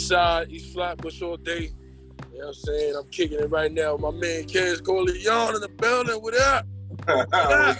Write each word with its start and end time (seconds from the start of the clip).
East 0.00 0.08
Side, 0.08 0.50
East 0.50 0.72
Flatbush 0.72 1.20
all 1.20 1.36
day. 1.36 1.72
You 2.32 2.38
know 2.38 2.46
what 2.46 2.46
I'm 2.46 2.54
saying? 2.54 2.96
I'm 2.96 3.08
kicking 3.10 3.38
it 3.38 3.50
right 3.50 3.70
now. 3.70 3.98
My 3.98 4.10
man 4.10 4.44
Kez 4.44 4.82
Corleone 4.82 5.56
in 5.56 5.60
the 5.60 5.68
building. 5.68 6.16
What 6.22 6.34
up? 6.36 6.66
What 7.04 7.34
up? 7.34 7.76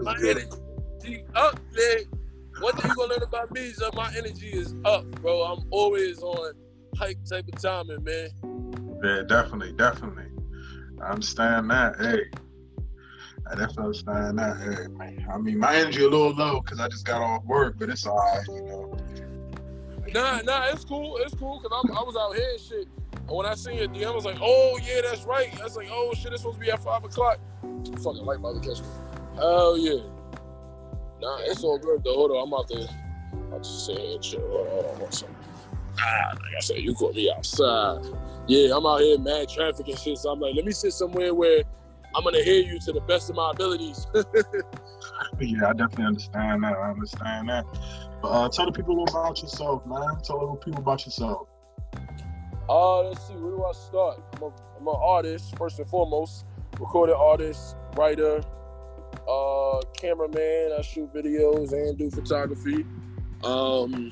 My 0.00 0.14
energy 0.22 1.24
up, 1.34 1.58
man. 1.74 2.04
One 2.60 2.76
thing 2.76 2.90
you 2.90 2.96
gonna 2.96 3.12
learn 3.12 3.22
about 3.24 3.50
me 3.50 3.62
is 3.62 3.76
that 3.78 3.92
my 3.96 4.08
energy 4.16 4.50
is 4.50 4.76
up, 4.84 5.04
bro. 5.20 5.42
I'm 5.42 5.66
always 5.72 6.22
on 6.22 6.52
hype 6.96 7.18
type 7.28 7.48
of 7.52 7.60
timing, 7.60 8.04
man. 8.04 8.28
Yeah, 9.02 9.22
definitely, 9.26 9.72
definitely. 9.72 10.26
I 11.02 11.10
understand 11.10 11.72
that. 11.72 11.96
Hey, 11.98 12.20
I 13.50 13.56
definitely 13.56 13.84
understand 13.84 14.38
that. 14.38 14.56
Hey, 14.58 14.86
man. 14.96 15.26
I 15.32 15.38
mean, 15.38 15.58
my 15.58 15.74
energy 15.74 16.04
a 16.04 16.08
little 16.08 16.32
low 16.34 16.60
because 16.60 16.78
I 16.78 16.86
just 16.86 17.04
got 17.04 17.20
off 17.20 17.44
work, 17.46 17.80
but 17.80 17.90
it's 17.90 18.06
all 18.06 18.16
right, 18.16 18.46
you 18.46 18.62
know. 18.62 18.96
Nah, 20.14 20.40
nah, 20.42 20.68
it's 20.68 20.84
cool. 20.84 21.16
It's 21.16 21.34
cool 21.34 21.60
because 21.60 21.76
I 21.90 22.02
was 22.04 22.16
out 22.16 22.36
here 22.36 22.48
and 22.52 22.60
shit. 22.60 22.88
And 23.26 23.36
when 23.36 23.46
I 23.46 23.54
seen 23.56 23.78
your 23.78 23.88
DM, 23.88 24.06
I 24.06 24.10
was 24.12 24.24
like, 24.24 24.38
oh, 24.40 24.78
yeah, 24.80 25.00
that's 25.02 25.24
right. 25.24 25.52
I 25.60 25.64
was 25.64 25.76
like, 25.76 25.88
oh, 25.90 26.12
shit, 26.14 26.32
it's 26.32 26.42
supposed 26.42 26.60
to 26.60 26.64
be 26.64 26.70
at 26.70 26.80
5 26.80 27.02
o'clock. 27.02 27.40
Fucking 27.60 28.24
light 28.24 28.40
to 28.40 28.60
catch 28.60 28.80
me. 28.80 28.86
Hell 29.34 29.76
yeah. 29.76 30.02
Nah, 31.20 31.38
it's 31.40 31.64
all 31.64 31.78
good, 31.78 32.04
though. 32.04 32.14
Hold 32.14 32.30
on, 32.30 32.46
I'm 32.46 32.54
out 32.54 32.68
there. 32.68 32.86
I'll 33.52 33.58
just 33.58 33.86
say 33.86 34.14
and 34.14 34.22
chill. 34.22 34.40
Hold 34.40 34.68
on, 34.68 34.98
hold 34.98 35.24
on, 35.24 35.36
Ah, 35.98 36.30
like 36.30 36.54
I 36.58 36.60
said, 36.60 36.78
you 36.78 36.94
caught 36.94 37.14
me 37.16 37.32
outside. 37.36 38.04
Yeah, 38.46 38.76
I'm 38.76 38.86
out 38.86 39.00
here, 39.00 39.18
mad 39.18 39.48
traffic 39.48 39.88
and 39.88 39.98
shit. 39.98 40.18
So 40.18 40.30
I'm 40.30 40.38
like, 40.38 40.54
let 40.54 40.64
me 40.64 40.70
sit 40.70 40.92
somewhere 40.92 41.34
where 41.34 41.64
I'm 42.14 42.22
gonna 42.22 42.42
hear 42.42 42.62
you 42.62 42.78
to 42.78 42.92
the 42.92 43.00
best 43.00 43.30
of 43.30 43.36
my 43.36 43.50
abilities. 43.50 44.06
yeah, 45.40 45.68
I 45.68 45.72
definitely 45.72 46.06
understand 46.06 46.64
that. 46.64 46.76
I 46.76 46.90
understand 46.90 47.48
that. 47.48 47.64
But 48.22 48.28
uh, 48.28 48.48
tell 48.48 48.66
the 48.66 48.72
people 48.72 49.02
about 49.04 49.40
yourself, 49.42 49.86
man. 49.86 50.18
Tell 50.22 50.52
the 50.52 50.56
people 50.64 50.80
about 50.80 51.04
yourself. 51.04 51.48
Uh, 52.68 53.02
let's 53.02 53.26
see, 53.28 53.34
where 53.34 53.52
do 53.52 53.64
I 53.64 53.72
start? 53.72 54.22
I'm, 54.36 54.42
a, 54.42 54.46
I'm 54.78 54.88
an 54.88 54.96
artist, 54.96 55.56
first 55.58 55.78
and 55.78 55.88
foremost, 55.88 56.46
recorded 56.80 57.14
artist, 57.14 57.76
writer, 57.96 58.40
uh, 59.28 59.80
cameraman. 59.96 60.72
I 60.78 60.80
shoot 60.82 61.12
videos 61.12 61.72
and 61.72 61.98
do 61.98 62.10
photography. 62.10 62.86
Um, 63.42 64.10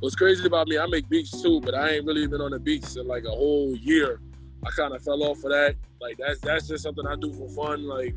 what's 0.00 0.16
crazy 0.16 0.44
about 0.46 0.66
me, 0.66 0.78
I 0.78 0.86
make 0.86 1.08
beats 1.08 1.40
too, 1.40 1.60
but 1.60 1.74
I 1.74 1.90
ain't 1.90 2.06
really 2.06 2.26
been 2.26 2.40
on 2.40 2.50
the 2.50 2.58
beats 2.58 2.96
in 2.96 3.06
like 3.06 3.24
a 3.24 3.30
whole 3.30 3.76
year. 3.76 4.20
I 4.66 4.70
kind 4.70 4.94
of 4.94 5.02
fell 5.02 5.22
off 5.22 5.44
of 5.44 5.50
that. 5.50 5.76
Like 6.00 6.18
that's 6.18 6.40
that's 6.40 6.68
just 6.68 6.82
something 6.82 7.06
I 7.06 7.16
do 7.16 7.32
for 7.32 7.48
fun. 7.50 7.86
Like 7.86 8.14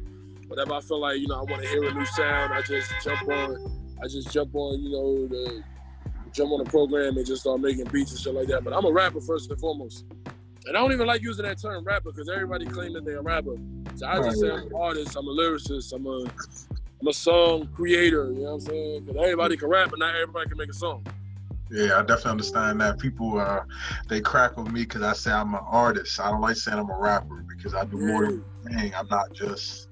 whatever 0.47 0.73
I 0.73 0.81
feel 0.81 0.99
like, 0.99 1.19
you 1.19 1.27
know, 1.27 1.35
I 1.35 1.43
want 1.43 1.61
to 1.61 1.67
hear 1.67 1.83
a 1.83 1.93
new 1.93 2.05
sound, 2.05 2.53
I 2.53 2.61
just 2.61 2.91
jump 3.03 3.27
on. 3.27 3.77
I 4.01 4.07
just 4.07 4.31
jump 4.31 4.53
on, 4.53 4.81
you 4.81 4.91
know, 4.91 5.27
the 5.27 5.63
jump 6.31 6.51
on 6.51 6.63
the 6.63 6.69
program 6.69 7.17
and 7.17 7.25
just 7.25 7.41
start 7.41 7.59
making 7.59 7.85
beats 7.85 8.11
and 8.11 8.19
shit 8.19 8.33
like 8.33 8.47
that. 8.47 8.63
But 8.63 8.73
I'm 8.73 8.85
a 8.85 8.91
rapper 8.91 9.21
first 9.21 9.49
and 9.49 9.59
foremost. 9.59 10.05
And 10.65 10.75
I 10.75 10.81
don't 10.81 10.91
even 10.91 11.07
like 11.07 11.23
using 11.23 11.45
that 11.45 11.59
term 11.59 11.83
rapper 11.83 12.11
because 12.11 12.29
everybody 12.29 12.65
claims 12.65 12.93
that 12.93 13.05
they're 13.05 13.19
a 13.19 13.21
rapper. 13.21 13.55
So 13.95 14.05
I 14.05 14.17
just 14.17 14.39
say 14.39 14.51
I'm 14.51 14.67
an 14.67 14.75
artist, 14.75 15.15
I'm 15.15 15.27
a 15.27 15.31
lyricist, 15.31 15.93
I'm 15.93 16.05
a 16.05 16.29
I'm 16.99 17.07
a 17.07 17.13
song 17.13 17.69
creator, 17.75 18.31
you 18.31 18.39
know 18.39 18.41
what 18.41 18.53
I'm 18.53 18.59
saying? 18.61 19.05
Because 19.05 19.21
everybody 19.21 19.55
can 19.55 19.69
rap, 19.69 19.89
but 19.91 19.99
not 19.99 20.15
everybody 20.15 20.49
can 20.49 20.57
make 20.57 20.69
a 20.69 20.73
song. 20.73 21.05
Yeah, 21.69 21.97
I 21.97 22.01
definitely 22.01 22.31
understand 22.31 22.81
that. 22.81 22.97
People, 22.97 23.39
uh, 23.39 23.61
they 24.07 24.21
crack 24.21 24.57
with 24.57 24.71
me 24.71 24.81
because 24.81 25.01
I 25.01 25.13
say 25.13 25.31
I'm 25.31 25.53
an 25.53 25.61
artist. 25.67 26.19
I 26.19 26.31
don't 26.31 26.41
like 26.41 26.55
saying 26.55 26.79
I'm 26.79 26.89
a 26.89 26.97
rapper 26.97 27.45
because 27.47 27.73
I 27.73 27.85
do 27.85 27.97
more 27.97 28.25
than 28.25 28.43
thing. 28.65 28.93
I'm 28.95 29.07
not 29.09 29.33
just 29.33 29.86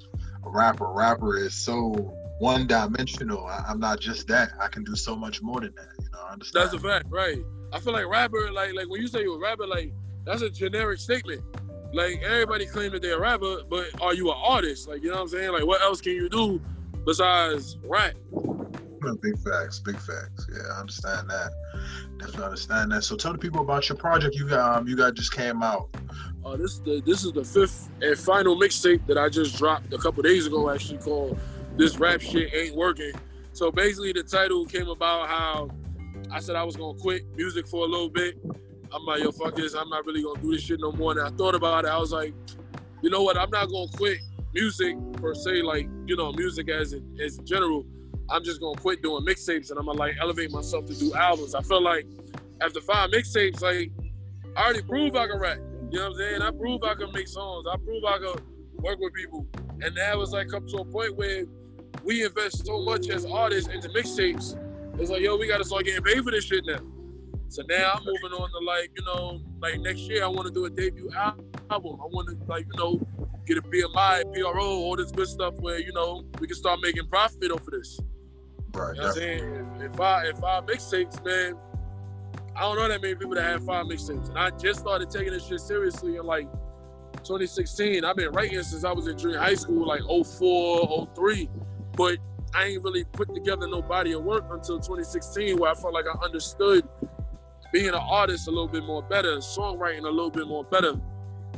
rapper. 0.46 0.92
Rapper 0.92 1.38
is 1.38 1.54
so 1.54 2.14
one 2.40 2.68
dimensional. 2.68 3.46
I, 3.46 3.64
am 3.70 3.80
not 3.80 4.00
just 4.00 4.28
that. 4.28 4.52
I 4.60 4.68
can 4.68 4.84
do 4.84 4.96
so 4.96 5.16
much 5.16 5.42
more 5.42 5.62
than 5.62 5.74
that. 5.76 5.88
You 6.00 6.10
know, 6.12 6.20
I 6.28 6.34
understand. 6.34 6.66
That's 6.66 6.76
a 6.76 6.80
fact, 6.80 7.06
right? 7.10 7.40
I 7.72 7.80
feel 7.80 7.94
like 7.94 8.08
rapper, 8.08 8.52
like 8.52 8.74
like 8.74 8.90
when 8.90 9.02
you 9.02 9.08
say 9.08 9.22
you're 9.22 9.38
a 9.38 9.40
rapper, 9.40 9.68
like 9.68 9.94
that's 10.26 10.42
a 10.42 10.50
generic 10.50 11.00
statement. 11.00 11.42
Like 11.94 12.22
everybody 12.24 12.66
claim 12.66 12.92
that 12.92 13.02
they're 13.02 13.18
a 13.18 13.22
rapper, 13.22 13.58
but 13.70 13.88
are 14.02 14.14
you 14.14 14.30
an 14.30 14.38
artist? 14.38 14.88
Like 14.88 15.02
you 15.04 15.10
know 15.10 15.16
what 15.16 15.22
I'm 15.24 15.28
saying? 15.30 15.52
Like 15.52 15.66
what 15.66 15.82
else 15.82 16.02
can 16.02 16.14
you 16.14 16.30
do 16.30 16.62
besides 17.06 17.78
rap? 17.84 18.16
Big 19.22 19.38
facts, 19.38 19.80
big 19.80 19.98
facts. 19.98 20.48
Yeah, 20.52 20.64
I 20.76 20.80
understand 20.80 21.30
that. 21.30 21.52
Definitely 22.18 22.46
understand 22.46 22.92
that. 22.92 23.04
So 23.04 23.16
tell 23.16 23.34
the 23.34 23.38
people 23.38 23.62
about 23.62 23.88
your 23.88 23.98
project. 23.98 24.36
You 24.36 24.50
got 24.50 24.78
um, 24.78 24.88
you 24.88 24.96
got 24.96 25.14
just 25.14 25.32
came 25.32 25.62
out. 25.62 25.96
Uh, 26.46 26.56
this 26.56 26.78
the 26.80 27.02
this 27.06 27.26
is 27.26 27.32
the 27.32 27.44
fifth 27.44 27.90
and 28.02 28.18
final 28.18 28.56
mixtape 28.56 29.06
that 29.08 29.18
I 29.18 29.30
just 29.30 29.58
dropped 29.58 29.92
a 29.92 29.98
couple 29.98 30.22
days 30.22 30.46
ago. 30.46 30.70
Actually, 30.70 31.00
called 31.00 31.40
"This 31.76 31.98
Rap 31.98 32.22
Shit 32.22 32.54
Ain't 32.54 32.76
Working." 32.76 33.14
So 33.54 33.72
basically, 33.72 34.14
the 34.14 34.22
title 34.22 34.64
came 34.66 34.88
about 34.88 35.28
how 35.28 35.70
I 36.32 36.40
said 36.40 36.56
I 36.56 36.64
was 36.64 36.76
gonna 36.76 37.00
quit 37.00 37.24
music 37.36 37.68
for 37.68 37.84
a 37.86 37.88
little 37.88 38.10
bit. 38.10 38.38
I'm 38.94 39.04
like, 39.06 39.24
yo, 39.24 39.32
fuck 39.32 39.56
this. 39.56 39.74
I'm 39.74 39.90
not 39.90 40.06
really 40.06 40.22
gonna 40.22 40.40
do 40.40 40.52
this 40.52 40.62
shit 40.62 40.80
no 40.80 40.92
more. 40.92 41.14
And 41.14 41.22
I 41.22 41.30
thought 41.30 41.56
about 41.56 41.86
it. 41.86 41.90
I 41.90 41.98
was 41.98 42.12
like, 42.12 42.34
you 43.02 43.10
know 43.10 43.24
what? 43.24 43.38
I'm 43.38 43.50
not 43.50 43.70
gonna 43.70 43.88
quit 43.96 44.20
music 44.54 44.96
per 45.14 45.34
se, 45.34 45.64
like 45.64 45.90
you 46.06 46.16
know, 46.16 46.32
music 46.32 46.70
as 46.70 46.94
in, 46.94 47.18
as 47.20 47.40
general. 47.40 47.88
I'm 48.30 48.44
just 48.44 48.62
gonna 48.62 48.80
quit 48.80 49.02
doing 49.02 49.26
mixtapes 49.26 49.72
and 49.72 49.80
I'm 49.80 49.88
gonna 49.88 49.98
like 49.98 50.16
elevate 50.22 50.52
myself 50.52 50.86
to 50.88 50.94
do 50.94 51.16
albums. 51.16 51.56
I 51.56 51.62
felt 51.62 51.82
like 51.82 52.06
after 52.62 52.82
five 52.82 53.10
mixtapes, 53.10 53.62
like 53.62 53.92
I 54.56 54.64
already 54.64 54.84
proved 54.84 55.16
I 55.16 55.28
can 55.28 55.40
rap. 55.40 55.58
You 55.92 56.00
know 56.00 56.10
what 56.10 56.12
I'm 56.12 56.18
saying? 56.18 56.42
I 56.42 56.52
proved 56.52 56.86
I 56.86 56.96
can 56.96 57.12
make 57.14 57.28
songs. 57.28 57.66
I 57.72 57.78
proved 57.78 58.06
I 58.06 58.18
can 58.18 58.46
work 58.74 59.00
with 59.00 59.14
people. 59.14 59.48
And 59.82 59.96
now 59.96 60.22
it's 60.22 60.32
like 60.32 60.50
come 60.50 60.68
to 60.68 60.78
a 60.78 60.86
point 60.86 61.16
where 61.16 61.46
we 62.04 62.24
invest 62.24 62.66
so 62.66 62.82
much 62.84 63.10
as 63.10 63.26
artists 63.26 63.70
into 63.70 63.90
mixtapes. 63.90 64.60
It's 65.00 65.10
like, 65.10 65.22
yo, 65.22 65.38
we 65.38 65.48
gotta 65.48 65.64
start 65.64 65.86
getting 65.86 66.04
paid 66.04 66.24
for 66.24 66.32
this 66.32 66.46
shit 66.46 66.64
now. 66.66 66.80
So 67.50 67.64
now 67.70 67.94
I'm 67.96 68.04
moving 68.06 68.38
on 68.38 68.50
to 68.50 68.66
like, 68.66 68.92
you 68.98 69.06
know, 69.06 69.42
like 69.62 69.80
next 69.80 70.02
year 70.02 70.24
I 70.24 70.28
want 70.28 70.48
to 70.48 70.54
do 70.54 70.66
a 70.66 70.70
debut 70.70 71.10
album. 71.16 71.56
I 71.70 71.78
want 71.78 72.30
to 72.30 72.38
like, 72.48 72.66
you 72.74 72.80
know, 72.80 73.00
get 73.46 73.58
a 73.58 73.62
BMI, 73.62 74.34
PRO, 74.34 74.66
all 74.66 74.96
this 74.96 75.12
good 75.12 75.28
stuff 75.28 75.54
where, 75.60 75.80
you 75.80 75.94
know, 75.94 76.26
we 76.40 76.48
can 76.48 76.56
start 76.56 76.80
making 76.82 77.08
profit 77.08 77.52
off 77.52 77.62
of 77.62 77.72
this. 77.72 78.00
Right. 78.74 78.96
You 78.96 79.02
know 79.02 79.08
what 79.08 79.10
I'm 79.10 79.14
saying? 79.14 79.82
If 79.82 80.00
I 80.00 80.26
if 80.28 80.44
I 80.44 80.62
mixtapes, 80.62 81.24
man, 81.24 81.56
I 82.56 82.62
don't 82.62 82.78
know 82.78 82.88
that 82.88 83.02
many 83.02 83.16
people 83.16 83.36
that 83.36 83.44
have 83.44 83.66
five 83.66 83.86
mixtapes. 83.86 84.30
And 84.30 84.40
I 84.40 84.50
just 84.52 84.80
started 84.80 85.10
taking 85.10 85.34
this 85.34 85.46
shit 85.46 85.60
seriously 85.60 86.16
in 86.16 86.26
like 86.26 86.48
2016. 87.16 88.06
I've 88.06 88.16
been 88.16 88.32
writing 88.32 88.62
since 88.64 88.86
I 88.86 88.94
was 88.94 89.08
in 89.08 89.18
junior 89.18 89.40
high 89.40 89.56
school, 89.56 89.86
like 89.86 90.02
04, 90.02 91.10
03. 91.14 91.50
But 91.98 92.18
I 92.54 92.66
ain't 92.66 92.84
really 92.84 93.04
put 93.04 93.34
together 93.34 93.68
no 93.68 93.82
body 93.82 94.14
of 94.14 94.24
work 94.24 94.46
until 94.50 94.78
2016 94.78 95.58
where 95.58 95.72
I 95.72 95.74
felt 95.74 95.94
like 95.94 96.06
I 96.08 96.18
understood 96.24 96.88
being 97.74 97.90
an 97.90 97.96
artist 97.96 98.48
a 98.48 98.52
little 98.52 98.70
bit 98.70 98.86
more 98.86 99.04
better, 99.04 99.36
songwriting 99.38 100.00
a 100.00 100.10
little 100.10 100.32
bit 100.32 100.48
more 100.48 100.64
better. 100.64 100.94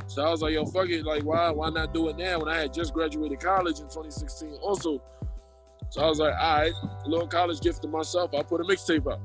So 0.08 0.24
I 0.24 0.30
was 0.30 0.42
like, 0.42 0.54
yo, 0.54 0.64
fuck 0.66 0.88
it, 0.88 1.04
like 1.04 1.22
why 1.22 1.50
why 1.50 1.70
not 1.70 1.94
do 1.94 2.08
it 2.08 2.16
now 2.16 2.40
when 2.40 2.48
I 2.48 2.58
had 2.58 2.72
just 2.72 2.92
graduated 2.92 3.38
college 3.38 3.78
in 3.78 3.84
2016 3.84 4.54
also. 4.60 5.00
So 5.90 6.02
I 6.02 6.08
was 6.08 6.18
like, 6.18 6.34
all 6.34 6.58
right, 6.58 6.72
a 7.04 7.08
little 7.08 7.28
college 7.28 7.60
gift 7.60 7.82
to 7.82 7.88
myself. 7.88 8.34
I 8.34 8.42
put 8.42 8.60
a 8.60 8.64
mixtape 8.64 9.10
out. 9.10 9.20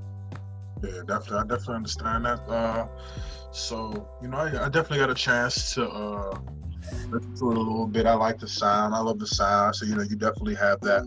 Yeah, 0.83 1.01
definitely. 1.07 1.37
I 1.37 1.43
definitely 1.43 1.75
understand 1.75 2.25
that. 2.25 2.39
Uh, 2.49 2.87
so 3.51 4.07
you 4.21 4.27
know, 4.27 4.37
I, 4.37 4.65
I, 4.65 4.69
definitely 4.69 4.97
got 4.97 5.09
a 5.09 5.15
chance 5.15 5.73
to 5.75 5.87
uh, 5.87 6.37
listen 7.09 7.35
to 7.35 7.51
it 7.51 7.57
a 7.57 7.59
little 7.61 7.87
bit. 7.87 8.05
I 8.05 8.13
like 8.15 8.39
the 8.39 8.47
sound. 8.47 8.93
I 8.93 8.99
love 8.99 9.17
the 9.17 9.27
sound. 9.27 9.75
So 9.75 9.85
you 9.85 9.95
know, 9.95 10.03
you 10.03 10.17
definitely 10.17 10.55
have 10.55 10.81
that. 10.81 11.03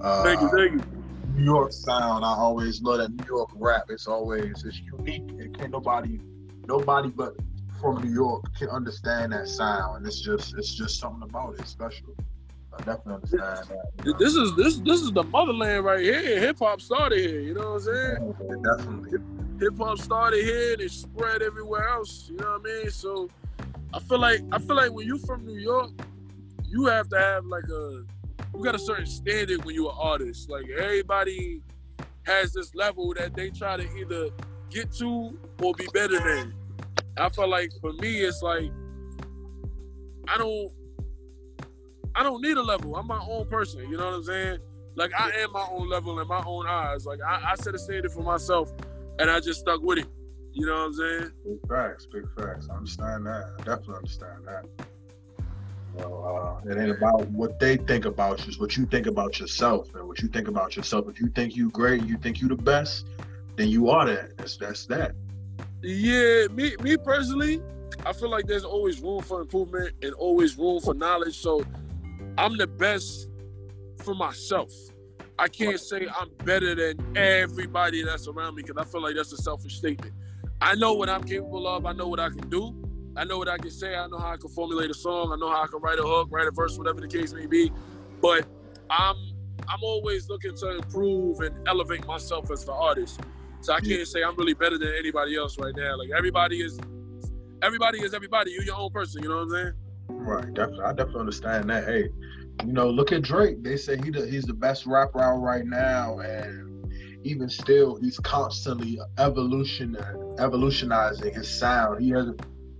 Uh, 0.00 0.24
thank 0.24 0.40
you, 0.40 0.50
thank 0.56 0.72
you. 0.72 1.00
New 1.34 1.44
York 1.44 1.72
sound. 1.72 2.24
I 2.24 2.34
always 2.34 2.82
love 2.82 2.98
that 2.98 3.12
New 3.12 3.24
York 3.26 3.50
rap. 3.54 3.84
It's 3.88 4.08
always 4.08 4.64
it's 4.64 4.80
unique. 4.80 5.30
It 5.38 5.56
can't 5.56 5.70
nobody, 5.70 6.20
nobody 6.66 7.10
but 7.10 7.36
from 7.80 8.02
New 8.02 8.12
York 8.12 8.52
can 8.58 8.68
understand 8.68 9.32
that 9.32 9.46
sound. 9.46 9.98
And 9.98 10.06
it's 10.06 10.20
just 10.20 10.54
it's 10.58 10.74
just 10.74 10.98
something 10.98 11.22
about 11.22 11.58
it 11.60 11.68
special. 11.68 12.16
I 12.72 12.76
definitely 12.78 13.14
understand 13.14 13.42
that. 13.42 14.04
You 14.04 14.12
know? 14.12 14.18
This 14.18 14.34
is 14.34 14.56
this 14.56 14.76
this 14.78 15.00
is 15.00 15.12
the 15.12 15.24
motherland 15.24 15.84
right 15.84 16.00
here. 16.00 16.40
Hip 16.40 16.58
hop 16.58 16.80
started 16.80 17.18
here. 17.18 17.40
You 17.40 17.54
know 17.54 17.72
what 17.72 17.74
I'm 17.74 17.80
saying? 17.80 18.34
Yeah, 18.40 18.76
definitely. 18.76 19.18
Hip 19.60 19.78
hop 19.78 19.98
started 19.98 20.44
here 20.44 20.72
and 20.74 20.82
it 20.82 20.90
spread 20.90 21.42
everywhere 21.42 21.88
else. 21.88 22.28
You 22.30 22.36
know 22.36 22.58
what 22.58 22.70
I 22.70 22.82
mean? 22.82 22.90
So 22.90 23.28
I 23.92 23.98
feel 24.00 24.18
like 24.18 24.42
I 24.52 24.58
feel 24.58 24.76
like 24.76 24.92
when 24.92 25.06
you're 25.06 25.18
from 25.18 25.44
New 25.44 25.58
York, 25.58 25.90
you 26.64 26.86
have 26.86 27.08
to 27.10 27.18
have 27.18 27.44
like 27.46 27.68
a 27.68 28.04
you 28.54 28.64
got 28.64 28.74
a 28.74 28.78
certain 28.78 29.06
standard 29.06 29.64
when 29.64 29.74
you're 29.74 29.90
an 29.90 29.98
artist. 29.98 30.48
Like 30.48 30.68
everybody 30.68 31.62
has 32.24 32.52
this 32.52 32.74
level 32.74 33.12
that 33.14 33.34
they 33.34 33.50
try 33.50 33.76
to 33.76 33.96
either 33.96 34.30
get 34.70 34.92
to 34.94 35.38
or 35.62 35.74
be 35.74 35.88
better 35.92 36.18
than. 36.18 36.54
I 37.16 37.28
feel 37.28 37.48
like 37.48 37.72
for 37.80 37.92
me, 37.94 38.20
it's 38.20 38.42
like 38.42 38.70
I 40.28 40.38
don't 40.38 40.72
I 42.14 42.22
don't 42.22 42.42
need 42.42 42.56
a 42.56 42.62
level. 42.62 42.96
I'm 42.96 43.06
my 43.06 43.20
own 43.28 43.46
person. 43.46 43.88
You 43.88 43.96
know 43.96 44.06
what 44.06 44.14
I'm 44.14 44.24
saying? 44.24 44.58
Like 44.96 45.12
I 45.18 45.30
am 45.40 45.52
my 45.52 45.66
own 45.70 45.88
level 45.88 46.18
in 46.20 46.28
my 46.28 46.42
own 46.44 46.66
eyes. 46.66 47.06
Like 47.06 47.20
I, 47.26 47.52
I 47.52 47.54
set 47.56 47.74
a 47.74 47.78
standard 47.78 48.12
for 48.12 48.22
myself, 48.22 48.72
and 49.18 49.30
I 49.30 49.40
just 49.40 49.60
stuck 49.60 49.82
with 49.82 49.98
it. 49.98 50.06
You 50.52 50.66
know 50.66 50.74
what 50.74 50.86
I'm 50.86 50.94
saying? 50.94 51.32
Big 51.44 51.68
facts, 51.68 52.06
big 52.12 52.24
facts. 52.36 52.68
I 52.70 52.76
understand 52.76 53.26
that. 53.26 53.54
I 53.58 53.62
definitely 53.62 53.96
understand 53.96 54.44
that. 54.46 54.66
Well, 55.94 56.60
uh, 56.64 56.70
it 56.70 56.78
ain't 56.78 56.90
about 56.90 57.26
what 57.28 57.58
they 57.60 57.76
think 57.76 58.04
about 58.04 58.40
you. 58.40 58.48
It's 58.48 58.58
what 58.58 58.76
you 58.76 58.86
think 58.86 59.06
about 59.06 59.38
yourself, 59.38 59.94
and 59.94 60.06
what 60.06 60.20
you 60.20 60.28
think 60.28 60.48
about 60.48 60.76
yourself. 60.76 61.08
If 61.08 61.20
you 61.20 61.28
think 61.28 61.56
you 61.56 61.70
great, 61.70 62.04
you 62.04 62.16
think 62.16 62.40
you 62.40 62.48
the 62.48 62.56
best, 62.56 63.06
then 63.56 63.68
you 63.68 63.90
are 63.90 64.06
that. 64.06 64.36
That's 64.36 64.56
that's 64.56 64.86
that. 64.86 65.12
Yeah, 65.82 66.46
me 66.48 66.76
me 66.82 66.96
personally, 66.96 67.62
I 68.04 68.12
feel 68.12 68.30
like 68.30 68.46
there's 68.46 68.64
always 68.64 69.00
room 69.00 69.22
for 69.22 69.40
improvement 69.40 69.94
and 70.02 70.12
always 70.14 70.58
room 70.58 70.80
for 70.80 70.94
knowledge. 70.94 71.38
So 71.38 71.64
I'm 72.40 72.56
the 72.56 72.66
best 72.66 73.28
for 74.02 74.14
myself. 74.14 74.72
I 75.38 75.46
can't 75.46 75.78
say 75.78 76.06
I'm 76.18 76.30
better 76.46 76.74
than 76.74 77.14
everybody 77.14 78.02
that's 78.02 78.28
around 78.28 78.54
me 78.54 78.62
because 78.62 78.78
I 78.82 78.90
feel 78.90 79.02
like 79.02 79.14
that's 79.14 79.30
a 79.34 79.36
selfish 79.36 79.76
statement. 79.76 80.14
I 80.58 80.74
know 80.74 80.94
what 80.94 81.10
I'm 81.10 81.22
capable 81.22 81.68
of. 81.68 81.84
I 81.84 81.92
know 81.92 82.08
what 82.08 82.18
I 82.18 82.30
can 82.30 82.48
do. 82.48 82.74
I 83.14 83.24
know 83.24 83.36
what 83.36 83.48
I 83.48 83.58
can 83.58 83.70
say. 83.70 83.94
I 83.94 84.06
know 84.06 84.16
how 84.16 84.32
I 84.32 84.36
can 84.38 84.48
formulate 84.48 84.90
a 84.90 84.94
song. 84.94 85.32
I 85.34 85.36
know 85.36 85.50
how 85.50 85.64
I 85.64 85.66
can 85.66 85.82
write 85.82 85.98
a 85.98 86.02
hook, 86.02 86.28
write 86.30 86.46
a 86.46 86.50
verse, 86.50 86.78
whatever 86.78 87.02
the 87.02 87.08
case 87.08 87.34
may 87.34 87.44
be. 87.44 87.70
But 88.22 88.46
I'm 88.88 89.16
I'm 89.68 89.82
always 89.82 90.30
looking 90.30 90.56
to 90.56 90.76
improve 90.76 91.40
and 91.40 91.54
elevate 91.68 92.06
myself 92.06 92.50
as 92.50 92.64
the 92.64 92.72
artist. 92.72 93.20
So 93.60 93.74
I 93.74 93.80
can't 93.80 94.08
say 94.08 94.22
I'm 94.22 94.36
really 94.36 94.54
better 94.54 94.78
than 94.78 94.94
anybody 94.98 95.36
else 95.36 95.58
right 95.58 95.76
now. 95.76 95.98
Like 95.98 96.08
everybody 96.16 96.62
is 96.62 96.80
everybody 97.62 97.98
is 98.00 98.14
everybody. 98.14 98.52
You're 98.52 98.64
your 98.64 98.76
own 98.76 98.92
person, 98.92 99.22
you 99.22 99.28
know 99.28 99.36
what 99.36 99.42
I'm 99.42 99.50
saying? 99.50 99.72
Right, 100.18 100.52
definitely. 100.54 100.84
I 100.84 100.92
definitely 100.92 101.20
understand 101.20 101.70
that. 101.70 101.84
Hey, 101.84 102.08
you 102.66 102.72
know, 102.72 102.88
look 102.88 103.12
at 103.12 103.22
Drake. 103.22 103.62
They 103.62 103.76
say 103.76 103.98
he 104.02 104.10
the, 104.10 104.26
he's 104.26 104.44
the 104.44 104.54
best 104.54 104.86
rapper 104.86 105.20
out 105.20 105.38
right 105.38 105.64
now, 105.64 106.18
and 106.18 106.84
even 107.24 107.48
still, 107.48 107.96
he's 107.96 108.18
constantly 108.18 108.98
evolution 109.18 109.96
evolutionizing 110.38 111.34
his 111.34 111.48
sound. 111.48 112.02
He 112.02 112.10
has 112.10 112.26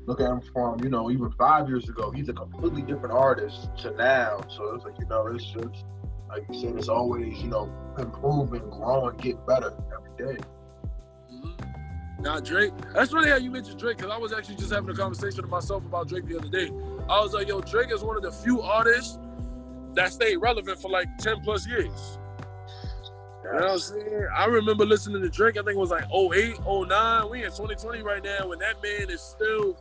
look 0.06 0.20
at 0.20 0.28
him 0.28 0.40
from 0.52 0.82
you 0.82 0.90
know 0.90 1.10
even 1.10 1.30
five 1.32 1.68
years 1.68 1.88
ago. 1.88 2.10
He's 2.10 2.28
a 2.28 2.32
completely 2.32 2.82
different 2.82 3.14
artist 3.14 3.68
to 3.78 3.90
now. 3.92 4.40
So 4.48 4.74
it's 4.74 4.84
like 4.84 4.98
you 4.98 5.06
know, 5.06 5.26
it's 5.28 5.44
just 5.44 5.84
like 6.28 6.44
you 6.50 6.60
said, 6.60 6.76
it's 6.76 6.88
always 6.88 7.38
you 7.38 7.48
know 7.48 7.72
improving, 7.98 8.68
growing, 8.70 9.16
getting 9.16 9.40
better 9.46 9.72
every 9.92 10.34
day. 10.34 10.40
Now 12.20 12.38
Drake, 12.38 12.72
that's 12.92 13.12
funny 13.12 13.30
how 13.30 13.36
you 13.36 13.50
mentioned 13.50 13.78
Drake 13.78 13.96
because 13.96 14.12
I 14.12 14.18
was 14.18 14.32
actually 14.32 14.56
just 14.56 14.70
having 14.70 14.90
a 14.90 14.94
conversation 14.94 15.40
with 15.40 15.50
myself 15.50 15.84
about 15.86 16.08
Drake 16.08 16.26
the 16.26 16.38
other 16.38 16.48
day. 16.48 16.70
I 17.10 17.20
was 17.20 17.32
like, 17.32 17.48
yo, 17.48 17.60
Drake 17.60 17.90
is 17.90 18.02
one 18.02 18.16
of 18.16 18.22
the 18.22 18.30
few 18.30 18.62
artists 18.62 19.18
that 19.94 20.12
stayed 20.12 20.36
relevant 20.36 20.80
for 20.80 20.88
like 20.88 21.08
10 21.18 21.40
plus 21.40 21.66
years. 21.66 22.18
You 23.42 23.50
know 23.52 23.58
what 23.58 23.70
I'm 23.70 23.78
saying? 23.78 24.28
I 24.36 24.44
remember 24.44 24.86
listening 24.86 25.20
to 25.22 25.28
Drake, 25.28 25.56
I 25.56 25.62
think 25.62 25.70
it 25.70 25.76
was 25.76 25.90
like 25.90 26.04
08, 26.04 26.60
09. 26.64 27.30
We 27.30 27.38
in 27.44 27.50
2020 27.50 28.02
right 28.02 28.22
now, 28.22 28.52
and 28.52 28.62
that 28.62 28.80
man 28.80 29.10
is 29.10 29.20
still 29.20 29.76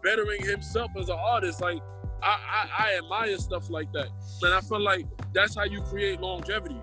bettering 0.00 0.44
himself 0.44 0.92
as 0.96 1.08
an 1.08 1.18
artist. 1.18 1.60
Like, 1.60 1.80
I, 2.22 2.38
I, 2.78 2.84
I 2.84 2.98
admire 2.98 3.36
stuff 3.38 3.68
like 3.68 3.92
that. 3.92 4.08
And 4.42 4.54
I 4.54 4.60
feel 4.60 4.80
like 4.80 5.06
that's 5.32 5.56
how 5.56 5.64
you 5.64 5.82
create 5.82 6.20
longevity. 6.20 6.80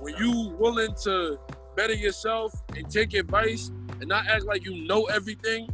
When 0.00 0.14
you 0.16 0.54
willing 0.58 0.94
to 1.04 1.38
better 1.76 1.94
yourself 1.94 2.52
and 2.76 2.90
take 2.90 3.14
advice 3.14 3.70
and 4.00 4.08
not 4.08 4.26
act 4.26 4.44
like 4.44 4.66
you 4.66 4.84
know 4.86 5.04
everything, 5.06 5.68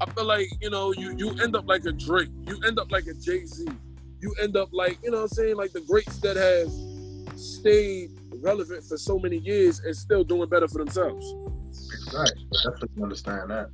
I 0.00 0.10
feel 0.10 0.24
like, 0.24 0.48
you 0.60 0.70
know, 0.70 0.92
you, 0.92 1.14
you 1.16 1.30
end 1.42 1.56
up 1.56 1.66
like 1.66 1.84
a 1.84 1.92
Drake. 1.92 2.30
You 2.46 2.60
end 2.66 2.78
up 2.78 2.90
like 2.90 3.06
a 3.06 3.14
Jay-Z 3.14 3.66
you 4.20 4.34
end 4.40 4.56
up 4.56 4.68
like, 4.72 4.98
you 5.02 5.10
know 5.10 5.18
what 5.18 5.22
I'm 5.24 5.28
saying, 5.28 5.56
like 5.56 5.72
the 5.72 5.80
greats 5.82 6.18
that 6.18 6.36
have 6.36 7.38
stayed 7.38 8.10
relevant 8.42 8.84
for 8.84 8.96
so 8.96 9.18
many 9.18 9.38
years 9.38 9.80
and 9.80 9.96
still 9.96 10.24
doing 10.24 10.48
better 10.48 10.68
for 10.68 10.78
themselves. 10.78 11.34
Right. 12.12 12.30
I 12.30 12.70
definitely 12.70 13.02
understand 13.02 13.50
that. 13.50 13.70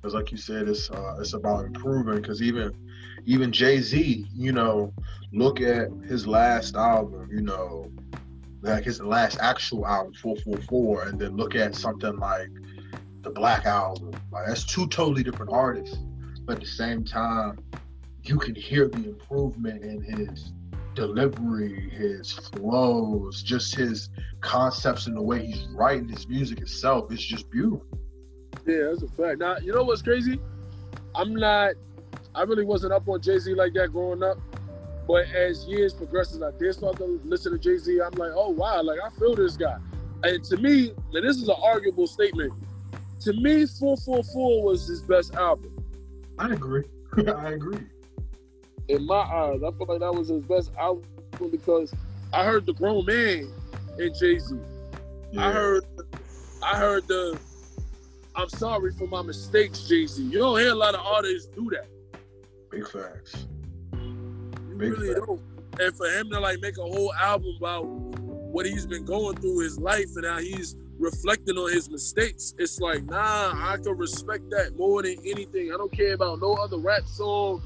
Because 0.00 0.14
like 0.14 0.30
you 0.30 0.38
said, 0.38 0.68
it's 0.68 0.90
uh, 0.90 1.16
it's 1.18 1.32
about 1.32 1.64
improving. 1.64 2.16
Because 2.16 2.42
even 2.42 2.72
even 3.24 3.52
Jay 3.52 3.80
Z, 3.80 4.26
you 4.34 4.52
know, 4.52 4.92
look 5.32 5.60
at 5.60 5.88
his 6.06 6.26
last 6.26 6.76
album, 6.76 7.28
you 7.32 7.40
know, 7.40 7.90
like 8.60 8.84
his 8.84 9.00
last 9.00 9.38
actual 9.40 9.86
album, 9.86 10.12
444, 10.14 11.08
and 11.08 11.18
then 11.18 11.36
look 11.36 11.54
at 11.54 11.74
something 11.74 12.16
like 12.18 12.50
the 13.24 13.30
Black 13.30 13.66
Album. 13.66 14.12
Like 14.30 14.46
that's 14.46 14.64
two 14.64 14.86
totally 14.88 15.22
different 15.22 15.52
artists, 15.52 15.96
but 16.44 16.56
at 16.56 16.60
the 16.60 16.68
same 16.68 17.04
time, 17.04 17.58
you 18.22 18.38
can 18.38 18.54
hear 18.54 18.88
the 18.88 19.08
improvement 19.08 19.82
in 19.82 20.02
his 20.02 20.52
delivery, 20.94 21.90
his 21.90 22.32
flows, 22.32 23.42
just 23.42 23.74
his 23.74 24.10
concepts 24.40 25.06
and 25.06 25.16
the 25.16 25.22
way 25.22 25.44
he's 25.46 25.66
writing 25.72 26.08
his 26.08 26.28
music 26.28 26.60
itself. 26.60 27.10
It's 27.10 27.24
just 27.24 27.50
beautiful. 27.50 27.86
Yeah, 28.66 28.90
that's 28.90 29.02
a 29.02 29.08
fact. 29.08 29.40
Now, 29.40 29.56
you 29.58 29.72
know 29.72 29.82
what's 29.82 30.02
crazy? 30.02 30.38
I'm 31.14 31.34
not, 31.34 31.72
I 32.34 32.42
really 32.42 32.64
wasn't 32.64 32.92
up 32.92 33.08
on 33.08 33.20
Jay 33.20 33.38
Z 33.38 33.54
like 33.54 33.74
that 33.74 33.92
growing 33.92 34.22
up. 34.22 34.38
But 35.06 35.26
as 35.34 35.66
years 35.66 35.92
progresses, 35.92 36.40
I 36.40 36.50
did 36.58 36.72
start 36.74 36.96
to 36.96 37.20
listen 37.24 37.52
to 37.52 37.58
Jay 37.58 37.76
Z. 37.76 38.00
I'm 38.00 38.12
like, 38.12 38.32
oh, 38.34 38.50
wow, 38.50 38.80
like 38.82 38.98
I 39.04 39.10
feel 39.18 39.34
this 39.34 39.56
guy. 39.56 39.76
And 40.22 40.42
to 40.44 40.56
me, 40.56 40.92
this 41.12 41.36
is 41.36 41.48
an 41.48 41.56
arguable 41.62 42.06
statement. 42.06 42.52
To 43.24 43.32
me, 43.32 43.66
444 43.66 44.62
was 44.62 44.86
his 44.86 45.02
best 45.02 45.34
album. 45.34 45.84
I 46.38 46.52
agree. 46.52 46.84
I 47.26 47.50
agree 47.52 47.78
in 48.88 49.06
my 49.06 49.16
eyes. 49.16 49.62
I 49.62 49.70
feel 49.72 49.86
like 49.86 50.00
that 50.00 50.14
was 50.14 50.28
his 50.28 50.44
best 50.44 50.70
album 50.78 51.04
because 51.50 51.94
I 52.32 52.44
heard 52.44 52.66
the 52.66 52.74
grown 52.74 53.04
man 53.06 53.50
in 53.98 54.14
Jay 54.14 54.38
Z. 54.38 54.54
Yeah. 55.32 55.48
I 55.48 55.52
heard, 55.52 55.84
I 56.62 56.76
heard 56.76 57.06
the 57.08 57.38
I'm 58.36 58.48
sorry 58.48 58.92
for 58.92 59.06
my 59.06 59.22
mistakes, 59.22 59.86
Jay 59.88 60.06
Z. 60.06 60.22
You 60.22 60.38
don't 60.38 60.58
hear 60.58 60.72
a 60.72 60.74
lot 60.74 60.94
of 60.94 61.00
artists 61.00 61.48
do 61.54 61.70
that. 61.70 61.86
Big 62.70 62.86
facts. 62.88 63.46
You 63.92 64.74
Big 64.76 64.92
really 64.92 65.14
facts. 65.14 65.26
don't. 65.26 65.40
And 65.80 65.96
for 65.96 66.06
him 66.06 66.30
to 66.30 66.40
like 66.40 66.60
make 66.60 66.78
a 66.78 66.82
whole 66.82 67.12
album 67.14 67.54
about 67.58 67.86
what 67.86 68.66
he's 68.66 68.86
been 68.86 69.04
going 69.04 69.36
through 69.36 69.60
his 69.60 69.78
life 69.78 70.08
and 70.16 70.24
how 70.24 70.38
he's 70.38 70.76
reflecting 70.98 71.56
on 71.56 71.72
his 71.72 71.90
mistakes, 71.90 72.54
it's 72.58 72.78
like, 72.80 73.04
nah, 73.04 73.52
I 73.54 73.76
can 73.82 73.96
respect 73.96 74.50
that 74.50 74.76
more 74.76 75.02
than 75.02 75.16
anything. 75.24 75.72
I 75.72 75.76
don't 75.76 75.92
care 75.92 76.14
about 76.14 76.40
no 76.40 76.54
other 76.54 76.78
rap 76.78 77.06
song 77.06 77.62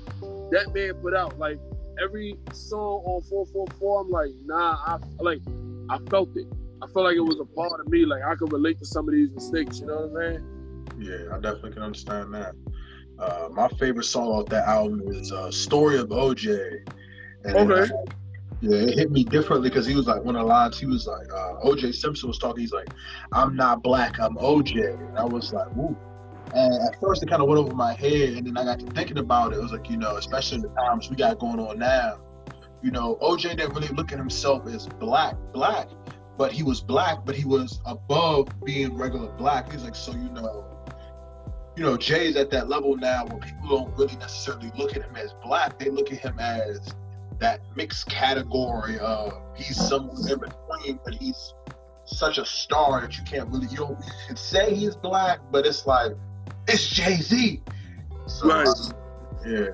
that 0.50 0.72
man 0.74 0.94
put 0.94 1.14
out. 1.14 1.38
Like 1.38 1.58
every 2.02 2.36
song 2.52 3.02
on 3.04 3.22
444, 3.22 4.00
I'm 4.00 4.10
like, 4.10 4.30
nah, 4.44 4.76
I 4.86 4.98
like 5.20 5.40
I 5.90 5.98
felt 6.10 6.30
it. 6.36 6.46
I 6.82 6.86
felt 6.86 7.06
like 7.06 7.16
it 7.16 7.20
was 7.20 7.40
a 7.40 7.44
part 7.44 7.80
of 7.80 7.88
me. 7.88 8.04
Like 8.04 8.22
I 8.22 8.34
could 8.34 8.52
relate 8.52 8.78
to 8.78 8.86
some 8.86 9.08
of 9.08 9.14
these 9.14 9.30
mistakes. 9.30 9.80
You 9.80 9.86
know 9.86 10.06
what 10.06 10.22
I'm 10.22 10.32
saying? 10.32 10.88
Yeah, 10.98 11.34
I 11.34 11.40
definitely 11.40 11.72
can 11.72 11.82
understand 11.82 12.34
that. 12.34 12.54
Uh, 13.18 13.48
my 13.50 13.68
favorite 13.80 14.04
song 14.04 14.28
off 14.28 14.46
that 14.46 14.66
album 14.68 15.02
is 15.08 15.32
uh, 15.32 15.50
"Story 15.50 15.98
of 15.98 16.08
OJ." 16.08 16.78
And 17.44 17.56
okay. 17.56 17.92
Yeah, 18.60 18.78
it 18.78 18.98
hit 18.98 19.10
me 19.12 19.22
differently 19.22 19.68
because 19.68 19.86
he 19.86 19.94
was 19.94 20.06
like 20.06 20.24
one 20.24 20.34
of 20.34 20.42
the 20.42 20.48
lines. 20.48 20.78
He 20.78 20.86
was 20.86 21.06
like, 21.06 21.32
uh, 21.32 21.60
"OJ 21.64 21.94
Simpson 21.94 22.28
was 22.28 22.38
talking. 22.38 22.60
He's 22.60 22.72
like, 22.72 22.88
I'm 23.32 23.54
not 23.54 23.82
black, 23.82 24.18
I'm 24.18 24.34
OJ," 24.36 24.98
and 24.98 25.18
I 25.18 25.24
was 25.24 25.52
like, 25.52 25.68
"Ooh." 25.76 25.96
And 26.54 26.74
at 26.74 26.98
first, 27.00 27.22
it 27.22 27.28
kind 27.28 27.40
of 27.40 27.48
went 27.48 27.60
over 27.60 27.74
my 27.74 27.92
head, 27.94 28.30
and 28.30 28.46
then 28.46 28.56
I 28.56 28.64
got 28.64 28.80
to 28.80 28.86
thinking 28.86 29.18
about 29.18 29.52
it. 29.52 29.58
It 29.58 29.62
was 29.62 29.70
like, 29.70 29.88
you 29.90 29.96
know, 29.96 30.16
especially 30.16 30.62
the 30.62 30.68
times 30.68 31.08
we 31.10 31.14
got 31.14 31.38
going 31.38 31.60
on 31.60 31.78
now, 31.78 32.18
you 32.82 32.90
know, 32.90 33.16
OJ 33.22 33.56
didn't 33.56 33.74
really 33.74 33.88
look 33.88 34.12
at 34.12 34.18
himself 34.18 34.66
as 34.66 34.86
black, 34.86 35.36
black, 35.52 35.88
but 36.36 36.50
he 36.50 36.62
was 36.62 36.80
black, 36.80 37.24
but 37.24 37.36
he 37.36 37.44
was 37.44 37.80
above 37.84 38.48
being 38.64 38.96
regular 38.96 39.30
black. 39.32 39.70
He's 39.70 39.84
like, 39.84 39.94
so 39.94 40.12
you 40.12 40.30
know, 40.30 40.64
you 41.76 41.82
know, 41.84 41.96
Jay's 41.96 42.34
at 42.36 42.50
that 42.50 42.68
level 42.68 42.96
now 42.96 43.24
where 43.26 43.38
people 43.38 43.68
don't 43.68 43.96
really 43.96 44.16
necessarily 44.16 44.72
look 44.76 44.96
at 44.96 45.02
him 45.02 45.14
as 45.16 45.34
black; 45.44 45.78
they 45.78 45.90
look 45.90 46.12
at 46.12 46.18
him 46.18 46.38
as 46.38 46.94
that 47.40 47.60
mixed 47.76 48.08
category 48.08 48.98
of 48.98 49.32
he's 49.56 49.76
somewhere 49.76 50.32
in 50.32 50.38
between, 50.38 51.00
but 51.04 51.14
he's 51.14 51.54
such 52.04 52.38
a 52.38 52.44
star 52.44 53.00
that 53.00 53.16
you 53.16 53.24
can't 53.24 53.48
really 53.50 53.68
you 53.68 53.96
can 54.26 54.36
say 54.36 54.74
he's 54.74 54.96
black, 54.96 55.40
but 55.50 55.66
it's 55.66 55.86
like 55.86 56.12
it's 56.66 56.88
Jay 56.88 57.16
Z. 57.16 57.62
So, 58.26 58.48
right. 58.48 58.66
Uh, 58.66 58.92
yeah. 59.46 59.68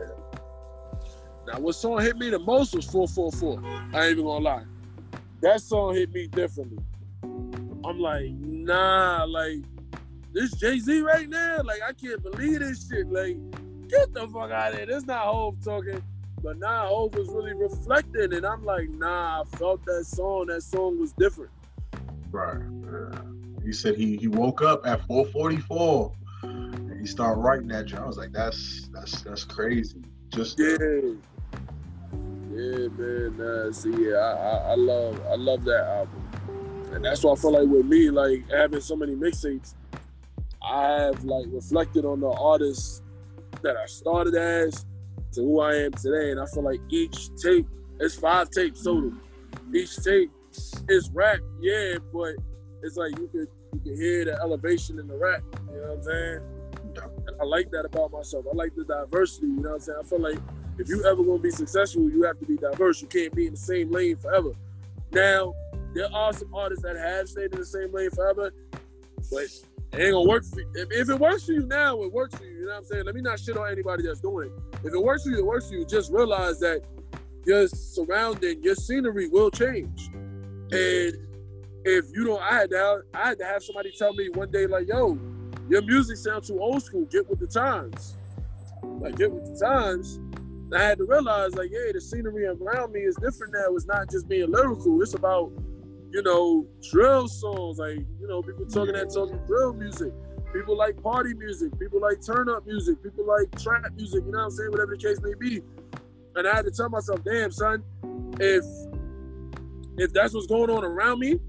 Now, 1.47 1.61
what 1.61 1.75
song 1.75 2.01
hit 2.01 2.17
me 2.17 2.31
the 2.31 2.39
most 2.39 2.75
was 2.75 2.87
444. 2.87 3.61
I 3.93 4.05
ain't 4.05 4.13
even 4.13 4.25
gonna 4.25 4.45
lie. 4.45 4.65
That 5.41 5.61
song 5.61 5.95
hit 5.95 6.13
me 6.13 6.27
differently. 6.27 6.79
I'm 7.23 7.99
like, 7.99 8.31
nah, 8.31 9.25
like, 9.25 9.59
this 10.33 10.53
Jay 10.53 10.79
Z 10.79 11.01
right 11.03 11.29
now? 11.29 11.61
Like, 11.63 11.81
I 11.87 11.93
can't 11.93 12.23
believe 12.23 12.61
this 12.61 12.89
shit. 12.89 13.09
Like, 13.09 13.37
get 13.89 14.15
the 14.15 14.27
fuck 14.29 14.51
out 14.51 14.73
of 14.73 14.79
here. 14.79 14.87
This 14.87 15.05
not 15.05 15.27
Hov 15.27 15.63
talking. 15.63 16.03
But 16.45 16.59
nah, 16.59 16.87
Hov 16.87 17.15
was 17.15 17.29
really 17.29 17.55
reflecting. 17.55 18.35
And 18.35 18.45
I'm 18.45 18.67
like, 18.67 18.91
nah, 18.91 19.41
I 19.41 19.45
felt 19.57 19.83
that 19.87 20.05
song. 20.05 20.49
That 20.49 20.63
song 20.63 21.01
was 21.01 21.13
different. 21.13 21.51
Right. 22.31 22.61
Yeah. 22.85 23.19
He 23.65 23.73
said 23.73 23.97
he, 23.97 24.19
he 24.19 24.29
woke 24.29 24.61
up 24.61 24.87
at 24.87 25.07
444 25.07 26.13
and 26.43 27.01
he 27.01 27.07
started 27.07 27.41
writing 27.41 27.69
that 27.69 27.95
I 27.95 28.05
was 28.05 28.19
like, 28.19 28.33
that's 28.33 28.91
that's 28.93 29.23
that's 29.23 29.45
crazy. 29.45 30.03
Just 30.29 30.59
yeah, 30.59 30.77
yeah, 30.79 31.15
man. 32.99 33.37
Nah, 33.39 33.73
see, 33.73 33.91
yeah, 33.91 34.17
I, 34.17 34.33
I, 34.33 34.73
I 34.73 34.75
love 34.75 35.19
I 35.31 35.37
love 35.37 35.65
that 35.65 35.87
album, 35.87 36.29
and 36.93 37.03
that's 37.05 37.25
why 37.25 37.33
I 37.33 37.37
feel 37.37 37.53
like 37.53 37.69
with 37.69 37.87
me, 37.87 38.11
like 38.11 38.51
having 38.51 38.81
so 38.81 38.97
many 38.97 39.15
mixtapes, 39.15 39.75
I 40.63 40.93
have 40.93 41.25
like 41.25 41.47
reflected 41.49 42.05
on 42.05 42.21
the 42.21 42.31
artists 42.31 43.01
that 43.63 43.77
I 43.77 43.87
started 43.87 44.35
as 44.35 44.85
to 45.35 45.43
who 45.43 45.61
I 45.61 45.75
am 45.75 45.93
today, 45.93 46.31
and 46.31 46.41
I 46.41 46.47
feel 46.47 46.63
like 46.63 46.81
each 46.91 47.31
tape, 47.37 47.67
it's 48.01 48.15
five 48.15 48.51
tapes 48.51 48.85
total. 48.85 49.13
Each 49.73 49.97
tape 49.97 50.31
is 50.89 51.11
rap, 51.13 51.39
yeah, 51.61 51.95
but 52.13 52.35
it's 52.83 52.97
like 52.97 53.19
you 53.19 53.29
could 53.29 53.49
you 53.75 53.81
can 53.81 53.97
hear 53.97 54.25
the 54.25 54.41
elevation 54.41 54.99
in 54.99 55.09
the 55.09 55.17
rap. 55.17 55.43
You 55.71 55.81
know 55.81 55.89
what 55.89 55.99
I'm 55.99 56.03
saying? 56.03 56.41
I 57.41 57.45
like 57.45 57.71
that 57.71 57.85
about 57.85 58.13
myself. 58.13 58.45
I 58.51 58.55
like 58.55 58.75
the 58.77 58.85
diversity. 58.85 59.49
You 59.49 59.61
know 59.61 59.71
what 59.71 59.75
I'm 59.75 59.81
saying? 59.81 59.99
I 60.01 60.07
feel 60.07 60.21
like 60.21 60.39
if 60.79 60.89
you 60.89 61.05
ever 61.05 61.23
gonna 61.23 61.39
be 61.39 61.51
successful, 61.51 62.09
you 62.11 62.23
have 62.23 62.39
to 62.39 62.47
be 62.47 62.57
diverse. 62.57 63.03
You 63.03 63.09
can't 63.09 63.35
be 63.35 63.47
in 63.47 63.53
the 63.53 63.59
same 63.59 63.91
lane 63.91 64.17
forever. 64.17 64.53
Now, 65.13 65.55
there 65.95 66.13
are 66.13 66.33
some 66.33 66.53
artists 66.55 66.85
that 66.85 66.97
have 66.97 67.29
stayed 67.29 67.53
in 67.53 67.61
the 67.61 67.67
same 67.67 67.93
lane 67.93 68.11
forever, 68.11 68.53
but 69.31 69.47
it 69.95 70.03
ain't 70.03 70.13
gonna 70.13 70.29
work 70.29 70.45
for 70.45 70.61
you. 70.61 70.69
If, 70.75 70.89
if 70.91 71.09
it 71.09 71.19
works 71.19 71.45
for 71.45 71.53
you 71.53 71.67
now, 71.67 72.03
it 72.03 72.13
works 72.13 72.35
for 72.35 72.45
you. 72.45 72.53
You 72.53 72.67
know 72.67 72.73
what 72.73 72.79
I'm 72.79 72.85
saying? 72.85 73.05
Let 73.05 73.15
me 73.15 73.21
not 73.21 73.39
shit 73.39 73.57
on 73.57 73.71
anybody 73.71 74.03
that's 74.03 74.21
doing 74.21 74.49
it. 74.49 74.79
If 74.87 74.93
it 74.93 75.03
works 75.03 75.25
for 75.25 75.31
you, 75.31 75.39
it 75.39 75.47
works 75.47 75.69
for 75.69 75.75
you. 75.75 75.85
Just 75.85 76.13
realize 76.13 76.59
that 76.61 76.83
your 77.47 77.69
surrounding, 77.69 78.63
your 78.63 78.75
scenery 78.75 79.29
will 79.29 79.51
change. 79.51 80.09
And 80.73 81.15
if 81.85 82.07
you 82.15 82.25
don't, 82.25 82.43
I 82.43 82.55
had 82.55 82.71
to 82.71 82.77
have, 82.77 82.99
I 83.13 83.29
had 83.29 83.39
to 83.39 83.45
have 83.45 83.63
somebody 83.63 83.93
tell 83.97 84.15
me 84.15 84.31
one 84.31 84.51
day, 84.51 84.67
like, 84.67 84.89
yo, 84.89 85.19
your 85.69 85.83
music 85.83 86.17
sounds 86.17 86.49
too 86.49 86.59
old 86.59 86.83
school. 86.83 87.05
Get 87.05 87.29
with 87.29 87.39
the 87.41 87.47
times. 87.47 88.15
Like, 88.83 89.17
get 89.17 89.31
with 89.31 89.45
the 89.45 89.65
times. 89.65 90.17
And 90.17 90.75
I 90.75 90.83
had 90.83 90.99
to 90.99 91.05
realize, 91.05 91.55
like, 91.55 91.71
yeah, 91.71 91.93
the 91.93 92.01
scenery 92.01 92.47
around 92.47 92.93
me 92.93 93.01
is 93.01 93.17
different 93.17 93.53
now. 93.53 93.75
It's 93.75 93.87
not 93.87 94.11
just 94.11 94.27
being 94.29 94.51
lyrical. 94.51 95.01
It's 95.03 95.15
about, 95.15 95.53
you 96.15 96.23
know, 96.23 96.65
drill 96.93 97.27
songs. 97.27 97.79
Like, 97.79 97.99
you 98.21 98.29
know, 98.29 98.41
people 98.41 98.65
talking 98.67 98.95
that 98.95 99.13
talking 99.13 99.37
drill 99.49 99.73
music. 99.73 100.13
People 100.53 100.79
like 100.79 101.03
party 101.03 101.35
music. 101.35 101.77
People 101.77 102.01
like 102.01 102.25
turn 102.25 102.49
up 102.49 102.65
music. 102.65 103.03
People 103.03 103.27
like 103.27 103.51
trap 103.61 103.83
music. 103.97 104.23
You 104.25 104.31
know 104.31 104.39
what 104.39 104.45
I'm 104.45 104.51
saying? 104.53 104.71
Whatever 104.71 104.97
the 104.97 105.03
case 105.03 105.21
may 105.21 105.35
be. 105.35 105.61
And 106.37 106.47
I 106.47 106.55
had 106.55 106.65
to 106.67 106.71
tell 106.71 106.89
myself, 106.89 107.25
damn, 107.25 107.51
son, 107.51 107.83
if 108.39 108.65
if 109.99 110.13
that's 110.13 110.35
what's 110.35 110.47
going 110.47 110.71
on 110.71 110.85
around 110.85 111.19
me, 111.19 111.41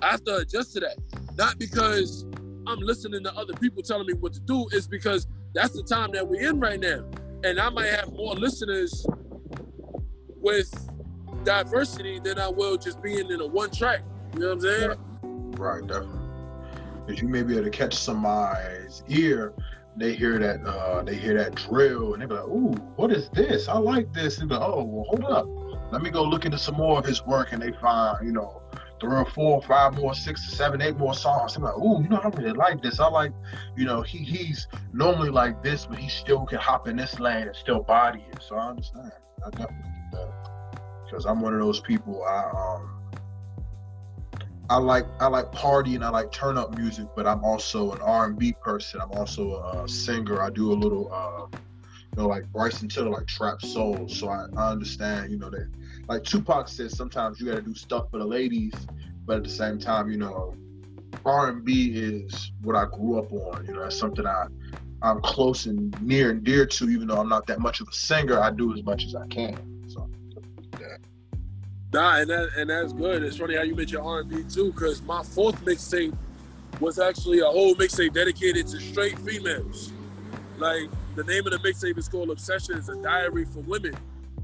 I 0.00 0.12
have 0.12 0.24
to 0.24 0.36
adjust 0.36 0.74
to 0.74 0.80
that. 0.80 0.96
Not 1.36 1.58
because 1.58 2.24
I'm 2.68 2.78
listening 2.78 3.24
to 3.24 3.34
other 3.34 3.54
people 3.54 3.82
telling 3.82 4.06
me 4.06 4.12
what 4.14 4.32
to 4.34 4.40
do, 4.40 4.68
it's 4.70 4.86
because 4.86 5.26
that's 5.54 5.72
the 5.72 5.82
time 5.82 6.12
that 6.12 6.26
we're 6.26 6.48
in 6.48 6.60
right 6.60 6.78
now. 6.78 7.04
And 7.42 7.60
I 7.60 7.68
might 7.68 7.88
have 7.88 8.12
more 8.12 8.34
listeners 8.34 9.04
with 10.36 10.72
diversity 11.44 12.18
than 12.18 12.38
I 12.38 12.48
will 12.48 12.76
just 12.76 13.02
being 13.02 13.30
in 13.30 13.40
a 13.40 13.46
one 13.46 13.70
track. 13.70 14.00
You 14.34 14.40
know 14.40 14.46
what 14.48 14.54
I'm 14.54 14.60
saying? 14.60 15.52
Right, 15.56 15.86
definitely. 15.86 16.20
Because 17.06 17.22
you 17.22 17.28
may 17.28 17.42
be 17.42 17.54
able 17.54 17.64
to 17.64 17.70
catch 17.70 17.94
somebody's 17.94 19.02
ear, 19.08 19.52
they 19.96 20.14
hear 20.14 20.38
that 20.38 20.66
uh 20.66 21.02
they 21.02 21.14
hear 21.14 21.34
that 21.34 21.54
drill 21.54 22.14
and 22.14 22.22
they 22.22 22.26
be 22.26 22.34
like, 22.34 22.44
ooh, 22.44 22.72
what 22.96 23.12
is 23.12 23.28
this? 23.30 23.68
I 23.68 23.78
like 23.78 24.12
this. 24.12 24.38
And 24.38 24.48
be 24.48 24.56
like, 24.56 24.64
oh, 24.66 24.82
well, 24.82 25.04
hold 25.04 25.24
up. 25.24 25.46
Let 25.92 26.02
me 26.02 26.10
go 26.10 26.24
look 26.24 26.44
into 26.44 26.58
some 26.58 26.74
more 26.74 26.98
of 26.98 27.04
his 27.04 27.24
work 27.24 27.52
and 27.52 27.62
they 27.62 27.72
find, 27.72 28.26
you 28.26 28.32
know, 28.32 28.62
three 29.00 29.14
or 29.14 29.26
four, 29.26 29.62
five 29.62 29.94
more, 29.94 30.14
six, 30.14 30.56
seven, 30.56 30.80
eight 30.80 30.96
more 30.96 31.14
songs. 31.14 31.56
I'm 31.56 31.62
like, 31.62 31.76
ooh, 31.76 32.02
you 32.02 32.08
know, 32.08 32.20
I 32.24 32.28
really 32.28 32.52
like 32.52 32.82
this. 32.82 32.98
I 32.98 33.06
like, 33.06 33.32
you 33.76 33.84
know, 33.84 34.02
he 34.02 34.18
he's 34.18 34.66
normally 34.92 35.30
like 35.30 35.62
this, 35.62 35.86
but 35.86 35.98
he 35.98 36.08
still 36.08 36.44
can 36.46 36.58
hop 36.58 36.88
in 36.88 36.96
this 36.96 37.20
lane 37.20 37.46
and 37.46 37.56
still 37.56 37.82
body 37.82 38.24
it. 38.32 38.42
So 38.42 38.56
I 38.56 38.70
understand. 38.70 39.12
I 39.46 39.50
definitely. 39.50 39.93
Because 41.14 41.26
I'm 41.26 41.40
one 41.40 41.54
of 41.54 41.60
those 41.60 41.78
people. 41.78 42.24
I 42.24 42.50
um 42.56 42.90
I 44.68 44.78
like 44.78 45.06
I 45.20 45.28
like 45.28 45.52
party 45.52 45.94
and 45.94 46.04
I 46.04 46.08
like 46.08 46.32
turn 46.32 46.58
up 46.58 46.76
music, 46.76 47.06
but 47.14 47.24
I'm 47.24 47.44
also 47.44 47.92
an 47.92 48.00
R&B 48.00 48.54
person. 48.60 49.00
I'm 49.00 49.12
also 49.12 49.54
a, 49.54 49.88
singer. 49.88 50.42
I 50.42 50.50
do 50.50 50.72
a 50.72 50.74
little, 50.74 51.12
uh, 51.12 51.46
you 51.52 52.16
know, 52.16 52.26
like 52.26 52.50
Bryson 52.52 52.88
Tiller, 52.88 53.10
like 53.10 53.28
trap 53.28 53.62
soul. 53.62 54.08
So 54.08 54.28
I, 54.28 54.46
I 54.56 54.72
understand, 54.72 55.30
you 55.30 55.38
know, 55.38 55.50
that 55.50 55.70
like 56.08 56.24
Tupac 56.24 56.66
says, 56.66 56.96
sometimes 56.96 57.38
you 57.38 57.46
got 57.46 57.54
to 57.54 57.62
do 57.62 57.76
stuff 57.76 58.10
for 58.10 58.18
the 58.18 58.24
ladies, 58.24 58.74
but 59.24 59.36
at 59.36 59.44
the 59.44 59.50
same 59.50 59.78
time, 59.78 60.10
you 60.10 60.16
know, 60.16 60.56
R&B 61.24 61.92
is 61.94 62.50
what 62.62 62.74
I 62.74 62.86
grew 62.86 63.20
up 63.20 63.32
on. 63.32 63.64
You 63.66 63.74
know, 63.74 63.82
that's 63.82 63.96
something 63.96 64.26
I 64.26 64.46
I'm 65.02 65.20
close 65.20 65.66
and 65.66 65.94
near 66.02 66.30
and 66.30 66.42
dear 66.42 66.66
to, 66.66 66.90
even 66.90 67.06
though 67.06 67.20
I'm 67.20 67.28
not 67.28 67.46
that 67.46 67.60
much 67.60 67.80
of 67.80 67.88
a 67.88 67.92
singer. 67.92 68.40
I 68.40 68.50
do 68.50 68.74
as 68.74 68.82
much 68.82 69.04
as 69.04 69.14
I 69.14 69.28
can. 69.28 69.73
Nah, 71.94 72.16
and 72.16 72.28
that 72.28 72.48
and 72.56 72.70
that's 72.70 72.92
good. 72.92 73.22
It's 73.22 73.36
funny 73.36 73.54
how 73.54 73.62
you 73.62 73.76
mentioned 73.76 74.02
R&B 74.02 74.42
too, 74.52 74.72
because 74.72 75.00
my 75.02 75.22
fourth 75.22 75.64
mixtape 75.64 76.12
was 76.80 76.98
actually 76.98 77.38
a 77.38 77.44
whole 77.44 77.76
mixtape 77.76 78.14
dedicated 78.14 78.66
to 78.66 78.80
straight 78.80 79.16
females. 79.20 79.92
Like 80.58 80.90
the 81.14 81.22
name 81.22 81.46
of 81.46 81.52
the 81.52 81.58
mixtape 81.58 81.96
is 81.96 82.08
called 82.08 82.30
Obsession. 82.30 82.78
It's 82.78 82.88
a 82.88 83.00
diary 83.00 83.44
for 83.44 83.60
women. 83.60 83.94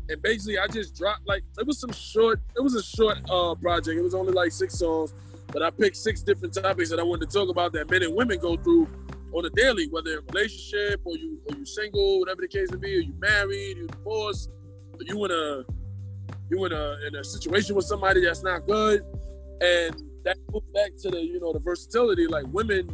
And 0.09 0.23
basically, 0.23 0.61
I 0.61 0.69
just 0.69 0.95
dropped 0.95 1.27
like 1.27 1.43
it 1.59 1.67
was 1.67 1.81
some 1.81 1.91
short. 1.91 2.41
It 2.57 2.61
was 2.61 2.77
a 2.77 2.85
short 2.85 3.19
uh, 3.29 3.57
project. 3.57 3.99
It 3.99 4.03
was 4.03 4.15
only 4.15 4.33
like 4.33 4.53
six 4.53 4.79
songs, 4.79 5.13
but 5.49 5.61
I 5.61 5.71
picked 5.71 5.97
six 5.97 6.23
different 6.23 6.55
topics 6.55 6.89
that 6.91 7.01
I 7.01 7.03
wanted 7.03 7.31
to 7.31 7.37
talk 7.37 7.49
about 7.49 7.73
that 7.73 7.91
men 7.91 8.05
and 8.05 8.15
women 8.15 8.39
go 8.39 8.59
through 8.59 8.87
on 9.33 9.45
a 9.45 9.51
daily, 9.51 9.89
whether 9.89 10.19
in 10.19 10.25
relationship 10.33 11.01
or 11.05 11.17
you 11.17 11.41
or 11.51 11.57
you 11.57 11.67
single, 11.67 12.21
whatever 12.21 12.43
the 12.43 12.49
case 12.49 12.71
may 12.71 12.79
be, 12.79 12.97
or 12.97 13.01
you 13.01 13.15
married, 13.19 13.77
you 13.77 13.89
divorced, 13.89 14.51
or 14.93 15.01
you 15.05 15.25
in 15.25 15.33
a 15.33 15.65
you 16.51 16.65
in 16.65 16.73
a 16.73 16.97
in 17.07 17.15
a 17.15 17.25
situation 17.25 17.77
with 17.77 17.85
somebody 17.85 18.25
that's 18.25 18.43
not 18.43 18.67
good, 18.67 19.03
and 19.61 20.03
that 20.25 20.37
goes 20.53 20.63
back 20.75 20.91
to 21.03 21.11
the 21.11 21.21
you 21.21 21.41
know 21.41 21.53
the 21.53 21.61
versatility. 21.61 22.27
Like 22.27 22.45
women, 22.49 22.91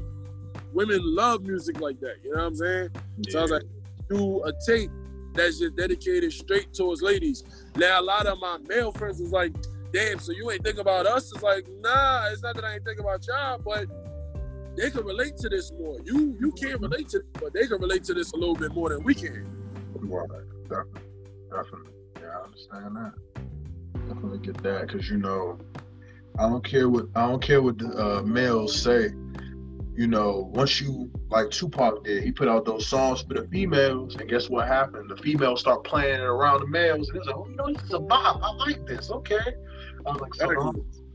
women 0.73 1.01
love 1.03 1.43
music 1.43 1.81
like 1.81 1.99
that. 2.01 2.17
You 2.23 2.35
know 2.35 2.43
what 2.43 2.47
I'm 2.49 2.57
saying? 2.57 2.91
Yeah. 3.19 3.33
So 3.33 3.39
I 3.39 3.43
was 3.43 3.51
like, 3.51 3.63
do 4.09 4.45
a 4.45 4.53
tape 4.67 4.91
that's 5.35 5.59
just 5.59 5.77
dedicated 5.77 6.33
straight 6.33 6.73
towards 6.73 7.03
ladies. 7.03 7.45
Now 7.77 8.01
a 8.01 8.03
lot 8.03 8.27
of 8.27 8.39
my 8.41 8.59
male 8.69 8.93
friends 8.93 9.21
is 9.21 9.33
like, 9.33 9.53
damn, 9.93 10.19
so 10.19 10.33
you 10.33 10.51
ain't 10.51 10.63
think 10.63 10.79
about 10.79 11.07
us? 11.07 11.33
It's 11.33 11.43
like, 11.43 11.67
nah, 11.81 12.29
it's 12.31 12.43
not 12.43 12.55
that 12.57 12.65
I 12.65 12.75
ain't 12.75 12.85
think 12.85 13.01
about 13.01 13.27
y'all, 13.27 13.59
but 13.59 13.87
they 14.77 14.91
can 14.91 15.05
relate 15.05 15.37
to 15.39 15.49
this 15.49 15.73
more. 15.73 15.97
You 16.05 16.37
you 16.39 16.53
can't 16.53 16.81
relate 16.81 17.09
to 17.11 17.19
it, 17.19 17.25
but 17.35 17.55
they 17.55 17.67
can 17.67 17.81
relate 17.81 18.05
to 18.05 18.15
this 18.15 18.33
a 18.33 18.37
little 18.37 18.55
bit 18.55 18.73
more 18.73 18.91
than 18.91 19.03
we 19.03 19.15
can. 19.15 19.47
Right, 19.95 20.29
definitely, 20.69 21.01
definitely. 21.51 21.93
Yeah, 22.21 22.29
I 22.29 22.45
understand 22.45 22.97
that 22.97 23.36
definitely 24.09 24.39
get 24.39 24.63
that 24.63 24.87
because 24.87 25.09
you 25.11 25.19
know, 25.19 25.59
I 26.39 26.43
don't 26.49 26.65
care 26.65 26.89
what 26.89 27.07
I 27.15 27.27
don't 27.29 27.43
care 27.43 27.63
what 27.63 27.79
the 27.79 27.89
uh, 27.89 28.23
males 28.23 28.81
say. 28.81 29.11
You 29.95 30.07
know, 30.07 30.51
once 30.53 30.81
you 30.81 31.11
like 31.31 31.51
Tupac 31.51 32.05
did, 32.05 32.23
he 32.23 32.31
put 32.31 32.49
out 32.49 32.67
those 32.67 32.87
songs 32.87 33.23
for 33.23 33.35
the 33.35 33.49
females, 33.49 34.17
and 34.17 34.29
guess 34.29 34.51
what 34.51 34.69
happened? 34.69 35.11
The 35.11 35.17
females 35.17 35.61
start 35.61 35.85
playing 35.85 36.21
it 36.21 36.21
around 36.21 36.61
the 36.61 36.67
males, 36.67 37.09
and 37.09 37.17
it's 37.17 37.27
like, 37.27 37.37
oh, 37.37 37.47
you 37.49 37.57
know, 37.57 37.73
this 37.73 37.83
is 37.83 37.95
a 37.95 37.99
bop. 37.99 38.41
I 38.43 38.53
like 38.57 38.87
this. 38.87 39.11
Okay. 39.11 39.55
I 40.07 40.11
was 40.11 40.21
like, 40.21 40.35
so, 40.35 40.75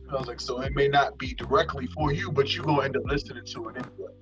I 0.10 0.18
was 0.18 0.28
like, 0.28 0.42
so 0.42 0.62
it 0.62 0.74
may 0.76 0.88
not 0.88 1.18
be 1.20 1.36
directly 1.36 1.88
for 1.88 2.12
you, 2.12 2.32
but 2.32 2.54
you 2.56 2.64
gonna 2.64 2.84
end 2.84 2.98
up 2.98 3.04
listening 3.06 3.46
to 3.46 3.70
it 3.70 3.76
anyway. 3.78 4.14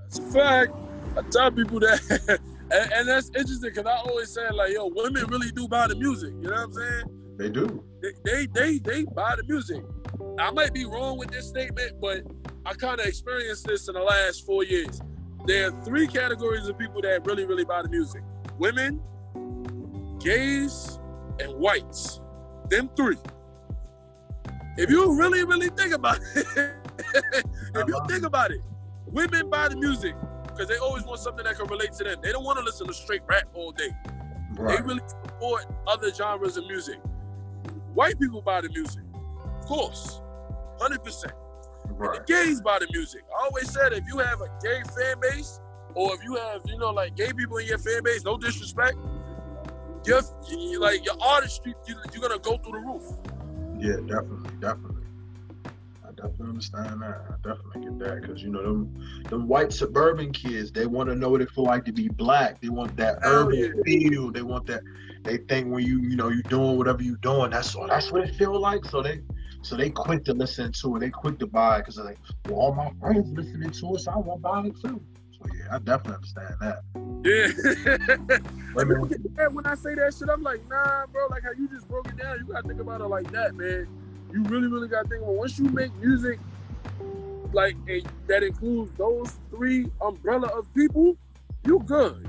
That's 0.00 0.18
a 0.18 0.22
fact. 0.22 0.72
I 1.16 1.22
tell 1.30 1.50
people 1.52 1.80
that 1.80 2.40
And, 2.70 2.92
and 2.92 3.08
that's 3.08 3.28
interesting 3.28 3.70
because 3.74 3.86
I 3.86 3.96
always 3.96 4.30
say 4.30 4.48
like, 4.50 4.72
yo, 4.72 4.86
women 4.88 5.26
really 5.26 5.50
do 5.52 5.68
buy 5.68 5.86
the 5.86 5.94
music. 5.94 6.32
You 6.40 6.50
know 6.50 6.50
what 6.50 6.60
I'm 6.60 6.72
saying? 6.72 7.04
They 7.38 7.48
do. 7.48 7.84
They 8.02 8.12
they 8.24 8.46
they, 8.46 8.78
they 8.78 9.04
buy 9.04 9.34
the 9.36 9.44
music. 9.44 9.82
I 10.38 10.50
might 10.50 10.72
be 10.72 10.84
wrong 10.84 11.18
with 11.18 11.30
this 11.30 11.48
statement, 11.48 12.00
but 12.00 12.22
I 12.64 12.74
kind 12.74 12.98
of 12.98 13.06
experienced 13.06 13.66
this 13.66 13.88
in 13.88 13.94
the 13.94 14.00
last 14.00 14.44
four 14.44 14.64
years. 14.64 15.00
There 15.46 15.68
are 15.68 15.84
three 15.84 16.06
categories 16.06 16.66
of 16.66 16.78
people 16.78 17.02
that 17.02 17.24
really, 17.26 17.44
really 17.44 17.64
buy 17.64 17.82
the 17.82 17.88
music: 17.88 18.22
women, 18.58 19.00
gays, 20.18 20.98
and 21.38 21.52
whites. 21.54 22.20
Them 22.68 22.90
three. 22.96 23.18
If 24.76 24.90
you 24.90 25.16
really, 25.16 25.44
really 25.44 25.68
think 25.68 25.94
about 25.94 26.18
it, 26.34 26.46
if 27.74 27.88
you 27.88 28.00
think 28.08 28.24
about 28.24 28.50
it, 28.50 28.60
women 29.06 29.48
buy 29.48 29.68
the 29.68 29.76
music, 29.76 30.14
because 30.56 30.68
they 30.68 30.78
always 30.78 31.04
want 31.04 31.20
something 31.20 31.44
that 31.44 31.56
can 31.56 31.66
relate 31.66 31.92
to 31.92 32.04
them. 32.04 32.18
They 32.22 32.32
don't 32.32 32.44
want 32.44 32.58
to 32.58 32.64
listen 32.64 32.86
to 32.86 32.94
straight 32.94 33.22
rap 33.26 33.44
all 33.54 33.72
day. 33.72 33.90
Right. 34.54 34.78
They 34.78 34.82
really 34.82 35.02
support 35.24 35.66
other 35.86 36.12
genres 36.12 36.56
of 36.56 36.66
music. 36.66 36.98
White 37.94 38.18
people 38.18 38.42
buy 38.42 38.62
the 38.62 38.68
music, 38.70 39.02
of 39.14 39.66
course, 39.66 40.20
hundred 40.80 41.02
percent. 41.04 41.32
Right. 41.88 42.26
The 42.26 42.32
gays 42.32 42.60
buy 42.60 42.78
the 42.78 42.88
music. 42.92 43.22
I 43.38 43.44
always 43.44 43.70
said 43.70 43.92
if 43.92 44.04
you 44.06 44.18
have 44.18 44.40
a 44.40 44.48
gay 44.62 44.82
fan 44.96 45.16
base, 45.20 45.60
or 45.94 46.14
if 46.14 46.22
you 46.24 46.34
have 46.36 46.62
you 46.66 46.78
know 46.78 46.90
like 46.90 47.16
gay 47.16 47.32
people 47.32 47.56
in 47.58 47.66
your 47.66 47.78
fan 47.78 48.02
base, 48.02 48.24
no 48.24 48.36
disrespect, 48.36 48.96
your 50.04 50.20
like 50.78 51.04
your 51.04 51.16
artistry, 51.22 51.74
you, 51.86 51.96
you're 52.12 52.22
gonna 52.22 52.38
go 52.38 52.56
through 52.58 52.72
the 52.72 52.86
roof. 52.86 53.02
Yeah, 53.78 53.96
definitely, 54.06 54.50
definitely 54.60 55.05
definitely 56.16 56.48
understand 56.48 57.02
that. 57.02 57.20
I 57.28 57.48
definitely 57.48 57.82
get 57.82 57.98
that 58.00 58.22
because 58.22 58.42
you 58.42 58.50
know 58.50 58.62
them 58.62 59.22
them 59.28 59.46
white 59.46 59.72
suburban 59.72 60.32
kids. 60.32 60.72
They 60.72 60.86
want 60.86 61.08
to 61.08 61.14
know 61.14 61.30
what 61.30 61.40
it 61.40 61.50
feel 61.50 61.64
like 61.64 61.84
to 61.84 61.92
be 61.92 62.08
black. 62.08 62.60
They 62.60 62.68
want 62.68 62.96
that 62.96 63.18
oh, 63.22 63.46
urban 63.46 63.58
yeah. 63.58 63.68
feel. 63.84 64.32
They 64.32 64.42
want 64.42 64.66
that. 64.66 64.82
They 65.22 65.38
think 65.38 65.72
when 65.72 65.84
you 65.84 66.00
you 66.00 66.16
know 66.16 66.28
you 66.28 66.42
doing 66.44 66.76
whatever 66.76 67.02
you 67.02 67.16
doing, 67.18 67.50
that's 67.50 67.74
all. 67.74 67.86
That's 67.86 68.10
what 68.10 68.22
it 68.22 68.34
feel 68.34 68.58
like. 68.58 68.84
So 68.86 69.02
they 69.02 69.20
so 69.62 69.76
they 69.76 69.90
quick 69.90 70.24
to 70.24 70.34
listen 70.34 70.72
to 70.72 70.96
it. 70.96 71.00
They 71.00 71.10
quick 71.10 71.38
to 71.40 71.46
buy 71.46 71.76
it 71.76 71.80
because 71.80 71.96
they're 71.96 72.04
like, 72.04 72.18
well, 72.48 72.56
all 72.56 72.74
my 72.74 72.90
friends 73.00 73.30
listening 73.32 73.70
to 73.70 73.94
it, 73.94 74.00
so 74.00 74.12
I 74.12 74.18
want 74.18 74.38
to 74.38 74.42
buy 74.42 74.66
it 74.66 74.80
too. 74.80 75.00
So 75.32 75.46
yeah, 75.54 75.74
I 75.74 75.78
definitely 75.78 76.14
understand 76.14 76.54
that. 76.60 76.82
Yeah. 77.24 77.48
when 79.50 79.66
I 79.66 79.74
say 79.74 79.94
that 79.94 80.14
shit, 80.18 80.28
I'm 80.28 80.42
like, 80.42 80.66
nah, 80.68 81.06
bro. 81.06 81.26
Like 81.28 81.42
how 81.42 81.52
you 81.52 81.68
just 81.68 81.88
broke 81.88 82.08
it 82.08 82.16
down. 82.16 82.38
You 82.38 82.44
gotta 82.52 82.66
think 82.66 82.80
about 82.80 83.00
it 83.00 83.06
like 83.06 83.30
that, 83.32 83.54
man 83.54 83.86
you 84.32 84.42
really, 84.44 84.68
really 84.68 84.88
got 84.88 85.04
to 85.04 85.08
think 85.08 85.22
about 85.22 85.34
once 85.36 85.58
you 85.58 85.66
make 85.66 85.94
music 85.96 86.38
like 87.52 87.76
a, 87.88 88.02
that 88.26 88.42
includes 88.42 88.90
those 88.98 89.38
three 89.50 89.90
umbrella 90.00 90.48
of 90.48 90.72
people, 90.74 91.16
you 91.64 91.78
good. 91.86 92.28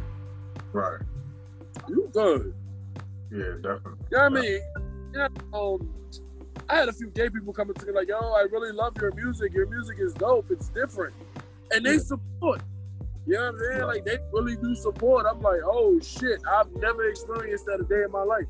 Right. 0.71 1.01
You 1.87 2.09
good. 2.13 2.53
Yeah, 3.31 3.43
definitely. 3.61 3.91
You 4.11 4.17
know 4.17 4.23
what 4.23 4.23
I 4.23 4.29
mean? 4.29 4.61
You 5.13 5.27
know, 5.51 5.75
um, 5.75 5.93
I 6.69 6.75
had 6.75 6.89
a 6.89 6.93
few 6.93 7.09
gay 7.09 7.29
people 7.29 7.53
coming 7.53 7.73
to 7.75 7.85
me 7.85 7.93
like, 7.93 8.07
yo, 8.09 8.17
I 8.19 8.45
really 8.51 8.71
love 8.71 8.93
your 8.97 9.13
music. 9.15 9.53
Your 9.53 9.67
music 9.67 9.97
is 9.99 10.13
dope. 10.13 10.49
It's 10.49 10.69
different. 10.69 11.13
And 11.71 11.85
they 11.85 11.93
Yeah. 11.93 11.99
support. 11.99 12.61
You 13.25 13.33
know 13.33 13.51
what 13.51 13.55
I'm 13.55 13.59
saying? 13.59 13.87
Like 13.87 14.05
they 14.05 14.17
really 14.31 14.55
do 14.55 14.73
support. 14.75 15.25
I'm 15.29 15.41
like, 15.41 15.59
oh 15.65 15.99
shit, 15.99 16.39
I've 16.49 16.71
never 16.77 17.09
experienced 17.09 17.65
that 17.65 17.81
a 17.81 17.83
day 17.83 18.03
in 18.03 18.11
my 18.11 18.23
life. 18.23 18.45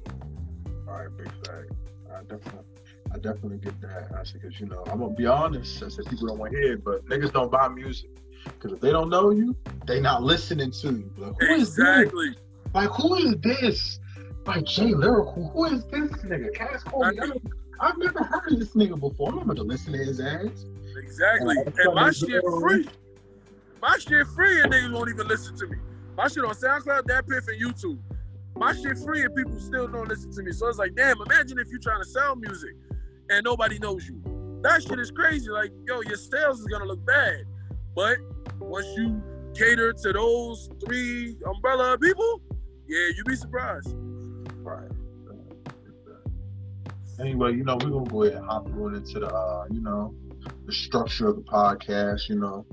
All 0.88 0.94
right, 0.94 1.18
big 1.18 1.27
fact. 1.46 1.72
I 2.13 2.22
definitely, 2.22 2.66
I 3.13 3.17
definitely 3.17 3.57
get 3.57 3.79
that. 3.81 4.09
I 4.17 4.23
said, 4.23 4.41
because 4.41 4.59
you 4.59 4.65
know, 4.67 4.83
I'm 4.87 4.99
gonna 4.99 5.13
be 5.13 5.25
honest. 5.25 5.81
I 5.83 5.89
said 5.89 6.05
people 6.05 6.27
don't 6.27 6.37
want 6.39 6.51
to 6.53 6.57
hear 6.59 6.73
it, 6.73 6.83
but 6.83 7.05
niggas 7.05 7.31
don't 7.33 7.51
buy 7.51 7.67
music 7.67 8.09
because 8.45 8.73
if 8.73 8.79
they 8.81 8.91
don't 8.91 9.09
know 9.09 9.29
you, 9.31 9.55
they 9.85 9.99
not 9.99 10.23
listening 10.23 10.71
to 10.71 10.87
you. 10.91 11.11
Like, 11.17 11.33
who 11.39 11.45
is 11.55 11.75
this? 11.75 11.87
Exactly. 11.87 12.35
Like, 12.73 12.89
who 12.89 13.15
is 13.15 13.35
this? 13.37 13.99
Like 14.45 14.65
Jay 14.65 14.93
Lyrical. 14.93 15.49
Who 15.53 15.65
is 15.65 15.85
this 15.85 16.11
nigga? 16.23 16.53
Cass 16.53 16.83
Cody. 16.83 17.19
I 17.19 17.27
don't- 17.27 17.41
I've 17.79 17.97
never 17.97 18.23
heard 18.23 18.51
of 18.53 18.59
this 18.59 18.73
nigga 18.75 18.99
before. 18.99 19.29
I'm 19.29 19.35
not 19.35 19.47
gonna 19.47 19.63
listen 19.63 19.93
to 19.93 19.99
his 19.99 20.19
ass. 20.19 20.65
Exactly. 20.97 21.55
Oh, 21.59 21.71
And 21.77 21.93
my 21.95 22.11
shit 22.11 22.43
free. 22.59 22.87
My 23.81 23.97
shit 23.99 24.25
free 24.27 24.61
and 24.61 24.71
niggas 24.73 24.91
won't 24.93 25.09
even 25.09 25.27
listen 25.27 25.55
to 25.57 25.67
me. 25.67 25.77
My 26.15 26.27
shit 26.27 26.43
on 26.43 26.55
SoundCloud, 26.55 27.03
DatPiff, 27.03 27.47
and 27.47 27.61
YouTube. 27.61 27.99
My 28.55 28.73
shit 28.73 28.97
free 28.97 29.23
and 29.23 29.35
people 29.35 29.59
still 29.59 29.87
don't 29.87 30.07
listen 30.07 30.31
to 30.31 30.41
me. 30.41 30.51
So 30.51 30.67
it's 30.67 30.79
like, 30.79 30.95
damn, 30.95 31.21
imagine 31.21 31.59
if 31.59 31.67
you're 31.69 31.79
trying 31.79 32.01
to 32.01 32.09
sell 32.09 32.35
music 32.35 32.71
and 33.29 33.43
nobody 33.43 33.79
knows 33.79 34.07
you. 34.07 34.22
That 34.63 34.84
shit 34.84 35.00
is 35.00 35.12
crazy. 35.12 35.50
Like, 35.50 35.72
yo, 35.86 36.01
your 36.01 36.17
sales 36.17 36.60
is 36.60 36.65
gonna 36.67 36.86
look 36.86 37.05
bad. 37.05 37.46
But 37.96 38.17
once 38.60 38.88
you 38.98 39.22
cater 39.53 39.93
to 39.93 40.13
those 40.13 40.69
three 40.86 41.38
umbrella 41.46 41.98
people, 41.98 42.41
yeah, 42.88 43.07
you 43.15 43.24
be 43.25 43.36
surprised. 43.36 43.96
Right. 44.62 44.89
Anyway, 47.19 47.53
you 47.55 47.63
know, 47.63 47.75
we're 47.75 47.89
gonna 47.89 48.10
go 48.10 48.24
ahead 48.24 48.38
and 48.38 48.46
hop 48.46 48.67
on 48.67 48.93
into 48.93 49.19
the 49.19 49.27
uh, 49.27 49.65
you 49.72 49.81
know, 49.81 50.13
the 50.65 50.72
structure 50.72 51.27
of 51.27 51.38
the 51.38 51.41
podcast, 51.41 52.29
you 52.29 52.36
know. 52.36 52.65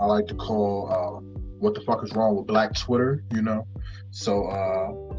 I 0.00 0.06
like 0.06 0.26
to 0.28 0.34
call 0.34 0.90
uh 0.90 1.20
what 1.58 1.74
the 1.74 1.80
fuck 1.82 2.02
is 2.02 2.12
wrong 2.12 2.36
with 2.36 2.46
black 2.46 2.74
Twitter, 2.74 3.22
you 3.32 3.42
know. 3.42 3.66
So 4.10 4.46
uh 4.46 5.11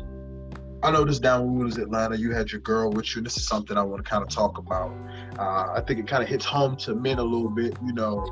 I 0.84 0.92
noticed 0.92 1.22
down 1.22 1.46
when 1.46 1.56
we 1.60 1.64
was 1.64 1.78
Atlanta, 1.78 2.18
you 2.18 2.32
had 2.34 2.52
your 2.52 2.60
girl 2.60 2.92
with 2.92 3.16
you. 3.16 3.22
This 3.22 3.38
is 3.38 3.48
something 3.48 3.78
I 3.78 3.84
want 3.84 4.04
to 4.04 4.10
kind 4.10 4.22
of 4.22 4.28
talk 4.30 4.58
about. 4.58 4.92
Uh, 5.40 5.72
I 5.74 5.82
think 5.88 6.00
it 6.00 6.08
kind 6.08 6.22
of 6.22 6.28
hits 6.28 6.44
home 6.44 6.76
to 6.78 6.94
men 6.94 7.20
a 7.20 7.24
little 7.24 7.50
bit. 7.50 7.78
You 7.86 7.94
know, 7.94 8.26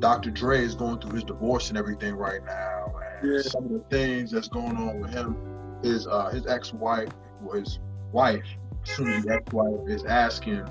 Dr. 0.00 0.30
Dre 0.30 0.60
is 0.64 0.74
going 0.74 0.98
through 1.00 1.12
his 1.14 1.24
divorce 1.24 1.68
and 1.68 1.78
everything 1.78 2.14
right 2.16 2.44
now, 2.44 2.92
and 3.22 3.32
Yeah. 3.32 3.42
some 3.42 3.64
of 3.66 3.70
the 3.70 3.84
things 3.90 4.32
that's 4.32 4.48
going 4.48 4.76
on 4.76 5.00
with 5.00 5.12
him, 5.12 5.36
his 5.84 6.08
uh, 6.08 6.30
his 6.30 6.46
ex-wife, 6.46 7.10
or 7.46 7.56
his 7.56 7.78
wife, 8.10 8.44
soon 8.82 9.22
be 9.22 9.30
ex-wife, 9.30 9.80
is 9.86 10.04
asking 10.04 10.66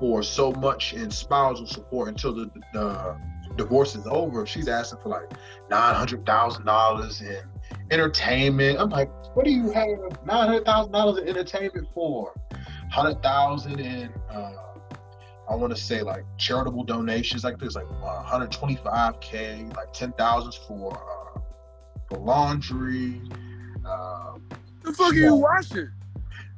for 0.00 0.24
so 0.24 0.50
much 0.52 0.92
in 0.94 1.08
spousal 1.10 1.66
support 1.68 2.08
until 2.08 2.34
the, 2.34 2.50
the 2.72 3.16
divorce 3.56 3.94
is 3.94 4.06
over. 4.08 4.44
She's 4.44 4.66
asking 4.66 4.98
for 5.02 5.10
like 5.10 5.30
nine 5.70 5.94
hundred 5.94 6.26
thousand 6.26 6.64
dollars 6.64 7.20
in 7.20 7.42
entertainment. 7.92 8.78
I'm 8.80 8.88
like, 8.90 9.10
what 9.34 9.44
do 9.44 9.50
you 9.52 9.70
have 9.70 9.88
nine 10.24 10.48
hundred 10.48 10.64
thousand 10.64 10.92
dollars 10.92 11.18
in 11.22 11.28
entertainment 11.28 11.86
for? 11.94 12.32
Hundred 12.90 13.22
thousand 13.22 13.80
in, 13.80 14.12
uh, 14.30 14.52
I 15.48 15.54
want 15.54 15.74
to 15.74 15.80
say 15.80 16.02
like 16.02 16.24
charitable 16.38 16.84
donations. 16.84 17.44
Like 17.44 17.58
there's 17.58 17.76
like 17.76 17.86
uh, 18.02 18.22
125k, 18.24 19.76
like 19.76 19.92
ten 19.92 20.12
thousand 20.12 20.54
for 20.66 20.92
uh, 20.94 21.40
for 22.08 22.18
laundry. 22.18 23.20
Uh, 23.86 24.34
The 24.82 24.92
fuck 24.92 25.12
are 25.12 25.14
you 25.14 25.34
watching? 25.36 25.90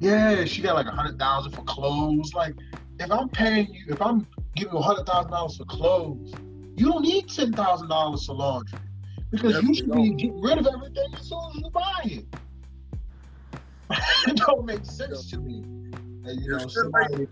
yeah, 0.00 0.44
she 0.44 0.62
got 0.62 0.74
like 0.74 0.86
a 0.86 0.90
hundred 0.92 1.18
thousand 1.18 1.52
for 1.52 1.62
clothes. 1.62 2.32
Like, 2.34 2.54
if 3.00 3.10
I'm 3.10 3.28
paying 3.28 3.72
you, 3.72 3.84
if 3.88 4.00
I'm 4.02 4.26
giving 4.56 4.72
you 4.74 4.78
a 4.78 4.82
hundred 4.82 5.06
thousand 5.06 5.30
dollars 5.32 5.56
for 5.56 5.64
clothes, 5.64 6.32
you 6.76 6.86
don't 6.90 7.02
need 7.02 7.28
ten 7.28 7.52
thousand 7.52 7.88
dollars 7.88 8.26
for 8.26 8.34
laundry 8.34 8.78
because 9.34 9.62
you 9.62 9.74
should 9.74 9.92
be 9.92 10.10
getting 10.10 10.40
rid 10.40 10.58
of 10.58 10.66
everything 10.66 11.14
as 11.14 11.28
soon 11.28 11.40
as 11.50 11.56
you 11.56 11.70
buy 11.70 12.00
it. 12.04 12.26
it 14.28 14.36
don't 14.36 14.64
make 14.64 14.84
sense 14.84 15.30
to 15.30 15.38
me. 15.38 15.62
And 16.26 16.40
you 16.40 16.50
know, 16.50 16.66
somebody, 16.68 17.26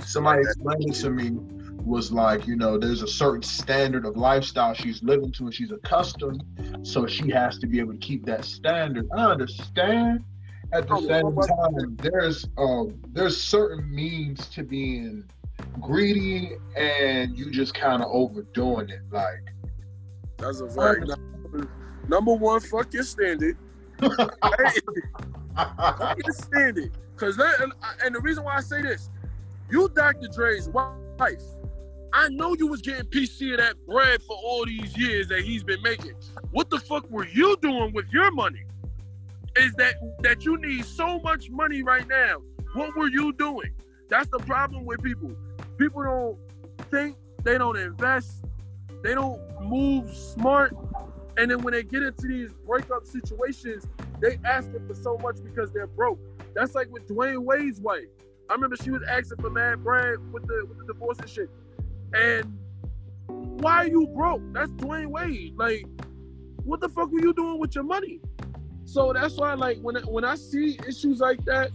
somebody 0.00 0.42
explained 0.42 0.94
to 0.96 1.10
me 1.10 1.30
was 1.84 2.12
like, 2.12 2.46
you 2.46 2.56
know, 2.56 2.78
there's 2.78 3.02
a 3.02 3.08
certain 3.08 3.42
standard 3.42 4.04
of 4.04 4.16
lifestyle 4.16 4.74
she's 4.74 5.02
living 5.02 5.32
to 5.32 5.44
and 5.44 5.54
she's 5.54 5.72
accustomed, 5.72 6.44
so 6.82 7.06
she 7.06 7.30
has 7.30 7.58
to 7.58 7.66
be 7.66 7.80
able 7.80 7.92
to 7.92 7.98
keep 7.98 8.24
that 8.26 8.44
standard. 8.44 9.08
I 9.16 9.24
understand. 9.24 10.24
At 10.72 10.86
the 10.86 10.94
Oh, 10.94 11.00
same 11.00 11.34
time, 11.36 11.96
there's 11.96 12.46
um 12.56 13.00
there's 13.12 13.42
certain 13.42 13.92
means 13.92 14.48
to 14.50 14.62
being 14.62 15.24
greedy 15.80 16.52
and 16.76 17.36
you 17.36 17.50
just 17.50 17.74
kind 17.74 18.02
of 18.02 18.08
overdoing 18.12 18.88
it. 18.88 19.00
Like, 19.10 19.42
That's 20.40 20.60
a 20.60 20.68
fact. 20.68 21.10
Number 22.08 22.34
one, 22.34 22.60
fuck 22.60 22.92
your 22.92 23.02
standard. 23.02 23.56
Fuck 24.00 24.34
your 26.24 26.32
standard. 26.32 26.92
Cause 27.16 27.36
that, 27.36 27.60
and, 27.60 27.72
and 28.02 28.14
the 28.14 28.20
reason 28.20 28.44
why 28.44 28.56
I 28.56 28.60
say 28.60 28.80
this, 28.82 29.10
you 29.70 29.88
Dr. 29.90 30.28
Dre's 30.34 30.68
wife. 30.68 31.42
I 32.12 32.28
know 32.30 32.56
you 32.58 32.66
was 32.66 32.80
getting 32.80 33.04
PC 33.04 33.52
of 33.52 33.58
that 33.58 33.76
bread 33.86 34.20
for 34.22 34.36
all 34.36 34.64
these 34.64 34.96
years 34.96 35.28
that 35.28 35.42
he's 35.42 35.62
been 35.62 35.80
making. 35.82 36.14
What 36.50 36.70
the 36.70 36.80
fuck 36.80 37.08
were 37.08 37.26
you 37.26 37.56
doing 37.62 37.92
with 37.92 38.06
your 38.10 38.32
money? 38.32 38.64
Is 39.56 39.72
that 39.74 39.94
that 40.22 40.44
you 40.44 40.56
need 40.58 40.84
so 40.84 41.20
much 41.20 41.50
money 41.50 41.82
right 41.82 42.06
now? 42.08 42.38
What 42.74 42.96
were 42.96 43.08
you 43.08 43.32
doing? 43.34 43.70
That's 44.08 44.28
the 44.30 44.38
problem 44.38 44.86
with 44.86 45.02
people. 45.02 45.30
People 45.78 46.02
don't 46.02 46.38
think, 46.90 47.16
they 47.44 47.58
don't 47.58 47.76
invest, 47.76 48.44
they 49.02 49.14
don't 49.14 49.40
move 49.60 50.14
smart, 50.14 50.76
and 51.36 51.50
then 51.50 51.62
when 51.62 51.72
they 51.72 51.82
get 51.82 52.02
into 52.02 52.26
these 52.26 52.52
breakup 52.66 53.06
situations, 53.06 53.86
they 54.20 54.38
asking 54.44 54.86
for 54.86 54.94
so 54.94 55.16
much 55.18 55.36
because 55.42 55.72
they're 55.72 55.86
broke. 55.86 56.18
That's 56.54 56.74
like 56.74 56.88
with 56.90 57.08
Dwyane 57.08 57.44
Wade's 57.44 57.80
wife. 57.80 58.08
I 58.48 58.54
remember 58.54 58.76
she 58.76 58.90
was 58.90 59.02
asking 59.08 59.38
for 59.38 59.50
mad 59.50 59.82
bread 59.84 60.18
with 60.32 60.46
the 60.46 60.66
with 60.68 60.78
the 60.78 60.92
divorce 60.92 61.18
and 61.18 61.30
shit. 61.30 61.50
And 62.12 62.58
why 63.28 63.84
are 63.84 63.86
you 63.86 64.06
broke? 64.08 64.42
That's 64.52 64.70
Dwyane 64.72 65.06
Wade. 65.06 65.56
Like, 65.56 65.86
what 66.64 66.80
the 66.80 66.88
fuck 66.88 67.10
were 67.12 67.20
you 67.20 67.32
doing 67.32 67.58
with 67.58 67.74
your 67.74 67.84
money? 67.84 68.20
So 68.84 69.12
that's 69.12 69.36
why, 69.36 69.54
like, 69.54 69.78
when 69.80 69.96
when 70.06 70.24
I 70.24 70.34
see 70.34 70.78
issues 70.86 71.20
like 71.20 71.44
that 71.44 71.70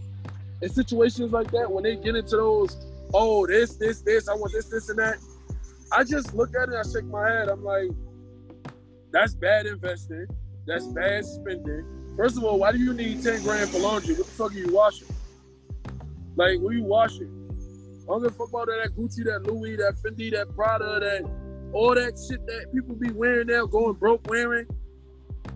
and 0.60 0.70
situations 0.70 1.32
like 1.32 1.50
that, 1.52 1.70
when 1.70 1.84
they 1.84 1.96
get 1.96 2.14
into 2.14 2.36
those, 2.36 2.76
oh, 3.14 3.46
this, 3.46 3.76
this, 3.76 4.02
this, 4.02 4.28
I 4.28 4.34
want 4.34 4.52
this, 4.52 4.66
this, 4.66 4.90
and 4.90 4.98
that, 4.98 5.16
I 5.92 6.04
just 6.04 6.34
look 6.34 6.50
at 6.54 6.68
it, 6.68 6.74
I 6.74 6.82
shake 6.82 7.04
my 7.06 7.28
head. 7.28 7.48
I'm 7.48 7.64
like, 7.64 7.90
that's 9.12 9.34
bad 9.34 9.66
investing. 9.66 10.26
That's 10.66 10.86
bad 10.86 11.24
spending. 11.24 12.14
First 12.16 12.36
of 12.36 12.44
all, 12.44 12.58
why 12.58 12.72
do 12.72 12.78
you 12.78 12.92
need 12.92 13.22
10 13.22 13.42
grand 13.42 13.70
for 13.70 13.78
laundry? 13.78 14.14
What 14.14 14.26
the 14.26 14.32
fuck 14.32 14.52
are 14.52 14.54
you 14.54 14.72
washing? 14.72 15.08
Like, 16.34 16.58
what 16.60 16.70
are 16.72 16.76
you 16.76 16.84
washing? 16.84 17.32
I 18.04 18.12
don't 18.12 18.22
give 18.22 18.32
a 18.32 18.34
fuck 18.34 18.48
about 18.48 18.66
that 18.66 18.90
Gucci, 18.96 19.24
that 19.24 19.44
Louis, 19.44 19.76
that 19.76 19.94
Fendi, 20.02 20.30
that 20.32 20.54
Prada, 20.54 21.00
that 21.00 21.28
all 21.72 21.94
that 21.94 22.18
shit 22.28 22.44
that 22.46 22.72
people 22.72 22.94
be 22.94 23.10
wearing 23.10 23.48
now, 23.48 23.66
going 23.66 23.94
broke 23.94 24.28
wearing. 24.28 24.66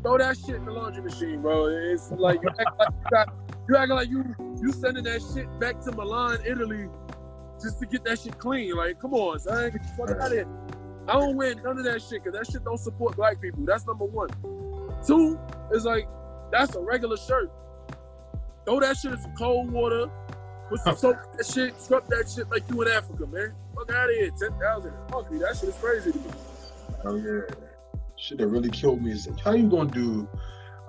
Throw 0.02 0.18
that 0.18 0.36
shit 0.36 0.56
in 0.56 0.64
the 0.64 0.72
laundry 0.72 1.02
machine, 1.02 1.42
bro. 1.42 1.66
It's 1.66 2.10
like 2.12 2.40
you 2.42 2.48
act 2.58 2.78
like 2.78 2.88
you, 2.88 3.10
got, 3.10 3.28
you 3.68 3.76
acting 3.76 3.96
like 3.96 4.08
you 4.08 4.56
you 4.60 4.72
sending 4.72 5.04
that 5.04 5.22
shit 5.34 5.46
back 5.60 5.80
to 5.80 5.92
Milan, 5.92 6.38
Italy, 6.46 6.88
just 7.62 7.78
to 7.80 7.86
get 7.86 8.04
that 8.04 8.18
shit 8.18 8.38
clean. 8.38 8.74
Like, 8.76 9.00
come 9.00 9.14
on, 9.14 9.38
son, 9.38 9.70
get 9.70 9.82
the 9.82 9.88
fuck 9.88 10.10
out 10.10 10.26
of 10.26 10.32
here. 10.32 10.46
I 11.08 11.14
don't 11.14 11.36
wear 11.36 11.54
none 11.56 11.78
of 11.78 11.84
that 11.84 12.02
shit 12.02 12.22
because 12.22 12.38
that 12.38 12.50
shit 12.50 12.64
don't 12.64 12.78
support 12.78 13.16
black 13.16 13.40
people. 13.40 13.64
That's 13.64 13.86
number 13.86 14.04
one. 14.04 14.28
Two 15.06 15.38
is 15.72 15.84
like 15.84 16.06
that's 16.52 16.76
a 16.76 16.80
regular 16.80 17.16
shirt. 17.16 17.50
Throw 18.64 18.80
that 18.80 18.96
shit 18.96 19.12
in 19.12 19.20
some 19.20 19.34
cold 19.34 19.70
water. 19.70 20.10
Put 20.68 20.80
some 20.80 20.96
soap 20.96 21.16
that 21.36 21.46
shit. 21.46 21.80
Scrub 21.80 22.06
that 22.08 22.30
shit 22.30 22.48
like 22.50 22.62
you 22.70 22.80
in 22.82 22.88
Africa, 22.88 23.26
man. 23.26 23.54
Fuck 23.74 23.90
out 23.90 24.08
of 24.08 24.14
here. 24.14 24.30
Ten 24.38 24.52
thousand. 24.60 24.92
Fuck 25.10 25.30
me. 25.32 25.38
That 25.38 25.56
shit 25.56 25.70
is 25.70 25.74
crazy 25.76 26.12
to 26.12 26.18
me. 26.18 26.24
oh 27.04 27.16
yeah, 27.16 27.40
shit 28.16 28.38
that 28.38 28.46
really 28.46 28.70
killed 28.70 29.02
me 29.02 29.12
is 29.12 29.28
how 29.42 29.52
you 29.52 29.68
gonna 29.68 29.90
do 29.90 30.28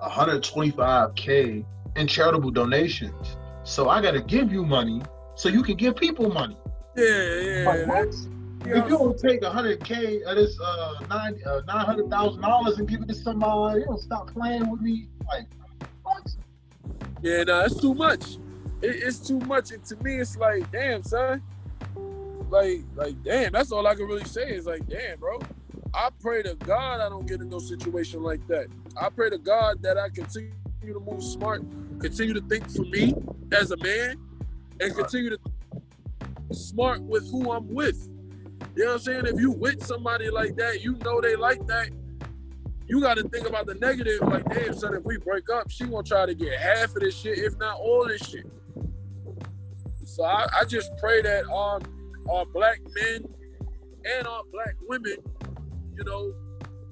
125k 0.02 1.64
in 1.96 2.06
charitable 2.06 2.50
donations? 2.50 3.36
So 3.64 3.88
I 3.88 4.00
gotta 4.02 4.20
give 4.20 4.52
you 4.52 4.64
money 4.64 5.02
so 5.34 5.48
you 5.48 5.62
can 5.62 5.76
give 5.76 5.96
people 5.96 6.30
money. 6.30 6.56
Yeah, 6.96 7.40
yeah. 7.40 7.64
Like, 7.66 7.86
what? 7.86 8.10
that- 8.12 8.28
If 8.78 8.84
you 8.90 8.98
don't 8.98 9.18
take 9.18 9.40
100k 9.42 10.22
of 10.22 10.36
this 10.36 10.58
uh, 10.60 10.94
nine 11.08 11.40
uh, 11.44 11.62
nine 11.66 11.84
hundred 11.84 12.08
thousand 12.10 12.42
dollars 12.42 12.78
and 12.78 12.88
give 12.88 13.02
it 13.02 13.08
to 13.08 13.14
somebody, 13.14 13.80
you 13.80 13.86
don't 13.86 14.00
stop 14.00 14.32
playing 14.32 14.70
with 14.70 14.80
me. 14.80 15.08
Like, 15.26 15.46
what? 16.04 16.28
Yeah, 17.22 17.42
no, 17.44 17.60
it's 17.64 17.80
too 17.80 17.94
much. 17.94 18.36
It, 18.82 19.02
it's 19.02 19.18
too 19.18 19.38
much. 19.40 19.72
And 19.72 19.82
to 19.86 19.96
me, 19.96 20.16
it's 20.16 20.36
like, 20.36 20.70
damn, 20.70 21.02
son. 21.02 21.42
like, 22.50 22.82
like, 22.94 23.20
damn. 23.22 23.52
That's 23.52 23.72
all 23.72 23.86
I 23.86 23.94
can 23.94 24.06
really 24.06 24.24
say 24.24 24.50
is 24.50 24.66
like, 24.66 24.86
damn, 24.88 25.18
bro. 25.18 25.40
I 25.94 26.08
pray 26.20 26.42
to 26.42 26.54
God 26.54 27.00
I 27.00 27.08
don't 27.08 27.26
get 27.26 27.40
in 27.40 27.48
no 27.50 27.58
situation 27.58 28.22
like 28.22 28.46
that. 28.48 28.66
I 29.00 29.08
pray 29.10 29.28
to 29.30 29.38
God 29.38 29.82
that 29.82 29.98
I 29.98 30.08
continue 30.08 30.52
to 30.82 31.00
move 31.00 31.22
smart, 31.22 31.62
continue 32.00 32.32
to 32.34 32.40
think 32.42 32.70
for 32.70 32.82
me 32.82 33.14
as 33.52 33.70
a 33.72 33.76
man, 33.78 34.16
and 34.80 34.94
continue 34.94 35.30
to 35.30 35.38
smart 36.52 37.02
with 37.02 37.30
who 37.30 37.52
I'm 37.52 37.72
with. 37.72 38.08
You 38.74 38.84
know 38.84 38.92
what 38.92 38.94
I'm 38.94 39.00
saying? 39.00 39.26
If 39.26 39.40
you 39.40 39.50
with 39.50 39.84
somebody 39.84 40.30
like 40.30 40.56
that, 40.56 40.82
you 40.82 40.96
know 41.04 41.20
they 41.20 41.36
like 41.36 41.66
that. 41.66 41.90
You 42.86 43.00
got 43.00 43.16
to 43.16 43.28
think 43.28 43.48
about 43.48 43.66
the 43.66 43.74
negative. 43.74 44.20
Like, 44.20 44.48
damn, 44.48 44.74
son, 44.74 44.94
if 44.94 45.04
we 45.04 45.18
break 45.18 45.44
up, 45.50 45.70
she 45.70 45.84
gonna 45.84 46.02
try 46.02 46.26
to 46.26 46.34
get 46.34 46.58
half 46.58 46.94
of 46.94 47.00
this 47.00 47.16
shit, 47.16 47.38
if 47.38 47.56
not 47.58 47.76
all 47.78 48.06
this 48.06 48.22
shit. 48.28 48.46
So 50.04 50.24
I, 50.24 50.46
I 50.60 50.64
just 50.64 50.90
pray 50.98 51.22
that 51.22 51.44
our 51.50 51.80
our 52.30 52.44
black 52.46 52.80
men 52.94 53.24
and 54.04 54.26
our 54.26 54.42
black 54.52 54.74
women, 54.88 55.16
you 55.96 56.04
know, 56.04 56.34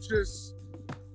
just 0.00 0.54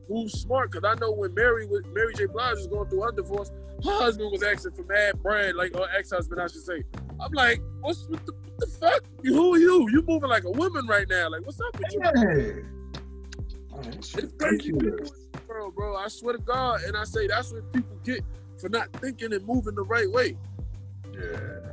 move 0.10 0.30
smart. 0.32 0.72
Cause 0.72 0.84
I 0.86 0.96
know 0.96 1.12
when 1.12 1.34
Mary 1.34 1.66
was 1.66 1.84
Mary 1.94 2.14
J. 2.14 2.26
Blige 2.26 2.58
was 2.58 2.68
going 2.68 2.90
through 2.90 3.02
her 3.02 3.12
divorce, 3.12 3.52
her 3.84 3.92
husband 3.92 4.32
was 4.32 4.44
asking 4.44 4.74
for 4.74 4.84
mad 4.84 5.22
bread, 5.22 5.56
like 5.56 5.76
her 5.76 5.88
ex-husband, 5.98 6.42
I 6.42 6.48
should 6.48 6.62
say. 6.62 6.84
I'm 7.20 7.32
like, 7.32 7.62
what's 7.82 8.08
what 8.08 8.26
the, 8.26 8.34
what 8.34 8.58
the 8.60 8.68
fuck? 8.68 9.04
Who 9.24 9.54
are 9.54 9.58
you? 9.58 9.90
You 9.90 10.04
moving 10.08 10.30
like 10.30 10.44
a 10.44 10.52
woman 10.52 10.86
right 10.88 11.08
now? 11.10 11.30
Like, 11.30 11.46
what's 11.46 11.60
up 11.60 11.78
with 11.78 11.94
you? 11.94 12.02
Hey. 12.04 12.76
It's 13.88 14.16
crazy, 14.40 14.72
bro, 14.72 15.72
bro. 15.72 15.98
I 15.98 16.08
swear 16.08 16.38
to 16.38 16.42
God, 16.42 16.82
and 16.84 16.96
I 16.96 17.04
say 17.04 17.28
that's 17.28 17.52
what 17.52 17.72
people 17.74 17.98
get 18.04 18.22
for 18.58 18.70
not 18.70 18.92
thinking 18.94 19.34
and 19.34 19.46
moving 19.46 19.76
the 19.76 19.84
right 19.84 20.10
way. 20.12 20.38
Yeah. 21.14 21.66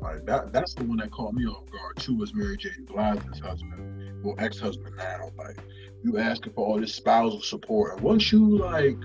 Like 0.00 0.24
that 0.26 0.52
that's 0.52 0.74
the 0.74 0.84
one 0.84 0.98
that 0.98 1.10
caught 1.10 1.34
me 1.34 1.44
off 1.46 1.68
guard 1.70 1.96
too 1.96 2.16
was 2.16 2.32
Mary 2.32 2.56
J. 2.56 2.70
Blige's 2.86 3.40
husband. 3.40 4.24
Well 4.24 4.36
ex-husband 4.38 4.96
now. 4.96 5.30
Like 5.36 5.58
you 6.04 6.18
asking 6.18 6.52
for 6.52 6.64
all 6.66 6.80
this 6.80 6.94
spousal 6.94 7.40
support. 7.40 7.94
And 7.94 8.02
once 8.02 8.30
you 8.30 8.58
like 8.58 8.96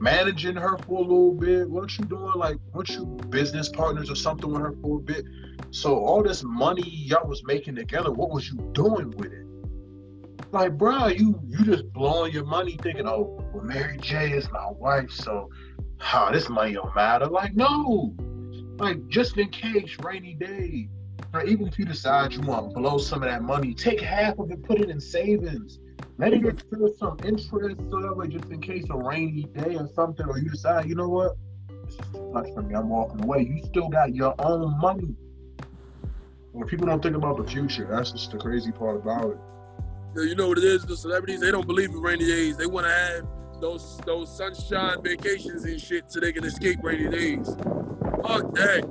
managing 0.00 0.56
her 0.56 0.78
for 0.78 0.98
a 0.98 1.02
little 1.02 1.34
bit, 1.34 1.68
once 1.68 1.98
you 1.98 2.04
doing 2.06 2.32
like 2.36 2.56
once 2.74 2.90
you 2.90 3.06
business 3.28 3.68
partners 3.68 4.10
or 4.10 4.16
something 4.16 4.50
with 4.50 4.62
her 4.62 4.74
for 4.82 4.98
a 4.98 5.02
bit. 5.02 5.24
So 5.70 5.98
all 5.98 6.22
this 6.22 6.42
money 6.42 6.88
y'all 6.88 7.28
was 7.28 7.44
making 7.44 7.76
together, 7.76 8.10
what 8.10 8.30
was 8.30 8.48
you 8.48 8.56
doing 8.72 9.10
with 9.16 9.32
it? 9.32 9.46
Like, 10.52 10.76
bro, 10.76 11.08
you 11.08 11.40
you 11.46 11.64
just 11.64 11.92
blowing 11.92 12.32
your 12.32 12.44
money 12.44 12.76
thinking, 12.82 13.06
oh, 13.06 13.44
well, 13.52 13.62
Mary 13.62 13.98
J 13.98 14.32
is 14.32 14.50
my 14.50 14.68
wife, 14.70 15.10
so 15.10 15.48
how 16.00 16.28
oh, 16.28 16.32
this 16.32 16.48
money 16.48 16.72
don't 16.72 16.94
matter. 16.96 17.26
Like, 17.26 17.54
no. 17.54 18.14
Like, 18.78 19.06
just 19.08 19.36
in 19.36 19.50
case, 19.50 19.96
rainy 20.02 20.34
day. 20.34 20.88
Or 21.32 21.44
even 21.44 21.68
if 21.68 21.78
you 21.78 21.84
decide 21.84 22.32
you 22.32 22.40
want 22.40 22.70
to 22.70 22.80
blow 22.80 22.98
some 22.98 23.22
of 23.22 23.28
that 23.28 23.42
money, 23.42 23.74
take 23.74 24.00
half 24.00 24.38
of 24.38 24.50
it, 24.50 24.64
put 24.64 24.80
it 24.80 24.90
in 24.90 24.98
savings. 24.98 25.78
It 26.22 26.42
get 26.42 26.98
some 26.98 27.16
interest, 27.24 27.50
so 27.50 28.26
just 28.26 28.50
in 28.50 28.60
case 28.60 28.84
a 28.90 28.96
rainy 28.96 29.44
day 29.44 29.76
or 29.76 29.88
something, 29.94 30.26
or 30.26 30.38
you 30.38 30.50
decide, 30.50 30.86
you 30.86 30.94
know 30.94 31.08
what, 31.08 31.36
this 31.84 31.94
is 31.94 32.00
too 32.12 32.30
much 32.32 32.46
for 32.54 32.62
me. 32.62 32.74
I'm 32.74 32.88
walking 32.88 33.24
away. 33.24 33.42
You 33.42 33.64
still 33.64 33.88
got 33.88 34.14
your 34.14 34.34
own 34.38 34.78
money. 34.80 35.14
When 36.52 36.68
people 36.68 36.86
don't 36.86 37.02
think 37.02 37.16
about 37.16 37.38
the 37.38 37.44
future, 37.44 37.88
that's 37.90 38.12
just 38.12 38.32
the 38.32 38.38
crazy 38.38 38.70
part 38.70 38.96
about 38.96 39.30
it. 39.30 39.38
You 40.16 40.34
know 40.34 40.48
what 40.48 40.58
it 40.58 40.64
is? 40.64 40.84
The 40.84 40.96
celebrities 40.96 41.40
they 41.40 41.50
don't 41.50 41.66
believe 41.66 41.90
in 41.90 42.00
rainy 42.00 42.26
days. 42.26 42.56
They 42.56 42.66
want 42.66 42.86
to 42.86 42.92
have 42.92 43.26
those 43.60 43.98
those 44.04 44.36
sunshine 44.36 45.02
vacations 45.02 45.64
and 45.64 45.80
shit 45.80 46.10
so 46.10 46.20
they 46.20 46.32
can 46.32 46.44
escape 46.44 46.80
rainy 46.82 47.08
days. 47.08 47.46
Fuck 48.26 48.54
that. 48.54 48.88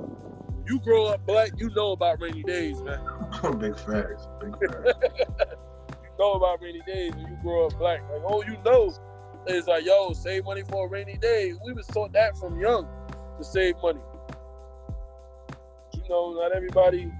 You 0.66 0.80
grow 0.80 1.06
up 1.06 1.24
black, 1.26 1.50
you 1.58 1.70
know 1.70 1.92
about 1.92 2.20
rainy 2.20 2.42
days, 2.42 2.80
man. 2.82 3.00
Big 3.58 3.76
facts. 3.76 4.26
Big 4.40 4.56
facts. 4.58 5.54
know 6.20 6.34
about 6.34 6.62
rainy 6.62 6.82
days 6.86 7.14
when 7.14 7.26
you 7.26 7.38
grow 7.42 7.66
up 7.66 7.78
black. 7.78 8.02
Like, 8.12 8.22
oh, 8.26 8.44
you 8.44 8.56
know, 8.64 8.92
it's 9.46 9.66
like, 9.66 9.84
yo, 9.84 10.12
save 10.12 10.44
money 10.44 10.62
for 10.62 10.86
a 10.86 10.88
rainy 10.88 11.16
day. 11.16 11.54
We 11.64 11.72
was 11.72 11.86
taught 11.86 12.12
that 12.12 12.36
from 12.36 12.60
young 12.60 12.86
to 13.38 13.44
save 13.44 13.76
money. 13.82 14.00
You 15.94 16.02
know, 16.08 16.34
not 16.34 16.52
everybody 16.52 17.10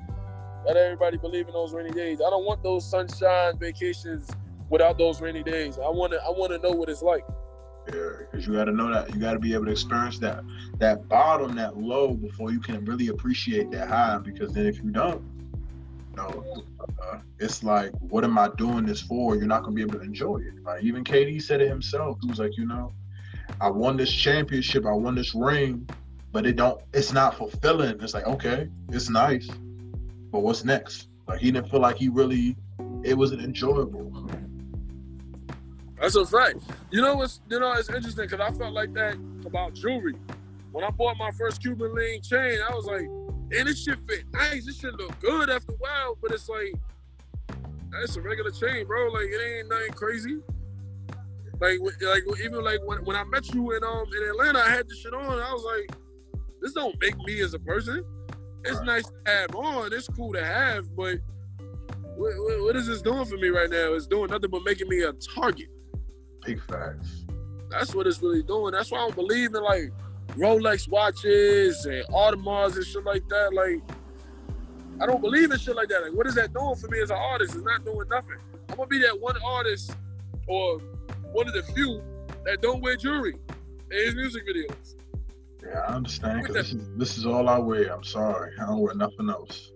not 0.66 0.76
everybody 0.76 1.16
believe 1.16 1.46
in 1.48 1.54
those 1.54 1.72
rainy 1.72 1.90
days. 1.90 2.20
I 2.20 2.28
don't 2.28 2.44
want 2.44 2.62
those 2.62 2.88
sunshine 2.88 3.58
vacations 3.58 4.28
without 4.68 4.98
those 4.98 5.20
rainy 5.22 5.42
days. 5.42 5.78
I 5.78 5.88
want 5.88 6.12
to. 6.12 6.22
I 6.22 6.28
want 6.28 6.52
to 6.52 6.58
know 6.58 6.76
what 6.76 6.90
it's 6.90 7.02
like. 7.02 7.24
Yeah, 7.90 8.10
because 8.30 8.46
you 8.46 8.52
got 8.52 8.64
to 8.64 8.72
know 8.72 8.92
that 8.92 9.12
you 9.14 9.18
got 9.18 9.32
to 9.32 9.38
be 9.38 9.54
able 9.54 9.64
to 9.64 9.72
experience 9.72 10.18
that 10.18 10.44
that 10.78 11.08
bottom, 11.08 11.56
that 11.56 11.78
low, 11.78 12.12
before 12.12 12.52
you 12.52 12.60
can 12.60 12.84
really 12.84 13.08
appreciate 13.08 13.70
that 13.70 13.88
high. 13.88 14.18
Because 14.18 14.52
then, 14.52 14.66
if 14.66 14.76
you 14.76 14.90
don't, 14.90 15.24
know, 16.16 16.64
uh, 17.02 17.18
it's 17.38 17.62
like, 17.62 17.92
what 18.00 18.24
am 18.24 18.38
I 18.38 18.48
doing 18.56 18.84
this 18.84 19.00
for? 19.00 19.36
You're 19.36 19.46
not 19.46 19.62
gonna 19.62 19.74
be 19.74 19.82
able 19.82 19.98
to 19.98 20.02
enjoy 20.02 20.38
it. 20.38 20.62
Like 20.62 20.82
even 20.82 21.04
KD 21.04 21.42
said 21.42 21.60
it 21.60 21.68
himself. 21.68 22.18
He 22.20 22.28
was 22.28 22.38
like, 22.38 22.56
you 22.56 22.66
know, 22.66 22.92
I 23.60 23.70
won 23.70 23.96
this 23.96 24.12
championship, 24.12 24.86
I 24.86 24.92
won 24.92 25.14
this 25.14 25.34
ring, 25.34 25.88
but 26.32 26.46
it 26.46 26.56
don't. 26.56 26.80
It's 26.92 27.12
not 27.12 27.36
fulfilling. 27.36 28.00
It's 28.00 28.14
like, 28.14 28.26
okay, 28.26 28.68
it's 28.90 29.10
nice 29.10 29.48
but 30.30 30.40
what's 30.40 30.64
next? 30.64 31.08
Like 31.26 31.40
he 31.40 31.50
didn't 31.50 31.70
feel 31.70 31.80
like 31.80 31.96
he 31.96 32.08
really 32.08 32.56
it 33.02 33.16
wasn't 33.16 33.42
enjoyable. 33.42 34.06
That's 36.00 36.14
a 36.14 36.24
fact. 36.24 36.58
You 36.90 37.02
know 37.02 37.16
what's 37.16 37.40
you 37.48 37.60
know 37.60 37.72
it's 37.72 37.88
interesting 37.88 38.26
because 38.26 38.40
I 38.40 38.56
felt 38.56 38.72
like 38.72 38.92
that 38.94 39.16
about 39.44 39.74
jewelry. 39.74 40.14
When 40.72 40.84
I 40.84 40.90
bought 40.90 41.16
my 41.16 41.30
first 41.32 41.60
Cuban 41.60 41.94
link 41.94 42.22
chain, 42.22 42.58
I 42.68 42.72
was 42.74 42.84
like, 42.84 43.08
and 43.56 43.68
this 43.68 43.82
shit 43.82 43.98
fit 44.08 44.24
nice. 44.32 44.66
This 44.66 44.78
shit 44.78 44.94
look 44.94 45.18
good 45.20 45.50
after 45.50 45.72
a 45.72 45.76
while, 45.76 46.16
but 46.20 46.32
it's 46.32 46.48
like 46.48 46.74
that's 47.90 48.16
a 48.16 48.20
regular 48.20 48.50
chain, 48.50 48.86
bro. 48.86 49.08
Like 49.08 49.26
it 49.26 49.58
ain't 49.58 49.68
nothing 49.68 49.92
crazy. 49.92 50.38
Like, 51.60 51.78
like 52.00 52.22
even 52.40 52.64
like 52.64 52.80
when, 52.86 53.04
when 53.04 53.16
I 53.16 53.24
met 53.24 53.52
you 53.52 53.76
in 53.76 53.84
um 53.84 54.06
in 54.16 54.28
Atlanta, 54.28 54.60
I 54.60 54.70
had 54.70 54.88
this 54.88 54.98
shit 55.00 55.12
on. 55.12 55.22
I 55.22 55.52
was 55.52 55.64
like, 55.64 55.96
this 56.60 56.72
don't 56.72 56.98
make 57.00 57.16
me 57.18 57.40
as 57.40 57.54
a 57.54 57.58
person 57.58 58.04
it's 58.64 58.76
right. 58.78 58.86
nice 58.86 59.04
to 59.04 59.14
have 59.26 59.54
on. 59.54 59.92
It's 59.92 60.08
cool 60.08 60.32
to 60.32 60.44
have, 60.44 60.94
but 60.94 61.18
what, 62.16 62.32
what, 62.36 62.62
what 62.62 62.76
is 62.76 62.86
this 62.86 63.02
doing 63.02 63.24
for 63.24 63.36
me 63.36 63.48
right 63.48 63.70
now? 63.70 63.94
It's 63.94 64.06
doing 64.06 64.30
nothing 64.30 64.50
but 64.50 64.62
making 64.64 64.88
me 64.88 65.02
a 65.02 65.12
target. 65.12 65.68
Big 66.44 66.60
facts. 66.62 67.24
That's 67.70 67.94
what 67.94 68.06
it's 68.06 68.20
really 68.22 68.42
doing. 68.42 68.72
That's 68.72 68.90
why 68.90 68.98
I 68.98 69.02
don't 69.02 69.14
believe 69.14 69.54
in 69.54 69.62
like 69.62 69.92
Rolex 70.36 70.88
watches 70.88 71.84
and 71.86 72.04
Audemars 72.08 72.76
and 72.76 72.84
shit 72.84 73.04
like 73.04 73.28
that. 73.28 73.52
Like, 73.54 73.82
I 75.00 75.06
don't 75.06 75.20
believe 75.20 75.50
in 75.50 75.58
shit 75.58 75.76
like 75.76 75.88
that. 75.88 76.02
Like, 76.02 76.14
what 76.14 76.26
is 76.26 76.34
that 76.34 76.52
doing 76.52 76.76
for 76.76 76.88
me 76.88 77.00
as 77.00 77.10
an 77.10 77.16
artist? 77.16 77.54
It's 77.54 77.64
not 77.64 77.84
doing 77.84 78.08
nothing. 78.08 78.36
I'm 78.68 78.76
gonna 78.76 78.86
be 78.86 78.98
that 79.00 79.18
one 79.20 79.36
artist 79.44 79.92
or 80.46 80.78
one 81.32 81.48
of 81.48 81.54
the 81.54 81.62
few 81.74 82.02
that 82.44 82.60
don't 82.62 82.80
wear 82.80 82.96
jewelry 82.96 83.34
in 83.90 83.96
his 84.06 84.14
music 84.14 84.44
videos. 84.46 84.96
Yeah, 85.62 85.80
I 85.80 85.94
understand. 85.94 86.46
Cause 86.46 86.54
this 86.54 86.72
is 86.72 86.88
this 86.96 87.18
is 87.18 87.26
all 87.26 87.48
I 87.48 87.58
wear. 87.58 87.92
I'm 87.92 88.04
sorry, 88.04 88.52
I 88.60 88.66
don't 88.66 88.80
wear 88.80 88.94
nothing 88.94 89.28
else. 89.28 89.72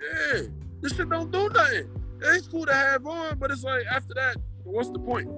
Yeah, 0.00 0.42
this 0.80 0.96
shit 0.96 1.08
don't 1.08 1.30
do 1.30 1.48
nothing. 1.48 1.90
It's 2.20 2.48
cool 2.48 2.66
to 2.66 2.72
have 2.72 3.06
on, 3.06 3.38
but 3.38 3.50
it's 3.50 3.64
like 3.64 3.84
after 3.90 4.14
that, 4.14 4.36
what's 4.64 4.90
the 4.90 4.98
point? 4.98 5.28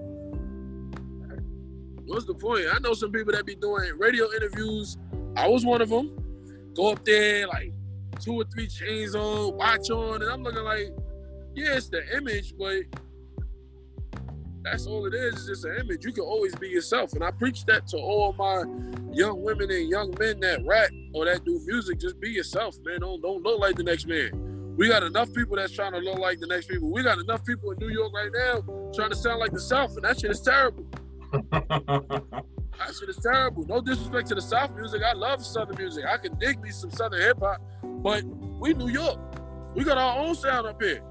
What's 2.07 2.27
the 2.27 2.35
point? 2.35 2.67
I 2.73 2.79
know 2.81 2.95
some 2.95 3.13
people 3.13 3.33
that 3.33 3.47
be 3.47 3.55
doing 3.55 3.93
radio 3.99 4.31
interviews. 4.33 4.99
I 5.37 5.49
was 5.49 5.65
one 5.65 5.81
of 5.81 5.89
them. 5.89 6.17
Go 6.75 6.93
up 6.93 7.05
there 7.05 7.47
like 7.47 7.73
two 8.21 8.35
or 8.35 8.45
three 8.45 8.67
chains 8.67 9.15
on, 9.15 9.57
watch 9.57 9.91
on, 9.91 10.23
and 10.23 10.31
I'm 10.31 10.43
looking 10.43 10.65
like, 10.65 10.93
yeah, 11.55 11.77
it's 11.77 11.89
the 11.89 12.03
image, 12.17 12.55
but 12.59 12.83
that's 14.63 14.87
all 14.87 15.07
it 15.07 15.15
is. 15.15 15.35
It's 15.35 15.47
just 15.47 15.65
an 15.65 15.77
image. 15.81 16.05
You 16.05 16.13
can 16.13 16.25
always 16.25 16.55
be 16.55 16.69
yourself, 16.69 17.13
and 17.13 17.23
I 17.23 17.31
preach 17.31 17.65
that 17.67 17.87
to 17.89 17.99
all 17.99 18.33
my 18.33 18.65
young 19.13 19.43
women 19.43 19.71
and 19.71 19.89
young 19.89 20.15
men 20.19 20.41
that 20.41 20.65
rap 20.65 20.91
or 21.13 21.27
that 21.27 21.45
do 21.45 21.61
music. 21.67 22.01
Just 22.01 22.21
be 22.21 22.31
yourself, 22.31 22.77
man. 22.85 23.01
Don't 23.01 23.23
don't 23.23 23.43
look 23.43 23.61
like 23.61 23.77
the 23.77 23.85
next 23.85 24.07
man. 24.07 24.31
We 24.77 24.89
got 24.89 25.05
enough 25.05 25.33
people 25.33 25.57
that's 25.57 25.73
trying 25.73 25.93
to 25.93 25.99
look 25.99 26.19
like 26.19 26.41
the 26.41 26.49
next 26.49 26.69
people. 26.69 26.91
We 26.91 27.03
got 27.03 27.19
enough 27.19 27.45
people 27.45 27.71
in 27.71 27.79
New 27.79 27.91
York 27.91 28.13
right 28.13 28.31
now 28.33 28.91
trying 28.93 29.11
to 29.11 29.17
sound 29.17 29.39
like 29.39 29.53
the 29.53 29.61
South, 29.61 29.95
and 29.97 30.05
that 30.05 30.21
shit 30.21 30.31
is 30.31 30.41
terrible. 30.41 30.85
That 31.51 32.95
shit 32.99 33.09
is 33.09 33.17
terrible. 33.17 33.67
No 33.67 33.81
disrespect 33.81 34.29
to 34.29 34.35
the 34.35 34.43
South 34.43 34.75
music. 34.75 35.03
I 35.03 35.13
love 35.13 35.45
Southern 35.45 35.77
music. 35.77 36.05
I 36.07 36.17
can 36.17 36.39
dig 36.39 36.61
me 36.61 36.71
some 36.71 36.91
Southern 36.91 37.21
hip 37.21 37.39
hop, 37.41 37.61
but 37.83 38.25
we 38.25 38.75
New 38.75 38.89
York. 38.89 39.19
We 39.75 39.85
got 39.85 39.99
our 39.99 40.19
own 40.19 40.35
sound 40.35 40.67
up 40.67 40.81
here. 40.81 41.03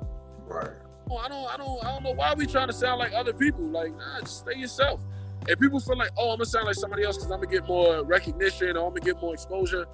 Right. 0.46 0.72
Oh, 1.10 1.18
I 1.18 1.28
don't, 1.28 1.54
I 1.54 1.58
don't, 1.58 1.86
I 1.86 1.92
don't 1.92 2.04
know 2.04 2.14
why 2.14 2.34
we 2.34 2.46
trying 2.46 2.68
to 2.68 2.74
sound 2.74 3.00
like 3.00 3.14
other 3.14 3.34
people. 3.34 3.66
Like, 3.66 3.92
nah, 3.98 4.22
just 4.22 4.40
stay 4.40 4.58
yourself. 4.58 5.02
And 5.48 5.60
people 5.60 5.80
feel 5.80 5.98
like, 5.98 6.12
oh, 6.18 6.32
I'm 6.32 6.38
gonna 6.38 6.46
sound 6.46 6.66
like 6.68 6.76
somebody 6.76 7.04
else 7.04 7.18
because 7.18 7.32
I'm 7.32 7.42
gonna 7.42 7.52
get 7.52 7.68
more 7.68 8.04
recognition 8.06 8.78
or 8.78 8.88
I'm 8.88 8.94
gonna 8.94 9.02
get 9.02 9.22
more 9.22 9.34
exposure. 9.34 9.86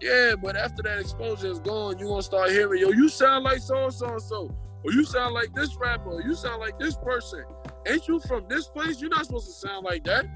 Yeah, 0.00 0.34
but 0.40 0.56
after 0.56 0.82
that 0.82 0.98
exposure 0.98 1.48
is 1.48 1.58
gone, 1.58 1.98
you 1.98 2.06
gonna 2.06 2.22
start 2.22 2.50
hearing, 2.50 2.80
yo, 2.80 2.90
you 2.90 3.08
sound 3.08 3.44
like 3.44 3.58
so 3.58 3.84
and 3.84 3.92
so 3.92 4.12
and 4.12 4.22
so, 4.22 4.54
or 4.84 4.92
you 4.92 5.04
sound 5.04 5.34
like 5.34 5.52
this 5.54 5.74
rapper, 5.76 6.10
or 6.10 6.22
you 6.22 6.34
sound 6.34 6.60
like 6.60 6.78
this 6.78 6.96
person. 6.96 7.44
Ain't 7.88 8.08
you 8.08 8.20
from 8.20 8.46
this 8.48 8.68
place? 8.68 9.00
You're 9.00 9.10
not 9.10 9.26
supposed 9.26 9.46
to 9.46 9.52
sound 9.52 9.84
like 9.84 10.04
that. 10.04 10.26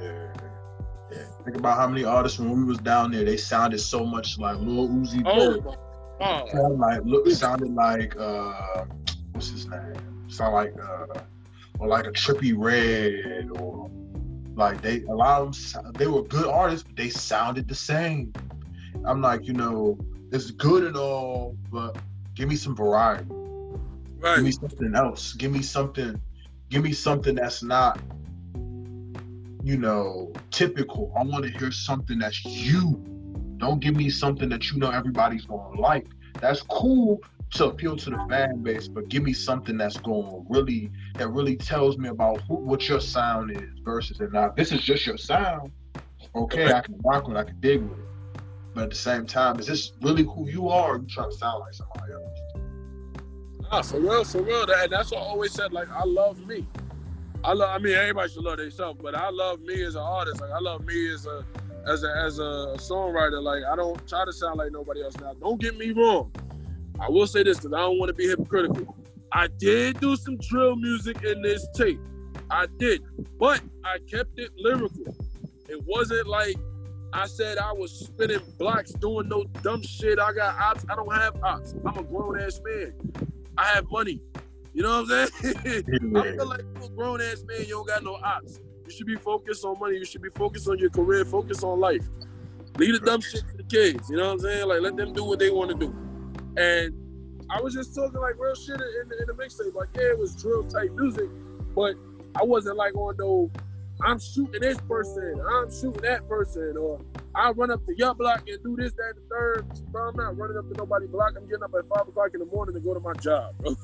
Yeah. 0.00 0.32
Yeah. 1.12 1.24
Think 1.44 1.56
about 1.56 1.76
how 1.76 1.86
many 1.88 2.04
artists 2.04 2.38
when 2.38 2.50
we 2.50 2.64
was 2.64 2.78
down 2.78 3.12
there, 3.12 3.24
they 3.24 3.36
sounded 3.36 3.78
so 3.78 4.04
much 4.04 4.38
like 4.38 4.58
Lil 4.58 4.88
Uzi 4.88 5.22
Vert. 5.22 5.62
Oh, 5.66 5.76
Oh. 6.18 6.76
Like 6.78 7.02
look 7.04 7.28
sounded 7.28 7.74
like 7.74 8.16
uh 8.18 8.84
what's 9.32 9.50
his 9.50 9.66
name? 9.66 9.94
Sound 10.28 10.54
like 10.54 10.74
uh 10.80 11.20
or 11.78 11.88
like 11.88 12.06
a 12.06 12.10
Trippie 12.10 12.54
Redd, 12.56 13.50
or 13.60 13.90
like 14.54 14.80
they 14.80 15.02
a 15.02 15.14
lot 15.14 15.42
of 15.42 15.72
them 15.72 15.92
they 15.92 16.06
were 16.06 16.22
good 16.22 16.46
artists, 16.46 16.84
but 16.86 16.96
they 16.96 17.10
sounded 17.10 17.68
the 17.68 17.74
same. 17.74 18.32
I'm 19.04 19.20
like, 19.20 19.46
you 19.46 19.52
know, 19.52 19.98
it's 20.32 20.50
good 20.50 20.84
and 20.84 20.96
all, 20.96 21.56
but 21.70 21.98
give 22.34 22.48
me 22.48 22.56
some 22.56 22.74
variety. 22.74 23.26
Right. 23.28 24.36
Give 24.36 24.44
me 24.44 24.52
something 24.52 24.94
else. 24.94 25.34
Give 25.34 25.52
me 25.52 25.62
something. 25.62 26.20
Give 26.68 26.82
me 26.82 26.92
something 26.92 27.34
that's 27.34 27.62
not, 27.62 28.00
you 29.62 29.76
know, 29.76 30.32
typical. 30.50 31.12
I 31.18 31.22
want 31.22 31.44
to 31.44 31.50
hear 31.58 31.70
something 31.70 32.18
that's 32.18 32.44
you. 32.44 33.02
Don't 33.58 33.80
give 33.80 33.96
me 33.96 34.10
something 34.10 34.48
that 34.48 34.70
you 34.70 34.78
know 34.78 34.90
everybody's 34.90 35.46
gonna 35.46 35.80
like. 35.80 36.06
That's 36.40 36.62
cool 36.62 37.20
to 37.52 37.66
appeal 37.66 37.96
to 37.96 38.10
the 38.10 38.26
fan 38.28 38.62
base, 38.62 38.88
but 38.88 39.08
give 39.08 39.22
me 39.22 39.32
something 39.32 39.76
that's 39.76 39.96
going 39.96 40.44
really 40.48 40.90
that 41.14 41.28
really 41.28 41.56
tells 41.56 41.96
me 41.96 42.08
about 42.08 42.40
who, 42.42 42.56
what 42.56 42.88
your 42.88 43.00
sound 43.00 43.52
is 43.52 43.78
versus 43.84 44.20
and 44.20 44.32
not. 44.32 44.56
This 44.56 44.72
is 44.72 44.82
just 44.82 45.06
your 45.06 45.16
sound. 45.16 45.72
Okay, 46.34 46.70
I 46.72 46.80
can 46.80 47.00
rock 47.02 47.28
with, 47.28 47.36
it, 47.36 47.40
I 47.40 47.44
can 47.44 47.60
dig 47.60 47.82
with 47.82 47.98
it. 47.98 48.04
But 48.74 48.84
at 48.84 48.90
the 48.90 48.96
same 48.96 49.24
time, 49.24 49.58
is 49.58 49.66
this 49.66 49.92
really 50.02 50.24
who 50.24 50.48
you 50.50 50.68
are? 50.68 50.96
Or 50.96 50.98
you 50.98 51.06
trying 51.06 51.30
to 51.30 51.36
sound 51.36 51.60
like 51.60 51.72
somebody 51.72 52.12
else? 52.12 52.38
Ah, 53.70 53.82
for 53.82 53.98
real, 53.98 54.24
for 54.24 54.42
real. 54.42 54.64
And 54.70 54.92
that's 54.92 55.10
what 55.10 55.20
I 55.20 55.24
always 55.24 55.52
said. 55.52 55.72
Like, 55.72 55.90
I 55.90 56.04
love 56.04 56.46
me. 56.46 56.66
I 57.42 57.52
love. 57.52 57.70
I 57.70 57.78
mean, 57.78 57.94
everybody 57.94 58.32
should 58.32 58.44
love 58.44 58.58
themselves, 58.58 58.98
but 59.02 59.14
I 59.14 59.30
love 59.30 59.60
me 59.60 59.82
as 59.82 59.94
an 59.94 60.02
artist. 60.02 60.40
Like, 60.40 60.50
I 60.50 60.58
love 60.58 60.84
me 60.84 61.12
as 61.12 61.26
a 61.26 61.44
as 61.86 62.02
a 62.04 62.16
as 62.16 62.38
a 62.38 62.74
songwriter. 62.78 63.42
Like, 63.42 63.64
I 63.64 63.76
don't 63.76 64.06
try 64.08 64.24
to 64.24 64.32
sound 64.32 64.58
like 64.58 64.72
nobody 64.72 65.02
else. 65.02 65.16
Now, 65.18 65.34
don't 65.34 65.60
get 65.60 65.76
me 65.76 65.90
wrong. 65.90 66.32
I 67.00 67.10
will 67.10 67.26
say 67.26 67.42
this 67.42 67.58
because 67.58 67.72
I 67.72 67.80
don't 67.80 67.98
want 67.98 68.08
to 68.08 68.14
be 68.14 68.26
hypocritical. 68.26 68.96
I 69.32 69.48
did 69.58 70.00
do 70.00 70.16
some 70.16 70.38
drill 70.38 70.76
music 70.76 71.22
in 71.24 71.42
this 71.42 71.66
tape. 71.74 72.00
I 72.50 72.66
did, 72.78 73.02
but 73.38 73.60
I 73.84 73.98
kept 74.10 74.38
it 74.38 74.50
lyrical. 74.56 75.14
It 75.68 75.84
wasn't 75.84 76.28
like 76.28 76.56
I 77.12 77.26
said 77.26 77.58
I 77.58 77.72
was 77.72 77.90
spinning 77.92 78.40
blocks 78.58 78.92
doing 78.92 79.28
no 79.28 79.44
dumb 79.62 79.82
shit. 79.82 80.18
I 80.18 80.32
got 80.32 80.58
ops. 80.58 80.84
I 80.88 80.94
don't 80.94 81.12
have 81.14 81.42
ops. 81.42 81.74
I'm 81.84 81.98
a 81.98 82.02
grown 82.02 82.40
ass 82.40 82.60
man. 82.64 82.94
I 83.58 83.64
have 83.66 83.90
money. 83.90 84.20
You 84.72 84.82
know 84.82 85.02
what 85.02 85.10
I'm 85.10 85.28
saying? 85.42 85.84
I 86.16 86.22
feel 86.36 86.46
like 86.46 86.60
you 86.60 86.84
a 86.84 86.88
grown 86.90 87.20
ass 87.20 87.42
man, 87.46 87.60
you 87.60 87.68
don't 87.68 87.88
got 87.88 88.04
no 88.04 88.16
ops. 88.16 88.60
You 88.86 88.94
should 88.94 89.06
be 89.06 89.16
focused 89.16 89.64
on 89.64 89.78
money. 89.78 89.96
You 89.96 90.04
should 90.04 90.22
be 90.22 90.28
focused 90.34 90.68
on 90.68 90.78
your 90.78 90.90
career, 90.90 91.24
focus 91.24 91.62
on 91.62 91.80
life. 91.80 92.06
Leave 92.76 92.92
the 92.92 93.00
dumb 93.00 93.20
shit 93.20 93.42
to 93.48 93.56
the 93.56 93.62
kids. 93.64 94.10
You 94.10 94.16
know 94.16 94.26
what 94.26 94.32
I'm 94.34 94.40
saying? 94.40 94.68
Like 94.68 94.80
let 94.82 94.96
them 94.96 95.12
do 95.12 95.24
what 95.24 95.38
they 95.38 95.50
want 95.50 95.70
to 95.70 95.76
do. 95.76 95.94
And 96.58 96.94
I 97.48 97.60
was 97.60 97.74
just 97.74 97.94
talking 97.94 98.20
like 98.20 98.34
real 98.38 98.54
shit 98.54 98.80
in, 98.80 99.10
in 99.20 99.26
the 99.26 99.32
mixtape. 99.32 99.74
Like, 99.74 99.88
yeah, 99.94 100.10
it 100.10 100.18
was 100.18 100.34
drill 100.36 100.64
type 100.64 100.90
music, 100.92 101.30
but 101.74 101.94
I 102.34 102.44
wasn't 102.44 102.76
like 102.76 102.94
on 102.96 103.16
no 103.18 103.50
I'm 104.02 104.18
shooting 104.18 104.60
this 104.60 104.78
person, 104.82 105.40
I'm 105.40 105.70
shooting 105.70 106.02
that 106.02 106.28
person, 106.28 106.76
or 106.76 107.00
I 107.34 107.50
run 107.50 107.70
up 107.70 107.86
to 107.86 107.96
your 107.96 108.14
block 108.14 108.46
and 108.46 108.62
do 108.62 108.76
this, 108.76 108.92
that, 108.92 109.14
and 109.16 109.16
the 109.16 109.22
third. 109.30 109.66
Bro, 109.90 110.08
I'm 110.08 110.16
not 110.16 110.36
running 110.36 110.58
up 110.58 110.70
to 110.70 110.76
nobody 110.76 111.06
block. 111.06 111.32
I'm 111.36 111.48
getting 111.48 111.62
up 111.62 111.72
at 111.78 111.88
five 111.88 112.06
o'clock 112.08 112.32
in 112.34 112.40
the 112.40 112.46
morning 112.46 112.74
to 112.74 112.80
go 112.80 112.92
to 112.92 113.00
my 113.00 113.14
job, 113.14 113.54
bro. 113.58 113.74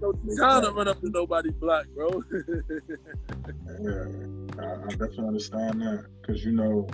no 0.00 0.12
time 0.38 0.62
to 0.62 0.72
run 0.72 0.88
up 0.88 1.00
to 1.00 1.10
nobody 1.10 1.50
block, 1.50 1.86
bro. 1.94 2.24
yeah, 3.80 4.06
I, 4.58 4.72
I, 4.72 4.88
definitely 4.88 5.28
understand 5.28 5.80
that 5.82 6.06
because 6.20 6.44
you 6.44 6.50
know, 6.52 6.88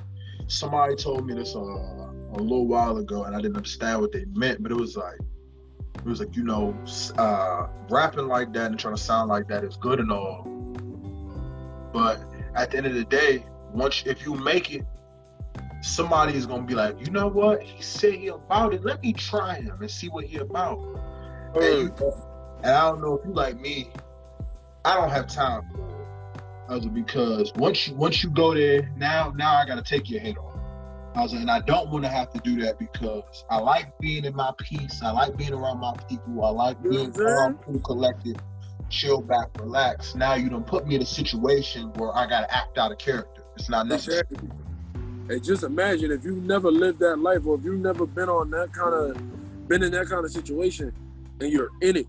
somebody 0.49 0.97
told 0.97 1.27
me 1.27 1.33
this 1.35 1.57
uh, 1.57 1.61
a 1.61 2.39
little 2.39 2.67
while 2.67 2.99
ago, 2.99 3.25
and 3.25 3.35
I 3.35 3.41
didn't 3.41 3.57
understand 3.57 4.03
what 4.03 4.13
they 4.13 4.27
meant, 4.35 4.63
but 4.63 4.71
it 4.71 4.77
was 4.77 4.97
like. 4.97 5.19
It 5.97 6.05
was 6.05 6.21
like, 6.21 6.37
you 6.37 6.45
know, 6.45 6.77
uh, 7.19 7.67
rapping 7.91 8.29
like 8.29 8.53
that 8.53 8.67
and 8.67 8.79
trying 8.79 8.95
to 8.95 9.03
sound 9.03 9.29
like 9.29 9.49
that 9.49 9.65
is 9.65 9.77
good 9.77 9.99
and 9.99 10.13
all, 10.13 10.47
but 11.93 12.21
at 12.55 12.71
the 12.71 12.79
end 12.79 12.87
of 12.87 12.95
the 12.95 13.05
day, 13.05 13.45
once 13.73 14.03
if 14.07 14.25
you 14.25 14.35
make 14.35 14.73
it, 14.73 14.85
somebody 15.83 16.35
is 16.35 16.47
gonna 16.47 16.63
be 16.63 16.75
like, 16.75 16.99
you 17.01 17.11
know 17.11 17.29
what? 17.29 17.63
He 17.63 17.83
said 17.83 18.15
he 18.15 18.29
about 18.29 18.75
it. 18.75 18.85
Let 18.85 19.03
me 19.03 19.13
try 19.13 19.57
him 19.57 19.79
and 19.81 19.91
see 19.91 20.09
what 20.09 20.25
he 20.25 20.39
about. 20.39 20.79
And, 21.55 21.65
you, 21.65 22.13
and 22.63 22.73
I 22.73 22.89
don't 22.89 23.01
know 23.01 23.19
if 23.19 23.27
you 23.27 23.33
like 23.33 23.59
me, 23.61 23.91
I 24.85 24.95
don't 24.95 25.11
have 25.11 25.27
time 25.27 25.63
for 25.75 26.77
it. 26.77 26.95
because 26.95 27.53
once 27.55 27.89
you 27.89 27.95
once 27.95 28.23
you 28.23 28.31
go 28.31 28.55
there, 28.55 28.91
now 28.97 29.33
now 29.37 29.55
I 29.55 29.67
gotta 29.67 29.83
take 29.83 30.11
your 30.11 30.21
head 30.21 30.39
off. 30.39 30.55
I 31.15 31.23
was 31.23 31.33
and 31.33 31.51
I 31.51 31.61
don't 31.61 31.91
want 31.91 32.05
to 32.05 32.11
have 32.11 32.31
to 32.35 32.39
do 32.41 32.61
that 32.63 32.79
because 32.79 33.45
I 33.49 33.59
like 33.59 33.99
being 33.99 34.27
in 34.27 34.37
my 34.37 34.53
peace. 34.59 35.01
I 35.03 35.13
like 35.13 35.35
being 35.37 35.55
around 35.55 35.81
my 35.81 35.95
people. 36.09 36.45
I 36.45 36.51
like 36.51 36.83
being 36.83 37.11
calm, 37.11 37.59
cool, 37.65 37.81
collected 37.81 38.39
chill 38.91 39.21
back, 39.21 39.49
relax. 39.59 40.15
Now 40.15 40.35
you 40.35 40.49
don't 40.49 40.67
put 40.67 40.87
me 40.87 40.95
in 40.95 41.03
a 41.03 41.07
situation 41.07 41.93
where 41.95 42.15
I 42.15 42.27
gotta 42.29 42.53
act 42.55 42.79
out 42.79 42.93
of 42.93 42.99
character. 42.99 43.43
It's 43.57 43.69
not 43.69 43.87
necessary. 43.87 44.25
And 45.29 45.43
just 45.43 45.65
imagine 45.65 46.13
if 46.13 46.25
you 46.25 46.37
never 46.37 46.71
lived 46.71 47.01
that 47.01 47.19
life 47.19 47.47
or 47.47 47.57
if 47.57 47.65
you've 47.65 47.81
never 47.81 48.07
been 48.07 48.29
on 48.29 48.51
that 48.51 48.73
kind 48.73 48.95
of 48.95 49.69
been 49.69 49.83
in 49.83 49.91
that 49.93 50.09
kind 50.09 50.25
of 50.25 50.31
situation 50.31 50.93
and 51.41 51.53
you're 51.53 51.71
in 51.81 51.97
it, 51.97 52.07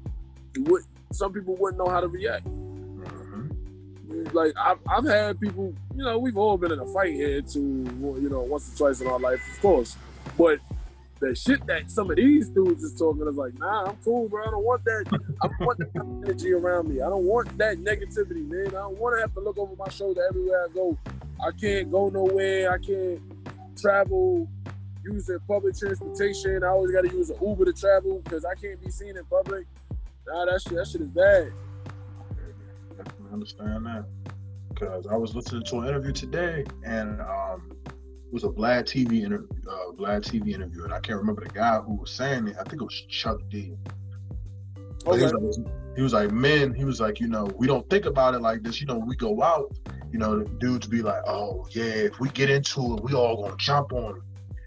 you 0.55 0.63
would 0.65 0.83
some 1.11 1.33
people 1.33 1.55
wouldn't 1.55 1.83
know 1.83 1.91
how 1.91 1.99
to 1.99 2.07
react. 2.07 2.45
Mm-hmm. 2.45 4.25
Like 4.33 4.53
I've, 4.59 4.77
I've 4.87 5.05
had 5.05 5.39
people, 5.39 5.73
you 5.95 6.03
know, 6.03 6.19
we've 6.19 6.37
all 6.37 6.57
been 6.57 6.71
in 6.71 6.79
a 6.79 6.85
fight 6.87 7.13
here 7.13 7.41
to 7.41 7.59
you 7.59 8.29
know, 8.29 8.41
once 8.41 8.71
or 8.73 8.77
twice 8.77 9.01
in 9.01 9.07
our 9.07 9.19
life, 9.19 9.41
of 9.53 9.61
course. 9.61 9.95
But 10.37 10.59
the 11.19 11.35
shit 11.35 11.65
that 11.67 11.89
some 11.89 12.09
of 12.09 12.17
these 12.17 12.49
dudes 12.49 12.83
is 12.83 12.93
talking 12.97 13.27
is 13.27 13.35
like, 13.35 13.57
nah, 13.57 13.85
I'm 13.85 13.97
cool, 14.03 14.29
bro. 14.29 14.43
I 14.43 14.51
don't 14.51 14.63
want 14.63 14.83
that. 14.85 15.05
I 15.41 15.47
don't 15.47 15.59
want 15.61 15.79
that 15.79 16.21
energy 16.25 16.53
around 16.53 16.89
me. 16.89 17.01
I 17.01 17.09
don't 17.09 17.25
want 17.25 17.57
that 17.57 17.77
negativity, 17.77 18.47
man. 18.47 18.67
I 18.67 18.81
don't 18.81 18.97
want 18.97 19.17
to 19.17 19.21
have 19.21 19.33
to 19.33 19.39
look 19.39 19.57
over 19.57 19.75
my 19.75 19.89
shoulder 19.89 20.21
everywhere 20.29 20.65
I 20.65 20.73
go. 20.73 20.97
I 21.45 21.51
can't 21.51 21.91
go 21.91 22.09
nowhere. 22.09 22.71
I 22.71 22.77
can't 22.77 23.21
travel 23.77 24.47
using 25.03 25.39
public 25.47 25.77
transportation. 25.77 26.63
I 26.63 26.67
always 26.67 26.91
got 26.91 27.01
to 27.01 27.09
use 27.09 27.29
an 27.29 27.37
Uber 27.41 27.65
to 27.65 27.73
travel 27.73 28.21
because 28.23 28.45
I 28.45 28.55
can't 28.55 28.81
be 28.83 28.91
seen 28.91 29.17
in 29.17 29.25
public. 29.25 29.65
Nah, 30.27 30.45
that 30.45 30.61
shit, 30.61 30.73
that 30.73 30.87
shit 30.87 31.01
is 31.01 31.07
bad. 31.07 31.53
I 32.99 33.33
understand 33.33 33.85
that 33.85 34.05
because 34.69 35.07
I 35.07 35.15
was 35.15 35.35
listening 35.35 35.63
to 35.63 35.79
an 35.79 35.87
interview 35.87 36.11
today, 36.11 36.65
and 36.83 37.21
um, 37.21 37.71
was 38.31 38.43
a 38.43 38.49
Vlad 38.49 38.83
TV 38.83 39.23
interview, 39.23 39.47
uh, 39.69 39.91
Vlad 39.93 40.21
TV 40.21 40.53
interview, 40.53 40.83
and 40.83 40.93
I 40.93 40.99
can't 40.99 41.17
remember 41.19 41.43
the 41.43 41.51
guy 41.51 41.79
who 41.79 41.95
was 41.95 42.11
saying 42.11 42.47
it. 42.47 42.55
I 42.59 42.63
think 42.63 42.81
it 42.81 42.85
was 42.85 43.03
Chuck 43.09 43.39
D. 43.49 43.73
Okay. 45.05 45.17
He 45.17 45.23
was, 45.23 45.33
like, 45.33 45.67
he 45.95 46.01
was 46.01 46.13
like, 46.13 46.31
men, 46.31 46.73
he 46.73 46.83
was 46.83 46.99
like, 46.99 47.19
you 47.19 47.27
know, 47.27 47.45
we 47.57 47.67
don't 47.67 47.89
think 47.89 48.05
about 48.05 48.33
it 48.33 48.39
like 48.39 48.63
this. 48.63 48.81
You 48.81 48.87
know, 48.87 48.97
we 48.97 49.15
go 49.15 49.41
out, 49.41 49.73
you 50.11 50.19
know, 50.19 50.43
dudes 50.43 50.87
be 50.87 51.01
like, 51.01 51.21
oh 51.27 51.65
yeah, 51.71 51.83
if 51.83 52.19
we 52.19 52.29
get 52.29 52.49
into 52.49 52.95
it, 52.95 53.03
we 53.03 53.13
all 53.13 53.43
gonna 53.43 53.55
jump 53.57 53.93
on 53.93 54.17
it. 54.17 54.21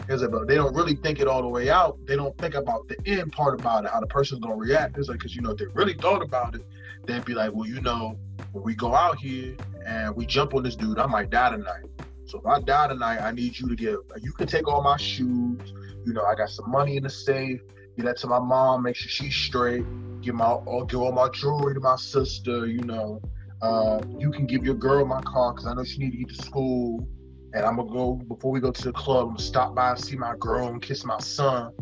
It's 0.09 0.23
like, 0.23 0.31
but 0.31 0.49
they 0.49 0.57
don't 0.57 0.75
really 0.75 0.97
think 0.97 1.21
it 1.21 1.29
all 1.29 1.43
the 1.43 1.49
way 1.49 1.71
out. 1.71 1.99
They 2.07 2.17
don't 2.17 2.37
think 2.39 2.55
about 2.55 2.89
the 2.89 2.97
end 3.07 3.33
part 3.33 3.61
about 3.61 3.85
it, 3.85 3.91
how 3.91 4.01
the 4.01 4.07
person's 4.07 4.41
gonna 4.41 4.57
react. 4.57 4.97
It's 4.99 5.09
like, 5.09 5.21
cause 5.21 5.35
you 5.35 5.43
know, 5.43 5.51
if 5.51 5.59
they 5.59 5.67
really 5.67 5.95
thought 5.95 6.23
about 6.23 6.55
it, 6.55 6.67
they'd 7.05 7.25
be 7.25 7.35
like, 7.35 7.53
well, 7.53 7.69
you 7.69 7.81
know, 7.81 8.19
when 8.53 8.65
we 8.65 8.75
go 8.75 8.95
out 8.95 9.19
here 9.19 9.57
and 9.87 10.17
we 10.17 10.27
jump 10.27 10.55
on 10.55 10.63
this 10.63 10.75
dude, 10.75 10.99
I 10.99 11.07
might 11.07 11.31
die 11.31 11.51
tonight. 11.51 11.85
So 12.31 12.39
if 12.39 12.47
I 12.47 12.61
die 12.61 12.87
tonight, 12.87 13.19
I 13.19 13.33
need 13.33 13.59
you 13.59 13.69
to 13.69 13.75
give. 13.75 13.99
You 14.23 14.33
can 14.33 14.47
take 14.47 14.69
all 14.69 14.83
my 14.83 14.97
shoes. 14.97 15.59
You 16.07 16.13
know, 16.13 16.23
I 16.23 16.37
got 16.37 16.49
some 16.49 16.71
money 16.71 16.97
in 16.97 17.03
the 17.03 17.11
safe. 17.11 17.61
Give 17.97 18.07
that 18.07 18.19
to 18.19 18.29
my 18.29 18.39
mom. 18.39 18.85
Make 18.85 18.95
sure 18.95 19.11
she's 19.11 19.35
straight. 19.35 19.85
Give 20.23 20.37
my, 20.37 20.53
or 20.53 20.87
give 20.87 21.01
all 21.01 21.11
my 21.11 21.29
jewelry 21.31 21.75
to 21.75 21.81
my 21.81 21.97
sister. 21.97 22.69
You 22.69 22.83
know, 22.83 23.21
uh, 23.63 24.01
you 24.17 24.31
can 24.31 24.47
give 24.47 24.65
your 24.65 24.77
girl 24.77 25.05
my 25.07 25.21
car 25.23 25.55
because 25.55 25.67
I 25.67 25.75
know 25.75 25.83
she 25.83 25.99
need 25.99 26.13
to 26.13 26.19
get 26.19 26.29
to 26.29 26.43
school. 26.45 27.05
And 27.53 27.67
I'm 27.67 27.75
gonna 27.75 27.91
go 27.91 28.13
before 28.13 28.53
we 28.53 28.61
go 28.61 28.71
to 28.71 28.83
the 28.83 28.93
club. 28.93 29.23
I'm 29.23 29.35
gonna 29.35 29.41
stop 29.41 29.75
by 29.75 29.91
and 29.91 29.99
see 29.99 30.15
my 30.15 30.37
girl 30.39 30.69
and 30.69 30.81
kiss 30.81 31.05
my 31.05 31.19
son 31.19 31.73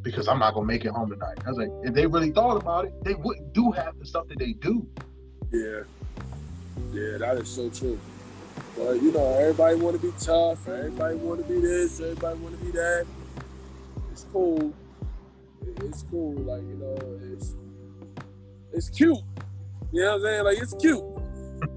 because 0.00 0.26
I'm 0.26 0.38
not 0.38 0.54
gonna 0.54 0.64
make 0.64 0.86
it 0.86 0.92
home 0.92 1.10
tonight. 1.10 1.36
I 1.44 1.50
was 1.50 1.58
like, 1.58 1.68
if 1.82 1.92
they 1.92 2.06
really 2.06 2.30
thought 2.30 2.56
about 2.56 2.86
it, 2.86 2.94
they 3.04 3.14
wouldn't 3.14 3.52
do 3.52 3.72
half 3.72 3.92
the 3.98 4.06
stuff 4.06 4.26
that 4.28 4.38
they 4.38 4.54
do. 4.54 4.88
Yeah, 5.52 5.82
yeah, 6.94 7.18
that 7.18 7.36
is 7.36 7.48
so 7.50 7.68
true. 7.68 8.00
But 8.78 9.02
you 9.02 9.10
know, 9.10 9.34
everybody 9.34 9.76
want 9.76 10.00
to 10.00 10.06
be 10.06 10.12
tough. 10.20 10.68
Everybody 10.68 11.16
want 11.16 11.46
to 11.46 11.52
be 11.52 11.60
this. 11.60 12.00
Everybody 12.00 12.38
want 12.38 12.58
to 12.58 12.64
be 12.64 12.70
that. 12.72 13.06
It's 14.12 14.24
cool. 14.32 14.72
It's 15.80 16.04
cool. 16.10 16.34
Like 16.42 16.62
you 16.62 16.76
know, 16.76 17.34
it's 17.34 17.56
it's 18.72 18.88
cute. 18.88 19.18
You 19.90 20.02
know 20.02 20.12
what 20.12 20.14
I'm 20.16 20.22
saying? 20.22 20.44
Like 20.44 20.58
it's 20.58 20.74
cute 20.74 21.02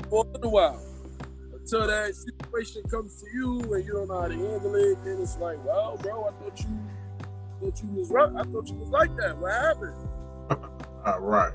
for 0.09 0.25
a 0.25 0.27
little 0.29 0.51
while. 0.51 0.85
Until 1.53 1.87
that 1.87 2.13
situation 2.15 2.83
comes 2.89 3.21
to 3.21 3.27
you 3.33 3.73
and 3.73 3.85
you 3.85 3.93
don't 3.93 4.07
know 4.07 4.21
how 4.21 4.27
to 4.27 4.33
handle 4.33 4.75
it, 4.75 4.97
then 5.03 5.21
it's 5.21 5.37
like, 5.37 5.63
well, 5.65 5.97
bro, 6.01 6.25
I 6.25 6.31
thought 6.31 6.59
you 6.59 6.79
thought 7.61 7.81
you 7.83 7.89
was 7.93 8.09
right. 8.11 8.29
I 8.35 8.43
thought 8.43 8.67
you 8.67 8.75
was 8.75 8.89
like 8.89 9.15
that. 9.17 9.37
What 9.37 9.51
happened? 9.51 9.95
uh, 11.05 11.19
right. 11.19 11.53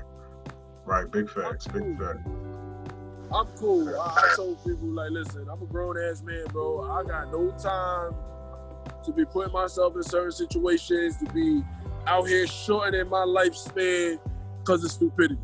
Right. 0.85 1.09
Big 1.09 1.29
facts. 1.29 1.67
Big 1.67 1.97
facts. 1.97 2.19
I'm 3.33 3.47
cool. 3.57 3.89
I, 3.99 4.31
I, 4.31 4.35
told 4.35 4.63
people 4.63 4.87
like, 4.87 5.11
listen, 5.11 5.47
I'm 5.51 5.61
a 5.61 5.65
grown 5.65 5.97
ass 6.09 6.21
man, 6.21 6.45
bro. 6.51 6.89
I 6.89 7.03
got 7.03 7.31
no 7.31 7.51
time 7.51 8.15
to 9.03 9.11
be 9.11 9.25
putting 9.25 9.51
myself 9.51 9.95
in 9.95 10.03
certain 10.03 10.31
situations, 10.31 11.17
to 11.17 11.25
be 11.33 11.61
out 12.05 12.27
here 12.27 12.47
shortening 12.47 13.09
my 13.09 13.25
lifespan 13.25 14.19
because 14.59 14.83
of 14.83 14.91
stupidity. 14.91 15.41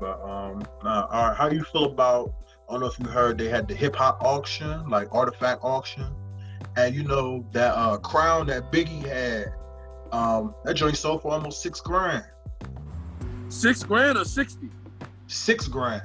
But 0.00 0.20
um, 0.22 0.62
all 0.84 1.08
right, 1.10 1.36
how 1.36 1.48
do 1.48 1.56
you 1.56 1.64
feel 1.64 1.84
about? 1.84 2.34
I 2.68 2.72
don't 2.72 2.80
know 2.80 2.86
if 2.86 2.98
you 2.98 3.06
heard 3.06 3.38
they 3.38 3.48
had 3.48 3.68
the 3.68 3.74
hip 3.74 3.96
hop 3.96 4.22
auction, 4.22 4.88
like 4.88 5.08
artifact 5.12 5.60
auction, 5.62 6.06
and 6.76 6.94
you 6.94 7.04
know 7.04 7.44
that 7.52 7.74
uh 7.74 7.98
crown 7.98 8.46
that 8.48 8.72
Biggie 8.72 9.06
had, 9.06 9.52
um, 10.12 10.54
that 10.64 10.74
joint 10.74 10.96
sold 10.96 11.22
for 11.22 11.32
almost 11.32 11.62
six 11.62 11.80
grand. 11.80 12.24
Six 13.48 13.82
grand 13.82 14.18
or 14.18 14.24
sixty? 14.24 14.70
Six 15.26 15.68
grand. 15.68 16.02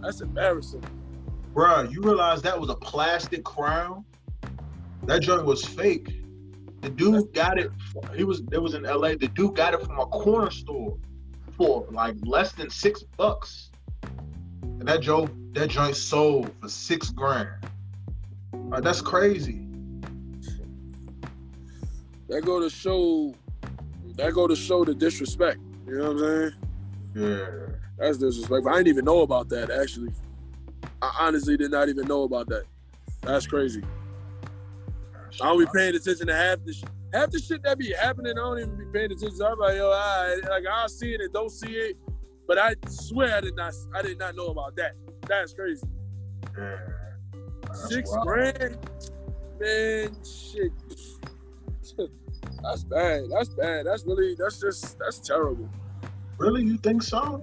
That's 0.00 0.20
embarrassing. 0.20 0.84
Bruh, 1.54 1.90
you 1.90 2.02
realize 2.02 2.42
that 2.42 2.58
was 2.60 2.68
a 2.68 2.74
plastic 2.74 3.44
crown? 3.44 4.04
That 5.04 5.20
joint 5.20 5.44
was 5.44 5.64
fake. 5.64 6.22
The 6.80 6.90
dude 6.90 7.32
got 7.32 7.58
it. 7.58 7.70
He 8.14 8.24
was 8.24 8.42
it 8.52 8.58
was 8.58 8.74
in 8.74 8.82
LA. 8.82 9.14
The 9.14 9.30
dude 9.34 9.54
got 9.54 9.72
it 9.72 9.82
from 9.82 9.98
a 9.98 10.06
corner 10.06 10.50
store 10.50 10.98
for 11.56 11.86
like 11.90 12.16
less 12.24 12.52
than 12.52 12.68
six 12.70 13.02
bucks. 13.16 13.70
And 14.62 14.86
that 14.88 15.00
joint 15.00 15.54
that 15.54 15.68
joint 15.68 15.96
sold 15.96 16.50
for 16.60 16.68
six 16.68 17.10
grand. 17.10 17.48
That's 18.82 19.00
crazy. 19.00 19.66
That 22.28 22.42
go 22.44 22.60
to 22.60 22.68
show 22.68 23.34
that 24.16 24.34
go 24.34 24.46
to 24.46 24.56
show 24.56 24.84
the 24.84 24.94
disrespect. 24.94 25.60
You 25.86 25.98
know 25.98 26.12
what 26.12 26.12
I'm 26.12 26.18
saying? 26.18 26.63
Yeah. 27.14 27.46
That's 27.98 28.18
disrespectful. 28.18 28.68
I 28.68 28.78
didn't 28.78 28.88
even 28.88 29.04
know 29.04 29.20
about 29.20 29.48
that 29.50 29.70
actually. 29.70 30.12
I 31.00 31.16
honestly 31.20 31.56
did 31.56 31.70
not 31.70 31.88
even 31.88 32.06
know 32.06 32.24
about 32.24 32.48
that. 32.48 32.64
That's 33.22 33.46
crazy. 33.46 33.82
I 35.40 35.46
don't 35.46 35.58
be 35.58 35.66
paying 35.74 35.94
attention 35.94 36.26
to 36.28 36.34
half 36.34 36.58
the 36.64 36.72
sh- 36.72 36.84
half 37.12 37.30
the 37.30 37.38
shit 37.38 37.62
that 37.64 37.78
be 37.78 37.92
happening. 37.92 38.32
I 38.32 38.40
don't 38.40 38.58
even 38.58 38.76
be 38.76 38.84
paying 38.86 39.12
attention. 39.12 39.42
I'm 39.42 39.58
like, 39.58 39.76
yo, 39.76 39.90
I, 39.90 40.36
like 40.48 40.64
I'll 40.70 40.88
see 40.88 41.12
it 41.14 41.20
and 41.20 41.32
don't 41.32 41.50
see 41.50 41.72
it, 41.72 41.96
but 42.46 42.58
I 42.58 42.74
swear 42.88 43.36
I 43.36 43.40
did 43.40 43.56
not. 43.56 43.72
I 43.94 44.02
did 44.02 44.18
not 44.18 44.36
know 44.36 44.46
about 44.48 44.76
that. 44.76 44.92
That's 45.28 45.52
crazy. 45.52 45.86
Yeah. 46.56 46.76
That's 47.66 47.88
Six 47.88 48.10
wild. 48.10 48.26
grand, 48.26 48.78
man. 49.60 50.16
Shit. 50.24 50.72
That's 52.62 52.84
bad. 52.84 53.24
That's 53.30 53.48
bad. 53.50 53.86
That's 53.86 54.04
really. 54.04 54.34
That's 54.38 54.60
just. 54.60 54.98
That's 54.98 55.18
terrible. 55.18 55.68
Really, 56.38 56.62
you 56.64 56.76
think 56.78 57.02
so? 57.02 57.42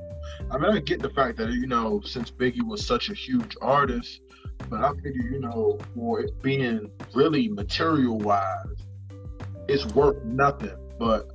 I 0.49 0.57
mean, 0.57 0.71
I 0.71 0.79
get 0.79 1.01
the 1.01 1.09
fact 1.09 1.37
that 1.37 1.51
you 1.51 1.67
know, 1.67 2.01
since 2.01 2.31
Biggie 2.31 2.65
was 2.65 2.85
such 2.85 3.09
a 3.09 3.13
huge 3.13 3.55
artist, 3.61 4.21
but 4.69 4.83
I 4.83 4.91
figure 4.95 5.23
you 5.31 5.39
know, 5.39 5.77
for 5.95 6.21
it 6.21 6.41
being 6.41 6.91
really 7.13 7.47
material 7.47 8.17
wise, 8.17 8.65
it's 9.67 9.85
worth 9.95 10.23
nothing. 10.25 10.75
But 10.99 11.29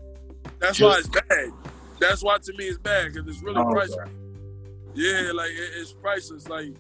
That's 0.59 0.79
Just- 0.79 0.83
why 0.83 0.99
it's 0.99 1.09
bad. 1.29 1.51
That's 1.99 2.23
why 2.23 2.39
to 2.39 2.53
me 2.57 2.65
it's 2.67 2.79
bad 2.79 3.13
because 3.13 3.29
it's 3.29 3.43
really 3.43 3.59
Oh, 3.61 3.71
priceless. 3.71 4.09
Yeah, 4.95 5.31
like 5.35 5.51
it- 5.51 5.73
it's 5.77 5.93
priceless. 5.93 6.49
Like 6.49 6.75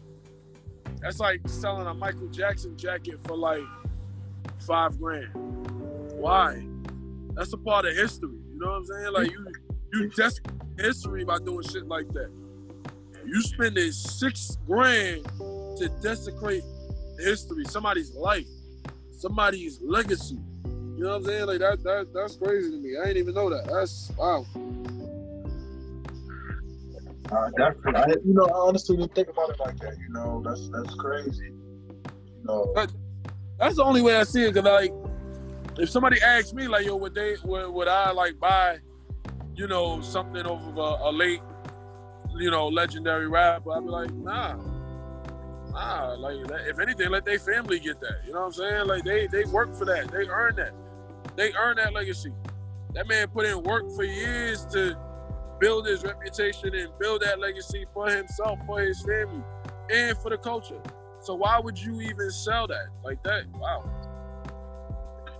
that's 1.00 1.20
like 1.20 1.40
selling 1.46 1.86
a 1.86 1.94
Michael 1.94 2.28
Jackson 2.28 2.76
jacket 2.76 3.18
for 3.24 3.36
like 3.36 3.64
five 4.60 4.98
grand. 4.98 5.32
Why? 6.12 6.66
That's 7.34 7.52
a 7.52 7.58
part 7.58 7.84
of 7.86 7.94
history. 7.94 8.30
You 8.52 8.58
know 8.58 8.66
what 8.70 8.76
I'm 8.76 8.84
saying? 8.86 9.12
Like 9.12 9.30
you, 9.30 9.46
you 9.92 10.08
desecrate 10.10 10.54
history 10.78 11.24
by 11.24 11.38
doing 11.38 11.62
shit 11.62 11.86
like 11.86 12.08
that. 12.12 12.30
You 13.24 13.42
spending 13.42 13.90
six 13.92 14.56
grand 14.66 15.24
to 15.78 15.90
desecrate 16.02 16.62
history, 17.18 17.64
somebody's 17.64 18.14
life, 18.14 18.46
somebody's 19.10 19.80
legacy. 19.82 20.38
You 20.64 21.04
know 21.04 21.10
what 21.10 21.16
I'm 21.16 21.24
saying? 21.24 21.46
Like 21.46 21.58
that, 21.58 21.82
that 21.82 22.14
that's 22.14 22.36
crazy 22.36 22.70
to 22.70 22.76
me. 22.78 22.96
I 22.98 23.06
didn't 23.06 23.22
even 23.22 23.34
know 23.34 23.50
that. 23.50 23.66
That's 23.66 24.10
wow. 24.16 24.46
uh, 27.30 27.50
that's 27.56 27.76
I, 27.86 28.06
you 28.24 28.32
know, 28.32 28.46
I 28.46 28.68
honestly 28.68 28.96
didn't 28.96 29.14
think 29.14 29.28
about 29.28 29.50
it 29.50 29.60
like 29.60 29.78
that. 29.80 29.98
You 29.98 30.08
know, 30.14 30.42
that's 30.44 30.68
that's 30.70 30.94
crazy. 30.94 31.46
You 31.46 32.44
know, 32.44 32.86
That's 33.58 33.76
the 33.76 33.84
only 33.84 34.02
way 34.02 34.16
I 34.16 34.22
see 34.22 34.44
it. 34.44 34.54
Cause 34.54 34.64
like, 34.64 34.92
if 35.78 35.90
somebody 35.90 36.20
asks 36.22 36.54
me, 36.54 36.68
like, 36.68 36.86
yo, 36.86 36.96
would 36.96 37.14
they, 37.14 37.36
would, 37.44 37.70
would 37.70 37.88
I 37.88 38.12
like 38.12 38.38
buy, 38.38 38.78
you 39.56 39.66
know, 39.66 40.00
something 40.00 40.46
over 40.46 40.70
a, 40.80 41.08
a 41.08 41.12
late, 41.12 41.40
you 42.36 42.50
know, 42.50 42.68
legendary 42.68 43.28
rapper? 43.28 43.72
I'd 43.72 43.84
be 43.84 43.88
like, 43.88 44.12
nah, 44.12 44.56
nah. 45.72 46.14
Like, 46.14 46.36
if 46.66 46.78
anything, 46.78 47.10
let 47.10 47.24
their 47.24 47.38
family 47.38 47.80
get 47.80 48.00
that. 48.00 48.20
You 48.26 48.32
know 48.32 48.40
what 48.40 48.46
I'm 48.46 48.52
saying? 48.52 48.86
Like, 48.86 49.04
they 49.04 49.26
they 49.26 49.44
work 49.44 49.74
for 49.74 49.84
that. 49.86 50.10
They 50.12 50.28
earn 50.28 50.56
that. 50.56 50.72
They 51.36 51.52
earn 51.54 51.76
that 51.76 51.92
legacy. 51.92 52.32
That 52.94 53.08
man 53.08 53.28
put 53.28 53.46
in 53.46 53.62
work 53.62 53.90
for 53.94 54.04
years 54.04 54.64
to 54.66 54.96
build 55.58 55.86
his 55.86 56.02
reputation 56.04 56.74
and 56.74 56.90
build 56.98 57.22
that 57.22 57.40
legacy 57.40 57.86
for 57.92 58.10
himself, 58.10 58.58
for 58.66 58.80
his 58.80 59.02
family, 59.02 59.42
and 59.90 60.16
for 60.18 60.30
the 60.30 60.38
culture. 60.38 60.80
So 61.20 61.34
why 61.34 61.58
would 61.58 61.78
you 61.78 62.00
even 62.02 62.30
sell 62.30 62.66
that 62.68 62.86
like 63.04 63.22
that? 63.24 63.44
Wow. 63.54 63.84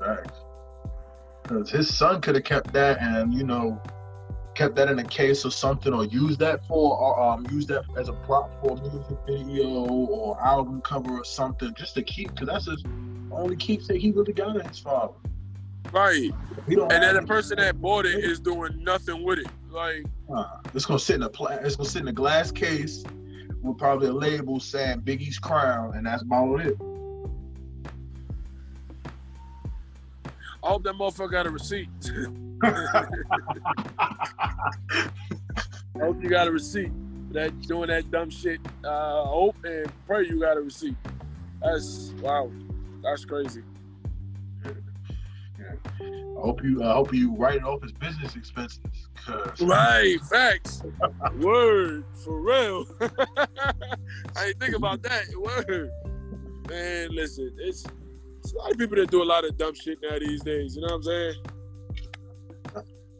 Facts. 0.00 0.38
Because 1.42 1.70
his 1.70 1.94
son 1.94 2.20
could 2.20 2.34
have 2.34 2.44
kept 2.44 2.72
that 2.72 3.00
and, 3.00 3.32
you 3.32 3.44
know, 3.44 3.80
kept 4.56 4.74
that 4.74 4.88
in 4.88 4.98
a 4.98 5.04
case 5.04 5.44
or 5.44 5.50
something 5.50 5.92
or 5.92 6.06
used 6.06 6.40
that 6.40 6.66
for, 6.66 6.96
or 6.96 7.20
um, 7.20 7.46
use 7.50 7.66
that 7.66 7.84
as 7.98 8.08
a 8.08 8.12
prop 8.12 8.50
for 8.60 8.76
a 8.76 8.80
music 8.80 9.16
video 9.26 9.68
or 9.68 10.42
album 10.42 10.80
cover 10.80 11.10
or 11.10 11.24
something 11.24 11.72
just 11.74 11.94
to 11.94 12.02
keep, 12.02 12.30
because 12.32 12.48
that's 12.48 12.66
his 12.66 12.82
only 13.30 13.54
keepsake 13.54 14.00
he 14.00 14.10
really 14.10 14.32
got 14.32 14.56
of 14.56 14.66
his 14.66 14.78
father. 14.78 15.12
Right. 15.92 16.32
And 16.66 16.90
then 16.90 17.14
the 17.14 17.22
person 17.22 17.58
that 17.58 17.80
bought 17.80 18.06
it 18.06 18.24
is 18.24 18.40
doing 18.40 18.82
nothing 18.82 19.22
with 19.22 19.38
it. 19.40 19.48
Like, 19.70 20.06
Uh, 20.34 20.58
it's 20.74 20.86
gonna 20.86 20.98
sit 20.98 21.16
in 21.16 21.22
a 21.22 21.28
pla- 21.28 21.58
it's 21.60 21.76
gonna 21.76 21.88
sit 21.88 22.02
in 22.02 22.08
a 22.08 22.12
glass 22.12 22.50
case 22.50 23.04
with 23.62 23.76
probably 23.76 24.08
a 24.08 24.12
label 24.12 24.58
saying 24.58 25.02
Biggie's 25.02 25.38
crown, 25.38 25.94
and 25.96 26.06
that's 26.06 26.22
about 26.22 26.60
it. 26.60 26.76
I 30.64 30.70
hope 30.70 30.82
that 30.84 30.94
motherfucker 30.94 31.30
got 31.30 31.46
a 31.46 31.50
receipt. 31.50 31.88
I 32.62 33.06
hope 36.00 36.22
you 36.22 36.28
got 36.28 36.48
a 36.48 36.52
receipt 36.52 36.90
for 37.28 37.34
that 37.34 37.60
doing 37.62 37.88
that 37.88 38.10
dumb 38.10 38.30
shit. 38.30 38.60
Uh, 38.84 39.22
I 39.22 39.26
hope 39.26 39.56
and 39.64 39.90
pray 40.06 40.26
you 40.26 40.40
got 40.40 40.56
a 40.56 40.60
receipt. 40.60 40.96
That's 41.62 42.12
wow. 42.20 42.50
That's 43.02 43.24
crazy. 43.24 43.62
I 44.64 46.40
hope 46.40 46.62
you 46.62 46.82
I 46.84 46.92
hope 46.92 47.12
you 47.14 47.34
write 47.34 47.56
it 47.56 47.64
off 47.64 47.82
as 47.84 47.92
business 47.92 48.36
expenses. 48.36 48.80
Right, 49.60 50.18
facts. 50.30 50.82
Word, 51.40 52.04
for 52.24 52.40
real. 52.40 52.86
I 53.00 54.46
ain't 54.46 54.60
think 54.60 54.76
about 54.76 55.02
that. 55.02 55.24
Word. 55.36 55.90
Man, 56.68 57.10
listen, 57.10 57.52
it's, 57.58 57.84
it's 58.38 58.52
a 58.52 58.56
lot 58.58 58.72
of 58.72 58.78
people 58.78 58.96
that 58.96 59.10
do 59.10 59.22
a 59.22 59.24
lot 59.24 59.44
of 59.44 59.56
dumb 59.56 59.74
shit 59.74 59.98
now 60.02 60.18
these 60.18 60.42
days. 60.42 60.76
You 60.76 60.82
know 60.82 60.88
what 60.88 60.94
I'm 60.94 61.02
saying? 61.02 61.34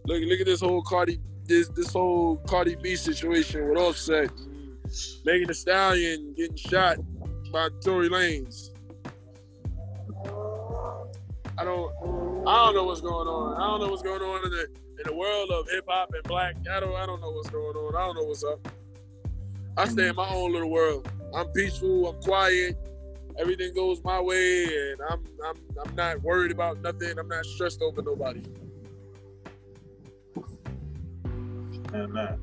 Look, 0.07 0.23
look 0.23 0.41
at 0.41 0.47
this 0.47 0.61
whole 0.61 0.83
Cardi, 0.83 1.19
this 1.47 1.69
this 1.69 1.93
whole 1.93 2.37
Cardi 2.49 2.77
B 2.77 2.95
situation 2.95 3.69
with 3.69 3.77
Offset, 3.77 4.31
Megan 5.25 5.49
Thee 5.49 5.55
Stallion 5.55 6.33
getting 6.37 6.57
shot 6.57 6.99
by 7.53 7.69
Tory 7.83 8.09
Lanez. 8.09 8.71
I 11.59 11.65
don't, 11.65 11.93
I 12.47 12.67
don't 12.67 12.75
know 12.75 12.85
what's 12.85 13.01
going 13.01 13.27
on. 13.27 13.57
I 13.57 13.67
don't 13.67 13.81
know 13.81 13.89
what's 13.89 14.03
going 14.03 14.23
on 14.23 14.45
in 14.45 14.51
the 14.51 14.69
in 14.99 15.03
the 15.07 15.15
world 15.15 15.51
of 15.51 15.69
hip 15.71 15.85
hop 15.89 16.13
and 16.15 16.23
black. 16.23 16.55
I 16.71 16.79
don't, 16.79 16.95
I 16.95 17.05
don't 17.05 17.21
know 17.21 17.31
what's 17.31 17.51
going 17.51 17.77
on. 17.77 17.97
I 17.97 18.07
don't 18.07 18.15
know 18.15 18.25
what's 18.25 18.45
up. 18.45 18.69
I 19.77 19.89
stay 19.89 20.09
in 20.09 20.17
my 20.17 20.29
own 20.31 20.53
little 20.53 20.71
world. 20.71 21.11
I'm 21.35 21.49
peaceful. 21.49 22.09
I'm 22.09 22.23
quiet. 22.23 22.77
Everything 23.39 23.75
goes 23.75 24.03
my 24.05 24.21
way, 24.21 24.65
and 24.65 25.01
I'm, 25.11 25.25
I'm, 25.45 25.57
I'm 25.85 25.95
not 25.95 26.23
worried 26.23 26.53
about 26.53 26.81
nothing. 26.81 27.19
I'm 27.19 27.29
not 27.29 27.45
stressed 27.45 27.83
over 27.83 28.01
nobody. 28.03 28.43
And 31.93 32.15
that 32.17 32.39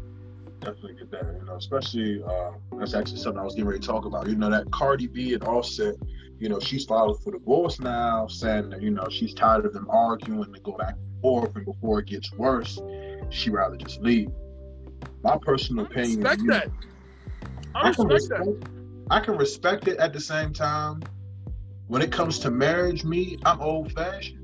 definitely 0.63 0.95
get 0.95 1.11
that. 1.11 1.35
You 1.39 1.45
know, 1.45 1.55
especially 1.55 2.23
uh, 2.23 2.51
that's 2.77 2.93
actually 2.93 3.19
something 3.19 3.39
I 3.39 3.43
was 3.43 3.55
getting 3.55 3.67
ready 3.67 3.79
to 3.79 3.87
talk 3.87 4.05
about. 4.05 4.27
You 4.27 4.35
know, 4.35 4.49
that 4.49 4.71
Cardi 4.71 5.07
B 5.07 5.33
and 5.33 5.43
Offset. 5.43 5.95
You 6.39 6.49
know, 6.49 6.59
she's 6.59 6.83
filed 6.85 7.23
for 7.23 7.31
divorce 7.31 7.79
now, 7.79 8.27
saying 8.27 8.71
that 8.71 8.81
you 8.81 8.89
know 8.89 9.07
she's 9.09 9.33
tired 9.33 9.65
of 9.65 9.73
them 9.73 9.87
arguing 9.89 10.43
and 10.53 10.63
go 10.63 10.73
back 10.73 10.95
and 10.95 11.21
forth, 11.21 11.55
and 11.55 11.65
before 11.65 11.99
it 11.99 12.07
gets 12.07 12.31
worse, 12.33 12.81
she 13.29 13.49
rather 13.49 13.77
just 13.77 14.01
leave. 14.01 14.29
My 15.23 15.37
personal 15.41 15.85
opinion. 15.85 16.21
Respect 16.21 16.41
you 16.41 16.47
know, 16.47 16.53
that. 16.55 16.69
I 17.75 17.89
I 17.89 17.93
can 17.93 18.07
respect 18.07 18.45
that. 18.45 18.69
I 19.09 19.19
can 19.19 19.37
respect 19.37 19.87
it 19.87 19.97
at 19.99 20.11
the 20.11 20.19
same 20.19 20.53
time. 20.53 21.01
When 21.87 22.01
it 22.01 22.11
comes 22.11 22.39
to 22.39 22.51
marriage, 22.51 23.03
me, 23.03 23.37
I'm 23.45 23.61
old 23.61 23.91
fashioned. 23.91 24.39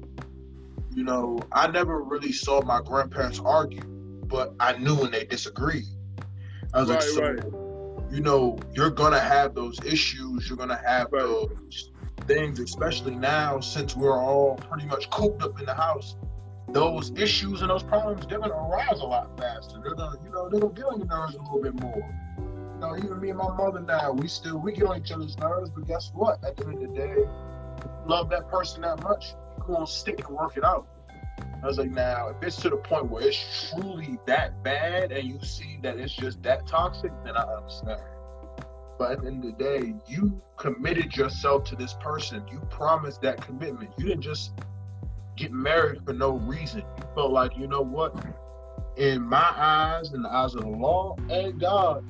You 0.93 1.03
know, 1.03 1.39
I 1.51 1.67
never 1.67 2.01
really 2.01 2.31
saw 2.31 2.61
my 2.61 2.81
grandparents 2.81 3.39
argue, 3.39 3.81
but 4.29 4.53
I 4.59 4.77
knew 4.77 4.95
when 4.95 5.11
they 5.11 5.25
disagreed. 5.25 5.85
I 6.73 6.79
was 6.79 6.89
like, 6.89 7.01
so, 7.01 7.21
right. 7.21 8.11
you 8.13 8.21
know, 8.21 8.57
you're 8.73 8.91
gonna 8.91 9.19
have 9.19 9.55
those 9.55 9.79
issues. 9.83 10.47
You're 10.47 10.57
gonna 10.57 10.79
have 10.85 11.11
Right. 11.11 11.23
those 11.23 11.91
things, 12.27 12.59
especially 12.59 13.15
now 13.15 13.59
since 13.59 13.95
we're 13.95 14.21
all 14.21 14.55
pretty 14.55 14.85
much 14.85 15.09
cooped 15.09 15.41
up 15.41 15.59
in 15.59 15.65
the 15.65 15.73
house, 15.73 16.15
those 16.71 17.11
issues 17.15 17.61
and 17.61 17.71
those 17.71 17.81
problems 17.81 18.27
they're 18.27 18.39
gonna 18.39 18.53
arise 18.53 18.99
a 18.99 19.05
lot 19.05 19.35
faster. 19.37 19.79
They're 19.83 19.95
gonna, 19.95 20.17
you 20.23 20.29
know, 20.29 20.47
they're 20.47 20.59
gonna 20.59 20.73
get 20.73 20.85
on 20.85 20.99
your 20.99 21.07
nerves 21.07 21.33
a 21.33 21.41
little 21.41 21.61
bit 21.61 21.73
more. 21.81 22.15
You 22.37 22.79
know, 22.79 22.95
even 22.97 23.19
me 23.19 23.29
and 23.29 23.39
my 23.39 23.51
mother 23.57 23.79
now, 23.79 24.11
we 24.11 24.27
still 24.27 24.59
we 24.59 24.73
get 24.73 24.85
on 24.85 24.97
each 25.01 25.11
other's 25.11 25.37
nerves, 25.39 25.71
but 25.71 25.87
guess 25.87 26.11
what? 26.13 26.43
At 26.45 26.55
the 26.55 26.67
end 26.67 26.83
of 26.83 26.93
the 26.93 26.95
day, 26.95 27.15
love 28.05 28.29
that 28.29 28.47
person 28.47 28.83
that 28.83 29.01
much, 29.01 29.33
you 29.57 29.73
gonna 29.73 29.87
stick 29.87 30.25
and 30.27 30.37
work 30.37 30.55
it 30.55 30.63
out. 30.63 30.87
I 31.61 31.67
was 31.67 31.77
like, 31.77 31.91
now, 31.91 32.29
if 32.29 32.41
it's 32.41 32.55
to 32.57 32.69
the 32.69 32.77
point 32.77 33.09
where 33.09 33.27
it's 33.27 33.71
truly 33.73 34.17
that 34.27 34.63
bad 34.63 35.11
and 35.11 35.27
you 35.27 35.39
see 35.41 35.77
that 35.83 35.97
it's 35.99 36.13
just 36.13 36.41
that 36.43 36.65
toxic, 36.67 37.11
then 37.25 37.35
I 37.35 37.41
understand. 37.41 38.01
But 38.97 39.11
at 39.11 39.21
the 39.21 39.27
end 39.27 39.43
of 39.43 39.57
the 39.57 39.63
day, 39.63 39.93
you 40.07 40.41
committed 40.57 41.15
yourself 41.15 41.65
to 41.65 41.75
this 41.75 41.95
person. 41.99 42.43
You 42.51 42.59
promised 42.69 43.21
that 43.21 43.41
commitment. 43.41 43.91
You 43.97 44.05
didn't 44.05 44.21
just 44.21 44.53
get 45.35 45.51
married 45.51 46.03
for 46.05 46.13
no 46.13 46.31
reason. 46.31 46.83
You 46.97 47.03
felt 47.15 47.31
like, 47.31 47.57
you 47.57 47.67
know 47.67 47.81
what? 47.81 48.15
In 48.95 49.21
my 49.21 49.53
eyes, 49.55 50.13
in 50.13 50.21
the 50.21 50.29
eyes 50.29 50.55
of 50.55 50.61
the 50.61 50.69
law 50.69 51.15
and 51.29 51.59
God, 51.59 52.05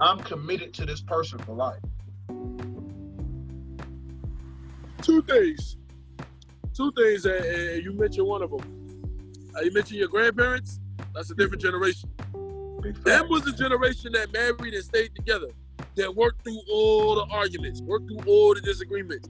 I'm 0.00 0.18
committed 0.20 0.72
to 0.74 0.86
this 0.86 1.02
person 1.02 1.38
for 1.40 1.54
life. 1.54 1.80
Two 5.02 5.22
things. 5.22 5.76
Two 6.80 6.90
things, 6.92 7.26
and 7.26 7.44
eh, 7.44 7.48
eh, 7.48 7.74
you 7.74 7.92
mentioned 7.92 8.26
one 8.26 8.42
of 8.42 8.50
them. 8.50 9.50
Uh, 9.54 9.60
you 9.60 9.70
mentioned 9.70 9.98
your 9.98 10.08
grandparents. 10.08 10.80
That's 11.14 11.30
a 11.30 11.34
different 11.34 11.60
generation. 11.60 12.08
That 13.04 13.28
was 13.28 13.42
the 13.42 13.52
generation 13.52 14.12
that 14.12 14.32
married 14.32 14.72
and 14.72 14.82
stayed 14.82 15.14
together 15.14 15.48
that 15.96 16.16
worked 16.16 16.42
through 16.42 16.58
all 16.72 17.16
the 17.16 17.30
arguments, 17.34 17.82
worked 17.82 18.08
through 18.08 18.22
all 18.26 18.54
the 18.54 18.62
disagreements. 18.62 19.28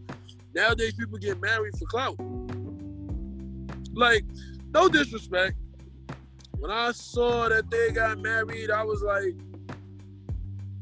Nowadays, 0.55 0.95
people 0.95 1.19
get 1.19 1.41
married 1.41 1.77
for 1.77 1.87
clout. 1.87 2.15
Like, 3.95 4.27
no 4.73 4.89
disrespect. 4.89 5.57
When 6.61 6.71
I 6.71 6.93
saw 6.93 7.49
that 7.49 7.69
they 7.69 7.91
got 7.91 8.21
married, 8.21 8.71
I 8.71 8.85
was 8.85 9.03
like, 9.03 9.35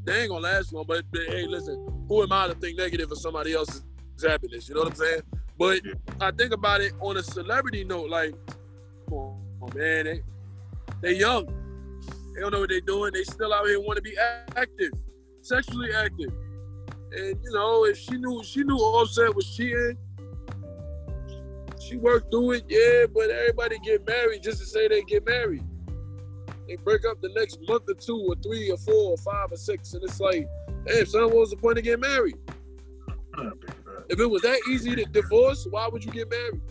they 0.03 0.21
ain't 0.21 0.29
gonna 0.29 0.41
last 0.41 0.71
long. 0.71 0.85
But, 0.87 1.05
but 1.11 1.21
hey, 1.29 1.47
listen, 1.47 2.05
who 2.07 2.21
am 2.21 2.31
I 2.31 2.45
to 2.45 2.53
think 2.53 2.77
negative 2.77 3.11
of 3.11 3.17
somebody 3.17 3.53
else's 3.53 3.81
happiness? 4.23 4.69
You 4.69 4.75
know 4.75 4.81
what 4.81 4.91
I'm 4.91 4.95
saying? 4.95 5.21
But 5.59 5.81
I 6.19 6.31
think 6.31 6.53
about 6.53 6.81
it 6.81 6.93
on 7.01 7.17
a 7.17 7.23
celebrity 7.23 7.83
note, 7.83 8.09
like, 8.09 8.33
come 9.07 9.35
on, 9.61 9.71
man, 9.75 10.05
they 10.05 10.21
they 11.01 11.13
young. 11.13 11.45
They 12.33 12.41
don't 12.41 12.51
know 12.53 12.61
what 12.61 12.69
they're 12.69 12.81
doing. 12.81 13.11
They 13.13 13.23
still 13.23 13.53
out 13.53 13.67
here 13.67 13.79
want 13.79 13.97
to 13.97 14.01
be 14.01 14.15
active 14.55 14.91
sexually 15.41 15.93
active. 15.93 16.31
And 17.11 17.39
you 17.43 17.51
know, 17.51 17.85
if 17.85 17.97
she 17.97 18.17
knew 18.17 18.43
she 18.43 18.63
knew 18.63 18.77
Offset 18.77 19.35
was 19.35 19.49
cheating, 19.55 19.97
she 21.81 21.97
worked 21.97 22.31
through 22.31 22.51
it, 22.51 22.65
yeah, 22.69 23.05
but 23.13 23.29
everybody 23.31 23.79
get 23.79 24.05
married 24.05 24.43
just 24.43 24.59
to 24.59 24.65
say 24.65 24.87
they 24.87 25.01
get 25.03 25.25
married. 25.25 25.63
They 26.67 26.75
break 26.75 27.03
up 27.09 27.19
the 27.21 27.29
next 27.35 27.59
month 27.67 27.83
or 27.89 27.95
two 27.95 28.27
or 28.29 28.35
three 28.43 28.69
or 28.69 28.77
four 28.77 29.11
or 29.11 29.17
five 29.17 29.51
or 29.51 29.57
six, 29.57 29.93
and 29.93 30.03
it's 30.03 30.19
like, 30.19 30.47
hey, 30.85 31.03
son, 31.05 31.25
what 31.25 31.37
was 31.37 31.49
the 31.49 31.57
point 31.57 31.79
of 31.79 31.83
getting 31.83 32.01
married? 32.01 32.37
If 34.09 34.19
it 34.19 34.29
was 34.29 34.41
that 34.43 34.59
easy 34.69 34.95
to 34.95 35.05
divorce, 35.05 35.67
why 35.69 35.87
would 35.87 36.03
you 36.03 36.11
get 36.11 36.29
married? 36.29 36.61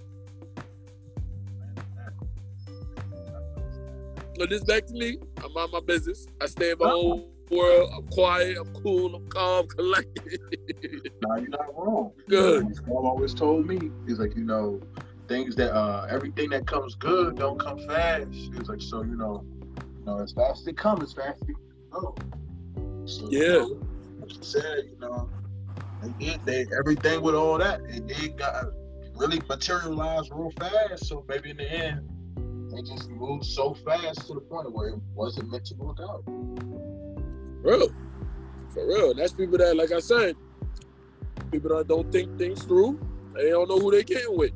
But 4.38 4.50
this 4.50 4.62
back 4.62 4.86
to 4.86 4.94
me. 4.94 5.18
I'm 5.44 5.56
on 5.56 5.70
my 5.72 5.80
business. 5.80 6.26
I 6.40 6.46
stay 6.46 6.70
in 6.70 6.78
my 6.78 6.90
own 6.90 7.24
world. 7.50 7.90
I'm 7.92 8.06
quiet. 8.06 8.56
I'm 8.58 8.72
cool. 8.72 9.16
I'm 9.16 9.28
calm, 9.28 9.66
collected. 9.76 10.40
nah, 11.22 11.36
you're 11.36 11.48
not 11.48 11.76
wrong. 11.76 12.12
Good. 12.28 12.64
My 12.64 12.92
mom 12.92 13.06
always 13.06 13.34
told 13.34 13.66
me, 13.66 13.90
he's 14.06 14.20
like, 14.20 14.36
you 14.36 14.44
know, 14.44 14.80
things 15.26 15.54
that 15.56 15.74
uh 15.74 16.06
everything 16.08 16.48
that 16.50 16.66
comes 16.66 16.94
good 16.94 17.36
don't 17.36 17.58
come 17.58 17.78
fast. 17.80 18.28
He's 18.30 18.68
like, 18.68 18.80
so 18.80 19.02
you 19.02 19.16
know, 19.16 19.44
you 19.98 20.04
know, 20.06 20.20
as 20.20 20.32
fast 20.32 20.62
as 20.62 20.68
it 20.68 20.76
comes, 20.76 21.02
as 21.02 21.12
fast 21.12 21.42
as 21.42 21.48
it 21.48 21.56
go. 21.90 22.14
So, 23.06 23.28
yeah. 23.30 23.40
You 23.40 23.58
know, 23.58 23.86
like 24.20 24.36
you 24.36 24.42
said, 24.42 24.84
you 24.84 24.98
know, 25.00 25.28
they 26.02 26.26
did 26.26 26.44
they 26.44 26.66
everything 26.76 27.22
with 27.22 27.34
all 27.34 27.58
that, 27.58 27.80
it 27.88 28.06
did 28.06 28.36
got 28.36 28.66
really 29.16 29.40
materialized 29.48 30.30
real 30.32 30.52
fast. 30.58 31.06
So 31.06 31.24
maybe 31.28 31.50
in 31.50 31.56
the 31.56 31.70
end, 31.70 32.08
they 32.72 32.82
just 32.82 33.10
moved 33.10 33.44
so 33.44 33.74
fast 33.74 34.26
to 34.28 34.34
the 34.34 34.40
point 34.40 34.72
where 34.72 34.90
it 34.90 35.00
wasn't 35.14 35.50
meant 35.50 35.66
to 35.66 35.74
work 35.74 35.98
out. 36.00 36.22
Real. 37.62 37.88
For 38.70 38.86
real. 38.86 39.14
That's 39.14 39.32
people 39.32 39.58
that, 39.58 39.76
like 39.76 39.92
I 39.92 40.00
said, 40.00 40.36
people 41.50 41.76
that 41.76 41.88
don't 41.88 42.10
think 42.12 42.38
things 42.38 42.62
through. 42.64 43.00
They 43.34 43.50
don't 43.50 43.68
know 43.68 43.78
who 43.78 43.90
they're 43.90 44.02
getting 44.02 44.36
with. 44.36 44.52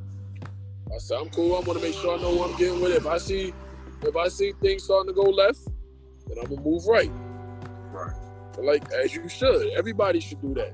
I 0.93 0.97
said, 0.97 1.17
I'm 1.19 1.29
cool. 1.29 1.55
I'm 1.55 1.65
gonna 1.65 1.79
make 1.79 1.95
sure 1.95 2.17
I 2.17 2.21
know 2.21 2.37
who 2.37 2.43
I'm 2.43 2.57
getting 2.57 2.79
with. 2.81 2.95
If 2.95 3.07
I 3.07 3.17
see 3.17 3.53
if 4.01 4.15
I 4.15 4.27
see 4.27 4.53
things 4.61 4.83
starting 4.83 5.13
to 5.13 5.13
go 5.13 5.29
left, 5.29 5.65
then 6.27 6.37
I'm 6.41 6.49
gonna 6.49 6.61
move 6.61 6.85
right. 6.85 7.11
Right. 7.91 8.13
But 8.53 8.65
like 8.65 8.91
as 8.93 9.15
you 9.15 9.27
should. 9.27 9.71
Everybody 9.71 10.19
should 10.19 10.41
do 10.41 10.53
that. 10.53 10.73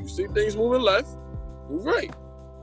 You 0.00 0.08
see 0.08 0.26
things 0.28 0.56
moving 0.56 0.80
left, 0.80 1.08
move 1.68 1.84
right. 1.84 2.12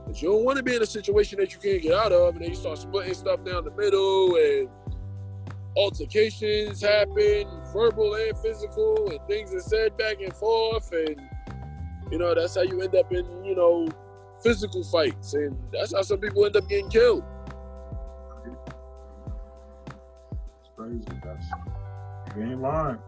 But 0.06 0.20
you 0.20 0.30
don't 0.30 0.44
want 0.44 0.56
to 0.56 0.62
be 0.62 0.74
in 0.74 0.82
a 0.82 0.86
situation 0.86 1.38
that 1.38 1.52
you 1.52 1.60
can't 1.60 1.82
get 1.82 1.94
out 1.94 2.12
of, 2.12 2.34
and 2.34 2.42
then 2.42 2.50
you 2.50 2.56
start 2.56 2.78
splitting 2.78 3.14
stuff 3.14 3.44
down 3.44 3.64
the 3.64 3.70
middle 3.70 4.34
and 4.36 4.68
altercations 5.76 6.80
happen, 6.80 7.46
verbal 7.72 8.14
and 8.14 8.36
physical, 8.38 9.10
and 9.10 9.20
things 9.28 9.54
are 9.54 9.60
said 9.60 9.96
back 9.96 10.20
and 10.20 10.34
forth, 10.34 10.90
and 10.92 11.20
you 12.10 12.18
know 12.18 12.34
that's 12.34 12.56
how 12.56 12.62
you 12.62 12.80
end 12.80 12.94
up 12.96 13.12
in 13.12 13.24
you 13.44 13.54
know 13.54 13.86
physical 14.42 14.82
fights, 14.82 15.34
and 15.34 15.56
that's 15.72 15.94
how 15.94 16.02
some 16.02 16.18
people 16.18 16.44
end 16.44 16.56
up 16.56 16.68
getting 16.68 16.88
killed. 16.88 17.22
It's 20.60 20.70
crazy. 20.76 21.04
You 22.36 22.42
ain't 22.42 22.60
lying. 22.60 22.98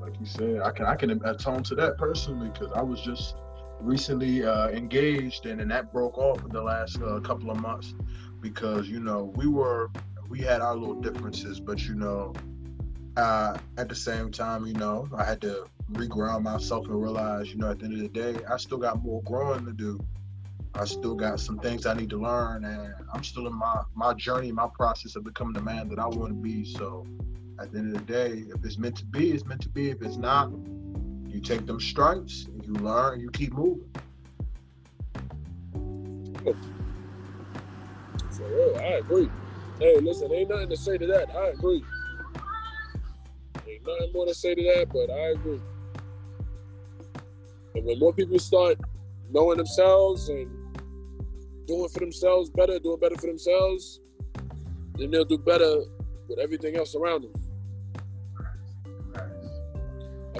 Like 0.00 0.18
you 0.20 0.26
said, 0.26 0.60
I 0.60 0.70
can 0.70 0.86
I 0.86 0.94
can 0.94 1.10
atone 1.24 1.62
to 1.64 1.74
that 1.76 1.98
personally 1.98 2.48
because 2.48 2.70
I 2.74 2.82
was 2.82 3.00
just 3.00 3.36
recently 3.80 4.44
uh, 4.44 4.68
engaged, 4.68 5.46
and 5.46 5.60
then 5.60 5.68
that 5.68 5.92
broke 5.92 6.18
off 6.18 6.42
in 6.44 6.50
the 6.50 6.62
last 6.62 7.00
uh, 7.02 7.20
couple 7.20 7.50
of 7.50 7.60
months 7.60 7.94
because 8.40 8.88
you 8.88 9.00
know 9.00 9.32
we 9.36 9.46
were 9.46 9.90
we 10.28 10.40
had 10.40 10.60
our 10.60 10.76
little 10.76 11.00
differences, 11.00 11.60
but 11.60 11.86
you 11.86 11.94
know, 11.94 12.32
uh, 13.16 13.56
at 13.76 13.88
the 13.88 13.94
same 13.94 14.30
time, 14.30 14.66
you 14.66 14.74
know, 14.74 15.08
I 15.16 15.24
had 15.24 15.40
to 15.42 15.66
reground 15.92 16.42
myself 16.42 16.86
and 16.86 17.00
realize, 17.00 17.50
you 17.50 17.56
know, 17.56 17.70
at 17.70 17.78
the 17.78 17.84
end 17.86 17.94
of 17.94 18.00
the 18.00 18.08
day, 18.08 18.36
I 18.50 18.56
still 18.56 18.78
got 18.78 19.02
more 19.02 19.22
growing 19.22 19.64
to 19.66 19.72
do. 19.72 19.98
I 20.74 20.84
still 20.84 21.14
got 21.14 21.40
some 21.40 21.58
things 21.58 21.86
I 21.86 21.94
need 21.94 22.10
to 22.10 22.18
learn, 22.18 22.64
and 22.64 22.94
I'm 23.12 23.24
still 23.24 23.46
in 23.46 23.54
my 23.54 23.82
my 23.94 24.12
journey, 24.14 24.52
my 24.52 24.68
process 24.74 25.16
of 25.16 25.24
becoming 25.24 25.54
the 25.54 25.62
man 25.62 25.88
that 25.88 25.98
I 25.98 26.06
want 26.06 26.28
to 26.28 26.34
be. 26.34 26.64
So, 26.64 27.06
at 27.58 27.72
the 27.72 27.78
end 27.78 27.96
of 27.96 28.06
the 28.06 28.12
day, 28.12 28.44
if 28.54 28.64
it's 28.64 28.78
meant 28.78 28.96
to 28.96 29.04
be, 29.06 29.32
it's 29.32 29.44
meant 29.44 29.62
to 29.62 29.68
be. 29.68 29.90
If 29.90 30.02
it's 30.02 30.16
not, 30.16 30.50
you 31.26 31.40
take 31.40 31.66
them 31.66 31.80
stripes, 31.80 32.46
and 32.46 32.64
you 32.64 32.74
learn, 32.74 33.14
and 33.14 33.22
you 33.22 33.30
keep 33.30 33.52
moving. 33.54 33.90
For 38.30 38.44
real, 38.48 38.76
I 38.78 38.98
agree. 38.98 39.28
Hey, 39.80 39.98
listen, 40.00 40.32
ain't 40.32 40.50
nothing 40.50 40.68
to 40.70 40.76
say 40.76 40.98
to 40.98 41.06
that. 41.06 41.34
I 41.34 41.48
agree. 41.48 41.82
Ain't 43.66 43.86
nothing 43.86 44.12
more 44.12 44.26
to 44.26 44.34
say 44.34 44.54
to 44.54 44.62
that, 44.74 44.88
but 44.92 45.10
I 45.10 45.30
agree. 45.30 45.60
And 47.74 47.84
when 47.84 47.98
more 47.98 48.12
people 48.12 48.38
start 48.38 48.78
knowing 49.30 49.56
themselves 49.56 50.28
and 50.28 50.50
doing 51.66 51.88
for 51.88 52.00
themselves 52.00 52.48
better, 52.50 52.78
doing 52.78 53.00
better 53.00 53.16
for 53.16 53.26
themselves, 53.26 54.00
then 54.96 55.10
they'll 55.10 55.24
do 55.24 55.38
better 55.38 55.82
with 56.28 56.38
everything 56.38 56.76
else 56.76 56.94
around 56.94 57.22
them. 57.24 57.32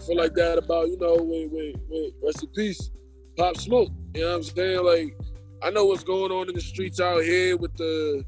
Feel 0.06 0.16
like 0.16 0.34
that 0.34 0.58
about, 0.58 0.88
you 0.88 0.96
know, 0.98 1.16
wait, 1.20 1.50
wait, 1.50 1.76
wait, 1.88 2.14
rest 2.22 2.42
in 2.42 2.48
peace, 2.50 2.90
Pop 3.36 3.56
Smoke. 3.56 3.90
You 4.14 4.22
know 4.22 4.28
what 4.28 4.36
I'm 4.36 4.42
saying? 4.44 4.84
Like, 4.84 5.18
I 5.62 5.70
know 5.70 5.86
what's 5.86 6.04
going 6.04 6.30
on 6.30 6.48
in 6.48 6.54
the 6.54 6.60
streets 6.60 7.00
out 7.00 7.22
here 7.22 7.56
with 7.56 7.74
the 7.76 8.24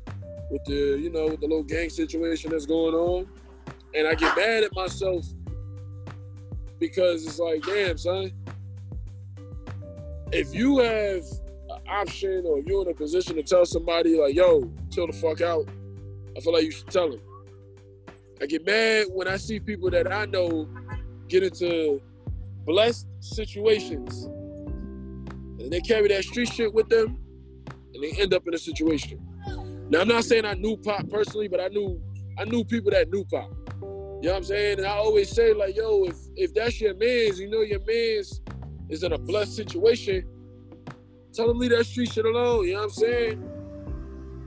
with 0.50 0.64
the 0.64 0.98
you 0.98 1.10
know 1.10 1.26
with 1.26 1.40
the 1.40 1.46
little 1.46 1.62
gang 1.62 1.90
situation 1.90 2.50
that's 2.50 2.66
going 2.66 2.94
on, 2.94 3.28
and 3.94 4.08
I 4.08 4.14
get 4.14 4.36
mad 4.36 4.64
at 4.64 4.74
myself 4.74 5.24
because 6.80 7.26
it's 7.26 7.38
like, 7.38 7.62
damn, 7.62 7.98
son, 7.98 8.32
if 10.32 10.54
you 10.54 10.78
have 10.78 11.22
an 11.70 11.80
option 11.88 12.44
or 12.46 12.60
you're 12.60 12.82
in 12.82 12.88
a 12.90 12.94
position 12.94 13.36
to 13.36 13.42
tell 13.42 13.66
somebody 13.66 14.18
like, 14.18 14.34
yo, 14.34 14.70
chill 14.90 15.06
the 15.06 15.12
fuck 15.12 15.40
out, 15.40 15.68
I 16.36 16.40
feel 16.40 16.52
like 16.52 16.64
you 16.64 16.70
should 16.70 16.88
tell 16.88 17.10
them. 17.10 17.20
I 18.40 18.46
get 18.46 18.64
mad 18.64 19.06
when 19.12 19.26
I 19.26 19.36
see 19.36 19.58
people 19.58 19.90
that 19.90 20.10
I 20.10 20.24
know 20.26 20.68
get 21.28 21.42
into 21.42 22.00
blessed 22.64 23.06
situations 23.20 24.24
and 25.58 25.72
they 25.72 25.80
carry 25.80 26.08
that 26.08 26.24
street 26.24 26.48
shit 26.48 26.72
with 26.72 26.88
them 26.88 27.18
and 27.94 28.02
they 28.02 28.20
end 28.20 28.34
up 28.34 28.46
in 28.46 28.54
a 28.54 28.58
situation. 28.58 29.20
Now 29.90 30.00
I'm 30.00 30.08
not 30.08 30.24
saying 30.24 30.44
I 30.44 30.54
knew 30.54 30.76
Pop 30.76 31.08
personally, 31.08 31.48
but 31.48 31.60
I 31.60 31.68
knew 31.68 32.00
I 32.38 32.44
knew 32.44 32.64
people 32.64 32.90
that 32.92 33.10
knew 33.10 33.24
Pop. 33.24 33.50
You 33.80 34.28
know 34.28 34.30
what 34.30 34.36
I'm 34.38 34.44
saying? 34.44 34.78
And 34.78 34.86
I 34.86 34.92
always 34.92 35.30
say 35.30 35.52
like, 35.52 35.76
yo, 35.76 36.04
if 36.04 36.16
if 36.36 36.54
that's 36.54 36.80
your 36.80 36.94
man's, 36.94 37.38
you 37.38 37.48
know 37.48 37.60
your 37.60 37.80
man's 37.80 38.40
is 38.88 39.02
in 39.02 39.12
a 39.12 39.18
blessed 39.18 39.54
situation, 39.54 40.24
tell 41.32 41.48
them 41.48 41.58
leave 41.58 41.70
that 41.70 41.86
street 41.86 42.12
shit 42.12 42.24
alone. 42.24 42.66
You 42.66 42.74
know 42.74 42.78
what 42.80 42.84
I'm 42.84 42.90
saying? 42.90 43.50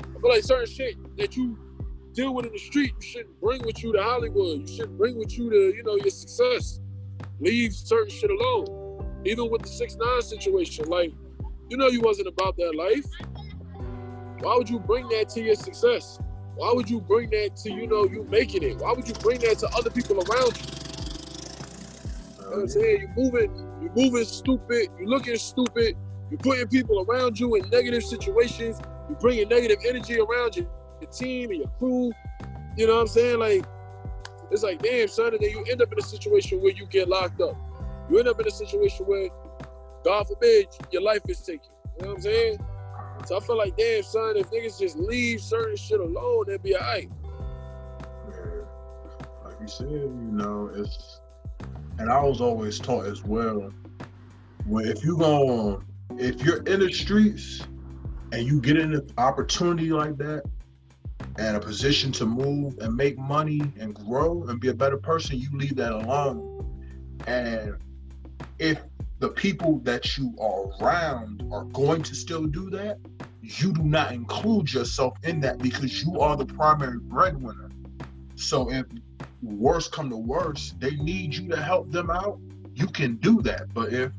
I 0.01 0.19
feel 0.19 0.29
like 0.29 0.43
certain 0.43 0.67
shit 0.67 1.17
that 1.17 1.35
you 1.35 1.57
deal 2.13 2.33
with 2.33 2.45
in 2.45 2.51
the 2.51 2.59
street, 2.59 2.93
you 2.99 3.07
shouldn't 3.07 3.39
bring 3.39 3.61
with 3.63 3.83
you 3.83 3.93
to 3.93 4.01
Hollywood. 4.01 4.61
You 4.61 4.67
shouldn't 4.67 4.97
bring 4.97 5.17
with 5.17 5.37
you 5.37 5.49
to, 5.49 5.75
you 5.75 5.83
know, 5.83 5.95
your 5.95 6.09
success. 6.09 6.79
Leave 7.39 7.73
certain 7.73 8.09
shit 8.09 8.29
alone. 8.29 9.21
Even 9.25 9.49
with 9.49 9.61
the 9.61 9.67
six 9.67 9.95
nine 9.95 10.21
situation, 10.21 10.85
like, 10.85 11.13
you 11.69 11.77
know, 11.77 11.87
you 11.87 12.01
wasn't 12.01 12.27
about 12.27 12.57
that 12.57 12.75
life. 12.75 13.05
Why 14.39 14.55
would 14.55 14.69
you 14.69 14.79
bring 14.79 15.07
that 15.09 15.29
to 15.29 15.41
your 15.41 15.55
success? 15.55 16.19
Why 16.55 16.71
would 16.73 16.89
you 16.89 16.99
bring 16.99 17.29
that 17.29 17.55
to, 17.57 17.71
you 17.71 17.87
know, 17.87 18.05
you 18.05 18.23
making 18.29 18.63
it? 18.63 18.77
Why 18.77 18.93
would 18.93 19.07
you 19.07 19.13
bring 19.15 19.39
that 19.41 19.59
to 19.59 19.69
other 19.69 19.89
people 19.89 20.17
around 20.17 20.57
you? 20.57 20.65
You 22.37 22.43
know 22.43 22.49
what 22.49 22.59
I'm 22.59 22.67
saying? 22.67 23.01
You 23.01 23.09
moving, 23.15 23.55
you 23.81 23.91
moving 23.95 24.25
stupid, 24.25 24.87
you're 24.99 25.07
looking 25.07 25.37
stupid, 25.37 25.95
you're 26.29 26.39
putting 26.39 26.67
people 26.67 27.05
around 27.07 27.39
you 27.39 27.55
in 27.55 27.69
negative 27.69 28.03
situations, 28.03 28.79
you're 29.07 29.19
bringing 29.19 29.47
negative 29.47 29.77
energy 29.87 30.19
around 30.19 30.55
you 30.55 30.67
your 31.01 31.11
team 31.11 31.49
and 31.51 31.59
your 31.59 31.69
crew. 31.79 32.11
You 32.77 32.87
know 32.87 32.95
what 32.95 33.01
I'm 33.01 33.07
saying? 33.07 33.39
Like, 33.39 33.65
it's 34.51 34.63
like, 34.63 34.81
damn, 34.81 35.07
son, 35.07 35.33
and 35.33 35.39
then 35.41 35.49
you 35.49 35.63
end 35.69 35.81
up 35.81 35.91
in 35.91 35.99
a 35.99 36.03
situation 36.03 36.61
where 36.61 36.71
you 36.71 36.85
get 36.85 37.07
locked 37.07 37.41
up. 37.41 37.55
You 38.09 38.19
end 38.19 38.27
up 38.27 38.39
in 38.39 38.47
a 38.47 38.51
situation 38.51 39.05
where, 39.05 39.29
God 40.03 40.27
forbid, 40.27 40.67
your 40.91 41.01
life 41.01 41.21
is 41.27 41.41
taken. 41.41 41.69
You 41.99 42.05
know 42.05 42.07
what 42.09 42.17
I'm 42.17 42.21
saying? 42.21 42.57
So 43.25 43.37
I 43.37 43.39
feel 43.39 43.57
like, 43.57 43.77
damn, 43.77 44.03
son, 44.03 44.35
if 44.35 44.49
niggas 44.49 44.79
just 44.79 44.97
leave 44.97 45.41
certain 45.41 45.75
shit 45.75 45.99
alone, 45.99 46.45
they'd 46.47 46.61
be 46.61 46.75
alright. 46.75 47.09
Yeah. 48.29 48.63
Like 49.43 49.55
you 49.61 49.67
said, 49.67 49.89
you 49.89 50.29
know, 50.31 50.71
it's 50.73 51.21
and 51.99 52.11
I 52.11 52.19
was 52.23 52.41
always 52.41 52.79
taught 52.79 53.05
as 53.05 53.23
well. 53.23 53.71
When 54.65 54.87
if 54.87 55.03
you 55.03 55.17
go 55.17 55.49
on, 55.49 55.85
if 56.17 56.43
you're 56.43 56.63
in 56.63 56.79
the 56.79 56.91
streets 56.91 57.61
and 58.31 58.43
you 58.43 58.59
get 58.59 58.77
an 58.77 59.07
opportunity 59.17 59.91
like 59.91 60.17
that, 60.17 60.43
and 61.41 61.57
a 61.57 61.59
position 61.59 62.11
to 62.11 62.25
move 62.25 62.77
and 62.81 62.95
make 62.95 63.17
money 63.17 63.61
and 63.79 63.95
grow 63.95 64.43
and 64.43 64.59
be 64.59 64.67
a 64.67 64.73
better 64.73 64.97
person, 64.97 65.39
you 65.39 65.49
leave 65.53 65.75
that 65.75 65.91
alone. 65.91 66.39
And 67.25 67.77
if 68.59 68.79
the 69.17 69.29
people 69.29 69.79
that 69.79 70.19
you 70.19 70.35
are 70.39 70.67
around 70.79 71.43
are 71.51 71.63
going 71.65 72.03
to 72.03 72.13
still 72.13 72.45
do 72.45 72.69
that, 72.69 72.99
you 73.41 73.73
do 73.73 73.81
not 73.81 74.11
include 74.11 74.71
yourself 74.71 75.17
in 75.23 75.39
that 75.41 75.57
because 75.57 76.03
you 76.03 76.19
are 76.19 76.37
the 76.37 76.45
primary 76.45 76.99
breadwinner. 76.99 77.71
So 78.35 78.71
if 78.71 78.85
worse 79.41 79.87
come 79.87 80.11
to 80.11 80.17
worse, 80.17 80.75
they 80.77 80.91
need 80.97 81.33
you 81.33 81.49
to 81.49 81.57
help 81.59 81.91
them 81.91 82.11
out, 82.11 82.39
you 82.75 82.85
can 82.85 83.15
do 83.15 83.41
that. 83.41 83.73
But 83.73 83.91
if 83.93 84.11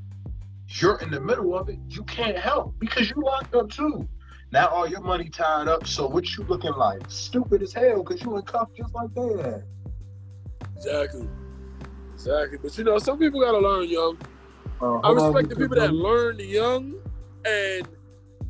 you're 0.67 0.99
in 0.99 1.13
the 1.13 1.21
middle 1.21 1.57
of 1.57 1.69
it, 1.69 1.79
you 1.89 2.03
can't 2.03 2.37
help 2.37 2.75
because 2.81 3.11
you 3.11 3.23
locked 3.23 3.55
up 3.55 3.71
too. 3.71 4.09
Now 4.53 4.69
all 4.69 4.87
your 4.87 5.01
money 5.01 5.31
tied 5.31 5.67
up. 5.67 5.87
So 5.87 6.07
what 6.07 6.37
you 6.37 6.45
looking 6.45 6.75
like? 6.75 7.01
Stupid 7.09 7.63
as 7.63 7.73
hell 7.73 8.03
because 8.03 8.23
you 8.23 8.37
in 8.37 8.43
cuffs 8.43 8.73
just 8.77 8.95
like 8.95 9.13
that. 9.15 9.65
Exactly. 10.77 11.27
Exactly. 12.13 12.59
But 12.63 12.77
you 12.77 12.85
know, 12.85 12.99
some 12.99 13.19
people 13.19 13.41
gotta 13.41 13.59
learn 13.59 13.89
young. 13.89 14.19
Uh, 14.81 14.99
I 14.99 15.13
respect 15.13 15.49
the 15.49 15.57
people 15.57 15.77
that 15.77 15.95
learn 15.95 16.39
young 16.39 16.95
and 17.47 17.89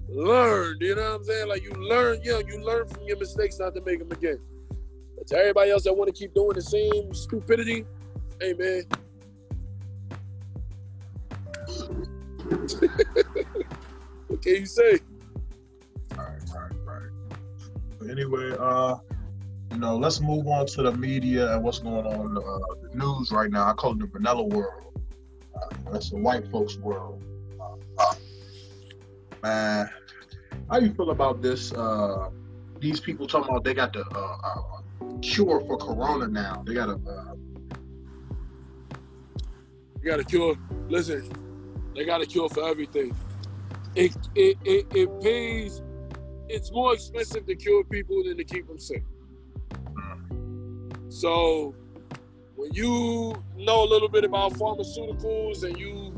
learn. 0.08 0.78
You 0.80 0.96
know 0.96 1.02
what 1.02 1.20
I'm 1.20 1.24
saying? 1.24 1.48
Like 1.48 1.62
you 1.62 1.70
learn 1.70 2.20
young, 2.24 2.48
you 2.48 2.64
learn 2.64 2.88
from 2.88 3.04
your 3.04 3.18
mistakes 3.18 3.60
not 3.60 3.72
to 3.76 3.80
make 3.82 4.00
them 4.00 4.10
again. 4.10 4.40
But 5.16 5.28
to 5.28 5.36
everybody 5.36 5.70
else 5.70 5.84
that 5.84 5.94
want 5.94 6.12
to 6.12 6.18
keep 6.18 6.34
doing 6.34 6.54
the 6.54 6.62
same 6.62 7.14
stupidity, 7.14 7.86
hey 8.40 8.54
man. 8.54 8.82
what 14.26 14.42
can 14.42 14.54
you 14.56 14.66
say? 14.66 14.98
Anyway, 18.10 18.54
uh, 18.58 18.96
you 19.70 19.78
know, 19.78 19.96
let's 19.96 20.20
move 20.20 20.46
on 20.46 20.66
to 20.66 20.82
the 20.82 20.92
media 20.92 21.54
and 21.54 21.62
what's 21.62 21.78
going 21.78 22.06
on 22.06 22.26
in 22.26 22.34
the, 22.34 22.40
uh, 22.40 22.58
the 22.82 22.96
news 22.96 23.32
right 23.32 23.50
now. 23.50 23.68
I 23.68 23.72
call 23.72 23.92
it 23.92 23.98
the 24.00 24.06
vanilla 24.06 24.42
world. 24.42 25.00
Uh, 25.54 25.90
that's 25.90 26.10
the 26.10 26.16
white 26.16 26.50
folks 26.50 26.76
world. 26.76 27.22
Uh, 27.98 28.14
man, 29.42 29.90
how 30.70 30.78
you 30.78 30.92
feel 30.92 31.10
about 31.10 31.40
this? 31.40 31.72
Uh, 31.72 32.30
these 32.80 33.00
people 33.00 33.26
talking 33.26 33.50
about 33.50 33.64
they 33.64 33.74
got 33.74 33.92
the 33.92 34.04
uh, 34.14 34.36
uh, 34.44 35.18
cure 35.22 35.60
for 35.60 35.76
corona 35.76 36.28
now. 36.28 36.62
They 36.66 36.74
got 36.74 36.88
a. 36.88 36.98
you 40.02 40.10
got 40.10 40.20
a 40.20 40.24
cure. 40.24 40.56
Listen, 40.88 41.30
they 41.94 42.04
got 42.04 42.20
a 42.20 42.26
cure 42.26 42.48
for 42.48 42.68
everything. 42.68 43.14
It 43.94 44.16
it 44.34 44.58
it, 44.64 44.86
it 44.94 45.20
pays 45.22 45.82
it's 46.52 46.70
more 46.70 46.92
expensive 46.92 47.46
to 47.46 47.56
cure 47.56 47.82
people 47.84 48.22
than 48.22 48.36
to 48.36 48.44
keep 48.44 48.66
them 48.68 48.78
sick. 48.78 49.02
So 51.08 51.74
when 52.56 52.74
you 52.74 53.34
know 53.56 53.84
a 53.84 53.88
little 53.88 54.08
bit 54.08 54.24
about 54.24 54.52
pharmaceuticals 54.52 55.64
and 55.64 55.78
you, 55.78 56.14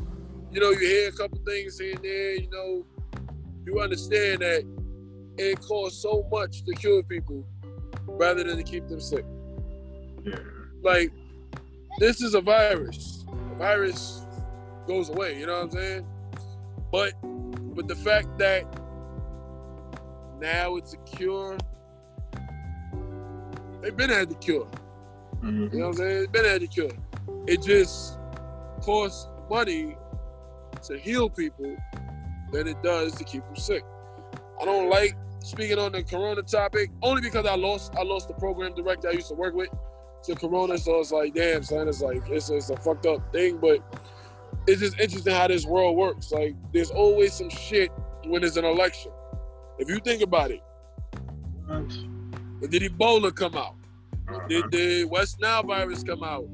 you 0.51 0.61
know, 0.61 0.71
you 0.71 0.81
hear 0.81 1.09
a 1.09 1.13
couple 1.13 1.39
things 1.47 1.79
here 1.79 1.95
and 1.95 2.05
there, 2.05 2.35
you 2.35 2.51
know, 2.51 2.85
you 3.65 3.81
understand 3.81 4.43
that 4.43 4.65
it 5.39 5.61
costs 5.61 6.03
so 6.03 6.27
much 6.31 6.65
to 6.65 6.75
cure 6.75 7.05
people 7.05 7.47
rather 8.07 8.43
than 8.43 8.57
to 8.57 8.65
keep 8.65 8.89
them 8.89 9.01
sick. 9.01 9.25
Yeah. 10.25 10.39
Like, 10.83 11.13
this 11.99 12.21
is 12.21 12.35
a 12.35 12.41
virus. 12.41 13.25
A 13.53 13.55
virus 13.55 14.23
goes 14.89 15.11
away, 15.11 15.39
you 15.39 15.47
know 15.47 15.55
what 15.55 15.65
I'm 15.65 15.71
saying? 15.71 16.07
But 16.91 17.13
but 17.75 17.89
the 17.89 17.97
fact 17.97 18.37
that 18.39 18.65
now 20.41 20.77
it's 20.77 20.95
a 20.95 20.99
cure. 20.99 21.57
They've 23.83 23.97
been 23.97 24.11
had 24.11 24.31
the 24.31 24.37
cure. 24.37 24.67
Mm-hmm. 25.37 25.75
You 25.75 25.81
know 25.81 25.89
what 25.89 25.89
I'm 25.89 25.95
saying? 25.95 26.21
They've 26.21 26.33
been 26.33 26.45
had 26.45 26.63
the 26.63 26.67
cure. 26.67 26.91
It 27.47 27.63
just 27.63 28.19
costs 28.83 29.29
money 29.51 29.97
to 30.85 30.99
heal 30.99 31.29
people 31.29 31.77
than 32.53 32.67
it 32.69 32.83
does 32.83 33.15
to 33.17 33.25
keep 33.25 33.45
them 33.45 33.57
sick. 33.57 33.85
I 34.61 34.65
don't 34.65 34.89
like 34.89 35.17
speaking 35.43 35.79
on 35.79 35.93
the 35.93 36.03
corona 36.03 36.43
topic 36.43 36.91
only 37.03 37.21
because 37.21 37.45
I 37.47 37.55
lost 37.55 37.95
I 37.97 38.03
lost 38.03 38.29
the 38.29 38.35
program 38.35 38.75
director 38.75 39.09
I 39.09 39.13
used 39.13 39.29
to 39.29 39.35
work 39.35 39.55
with 39.55 39.69
to 40.25 40.35
corona, 40.35 40.79
so 40.79 41.01
it's 41.01 41.13
like 41.13 41.35
damn 41.35 41.63
son, 41.63 41.89
it's 41.89 42.01
like 42.01 42.23
it's, 42.29 42.49
it's 42.49 42.71
a 42.71 42.77
fucked 42.77 43.07
up 43.07 43.31
thing, 43.33 43.59
but 43.59 43.81
it's 44.67 44.81
just 44.81 44.99
interesting 44.99 45.35
how 45.35 45.47
this 45.49 45.67
world 45.67 45.97
works. 45.97 46.33
Like 46.33 46.57
there's 46.73 46.91
always 46.91 47.35
some 47.35 47.51
shit 47.51 47.91
when 48.25 48.41
there's 48.41 48.57
an 48.57 48.65
election. 48.65 49.13
If 49.79 49.89
you 49.89 49.99
think 49.99 50.23
about 50.23 50.51
it, 50.51 50.63
when 51.67 52.71
did 52.71 52.83
Ebola 52.83 53.35
come 53.35 53.57
out? 53.57 53.75
When 54.29 54.49
did 54.49 54.71
the 54.71 55.05
West 55.05 55.41
Nile 55.41 55.63
virus 55.65 56.03
come 56.03 56.23
out? 56.23 56.49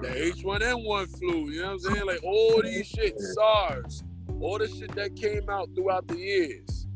The 0.00 0.08
H1N1 0.08 1.18
flu, 1.18 1.50
you 1.50 1.60
know 1.60 1.66
what 1.66 1.72
I'm 1.72 1.78
saying? 1.80 2.06
Like 2.06 2.22
all 2.22 2.62
these 2.62 2.86
shit, 2.86 3.18
SARS, 3.18 4.04
all 4.40 4.58
the 4.58 4.68
shit 4.68 4.94
that 4.94 5.14
came 5.16 5.50
out 5.50 5.68
throughout 5.74 6.06
the 6.06 6.16
years. 6.16 6.86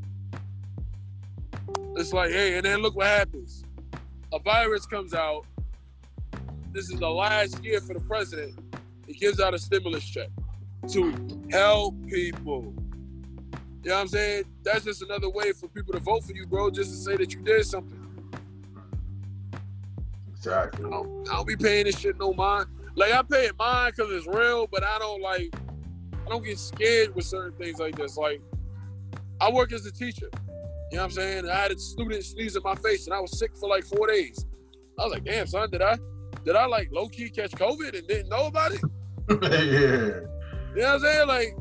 It's 1.97 2.13
like, 2.13 2.31
hey, 2.31 2.57
and 2.57 2.65
then 2.65 2.81
look 2.81 2.97
what 2.97 3.07
happens. 3.07 3.65
A 4.33 4.39
virus 4.39 4.87
comes 4.87 5.13
out. 5.13 5.45
This 6.73 6.91
is 6.91 6.99
the 6.99 7.09
last 7.11 7.63
year 7.63 7.81
for 7.81 7.95
the 7.95 8.01
president. 8.01 8.59
He 9.07 9.13
gives 9.13 9.41
out 9.41 9.55
a 9.55 9.59
stimulus 9.59 10.05
check 10.05 10.29
to 10.89 11.15
help 11.51 11.95
people. 12.07 12.75
You 13.85 13.91
know 13.91 13.97
what 13.97 14.03
I'm 14.03 14.09
saying? 14.09 14.45
That's 14.63 14.85
just 14.85 15.03
another 15.03 15.29
way 15.29 15.53
for 15.53 15.69
people 15.69 15.93
to 15.93 16.01
vote 16.01 16.25
for 16.25 16.33
you, 16.33 16.47
bro, 16.47 16.71
just 16.71 16.91
to 16.91 16.97
say 16.97 17.17
that 17.19 17.35
you 17.35 17.43
did 17.43 17.67
something. 17.67 18.01
Exactly. 20.35 20.87
I 20.87 20.91
don't, 20.91 21.29
I 21.29 21.37
don't 21.37 21.47
be 21.47 21.57
paying 21.57 21.85
this 21.85 21.99
shit 21.99 22.19
no 22.19 22.33
mind. 22.33 22.67
Like 22.97 23.13
I 23.13 23.23
pay 23.23 23.47
it 23.47 23.59
mine 23.59 23.93
because 23.95 24.11
it's 24.11 24.27
real, 24.27 24.67
but 24.67 24.83
I 24.85 24.99
don't 24.99 25.21
like 25.21 25.55
I 26.27 26.31
don't 26.31 26.43
get 26.43 26.59
scared 26.59 27.15
with 27.15 27.27
certain 27.27 27.53
things 27.59 27.79
like 27.79 27.97
this. 27.97 28.17
Like 28.17 28.41
I 29.39 29.51
work 29.51 29.71
as 29.73 29.85
a 29.85 29.93
teacher. 29.93 30.31
You 30.91 30.97
know 30.97 31.03
what 31.03 31.05
I'm 31.05 31.11
saying? 31.11 31.51
I 31.51 31.55
had 31.55 31.73
a 31.73 31.79
student 31.79 32.25
sneeze 32.25 32.57
in 32.57 32.63
my 32.63 32.77
face 32.77 33.07
and 33.07 33.15
I 33.15 33.21
was 33.21 33.39
sick 33.39 33.55
for 33.55 33.69
like 33.69 33.85
four 33.85 34.07
days. 34.07 34.47
I 34.99 35.05
was 35.05 35.13
like, 35.13 35.25
damn 35.25 35.47
son, 35.47 35.71
did 35.71 35.83
I 35.83 35.99
did 36.45 36.57
I 36.57 36.65
like 36.65 36.91
low 36.91 37.09
key 37.09 37.29
catch 37.29 37.51
COVID 37.51 37.99
and 37.99 38.09
didn't 38.09 38.31
know 38.31 38.47
about 38.47 38.73
it? 38.73 38.81
yeah. 39.29 40.21
You 40.75 40.83
know 40.83 40.93
what 40.93 40.95
I'm 40.95 41.01
saying? 41.01 41.29
Like 41.29 41.57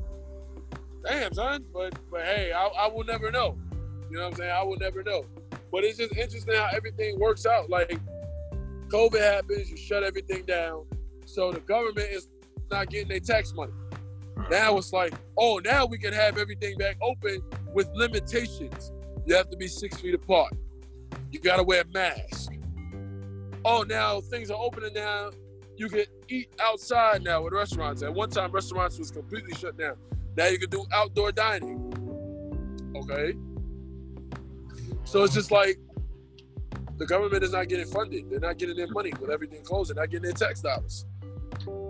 damn, 1.06 1.34
son. 1.34 1.66
But 1.74 1.94
but 2.12 2.22
hey, 2.22 2.52
I, 2.52 2.66
I 2.66 2.88
will 2.88 3.04
never 3.04 3.32
know. 3.32 3.58
You 4.10 4.18
know 4.18 4.26
what 4.26 4.34
I'm 4.34 4.38
saying? 4.38 4.52
I 4.52 4.64
will 4.64 4.78
never 4.78 5.04
know. 5.04 5.26
But 5.72 5.84
it's 5.84 5.98
just 5.98 6.16
interesting 6.16 6.56
how 6.56 6.70
everything 6.74 7.20
works 7.20 7.46
out. 7.46 7.70
Like 7.70 8.00
COVID 8.90 9.20
happens, 9.20 9.72
you 9.72 9.78
shut 9.78 10.04
everything 10.04 10.46
down. 10.46 10.86
So 11.26 11.52
the 11.52 11.62
government 11.62 12.10
is 12.12 12.28
not 12.70 12.90
getting 12.90 13.08
their 13.08 13.20
tax 13.20 13.54
money. 13.54 13.74
Now 14.50 14.78
it's 14.78 14.94
like, 14.94 15.14
oh, 15.38 15.62
now 15.64 15.86
we 15.86 15.98
can 15.98 16.14
have 16.14 16.38
everything 16.38 16.78
back 16.78 16.98
open 17.02 17.42
with 17.74 17.90
limitations. 17.94 18.92
You 19.26 19.36
have 19.36 19.50
to 19.50 19.58
be 19.58 19.68
six 19.68 20.00
feet 20.00 20.14
apart. 20.14 20.54
You 21.32 21.40
gotta 21.40 21.64
wear 21.64 21.82
a 21.82 21.86
mask. 21.94 22.52
Oh, 23.66 23.84
now 23.84 24.22
things 24.22 24.52
are 24.52 24.60
opening 24.60 24.94
now. 24.94 25.32
You 25.78 25.90
can 25.90 26.06
eat 26.28 26.50
outside 26.62 27.24
now 27.24 27.42
with 27.42 27.54
restaurants. 27.54 28.04
At 28.04 28.14
one 28.14 28.30
time, 28.30 28.52
restaurants 28.52 29.00
was 29.00 29.10
completely 29.10 29.56
shut 29.56 29.78
down. 29.78 29.96
Now 30.36 30.48
you 30.48 30.58
can 30.58 30.70
do 30.70 30.86
outdoor 30.92 31.32
dining. 31.32 31.80
Okay. 32.96 33.34
So 35.06 35.24
it's 35.24 35.34
just 35.34 35.52
like 35.52 35.80
the 36.98 37.06
government 37.06 37.44
is 37.44 37.52
not 37.52 37.68
getting 37.68 37.88
funded. 37.88 38.30
They're 38.30 38.40
not 38.40 38.58
getting 38.58 38.76
their 38.76 38.88
money 38.88 39.14
with 39.20 39.30
everything 39.30 39.64
closed. 39.64 39.90
They're 39.90 40.02
not 40.02 40.10
getting 40.10 40.24
their 40.24 40.34
tax 40.34 40.62
dollars. 40.62 41.06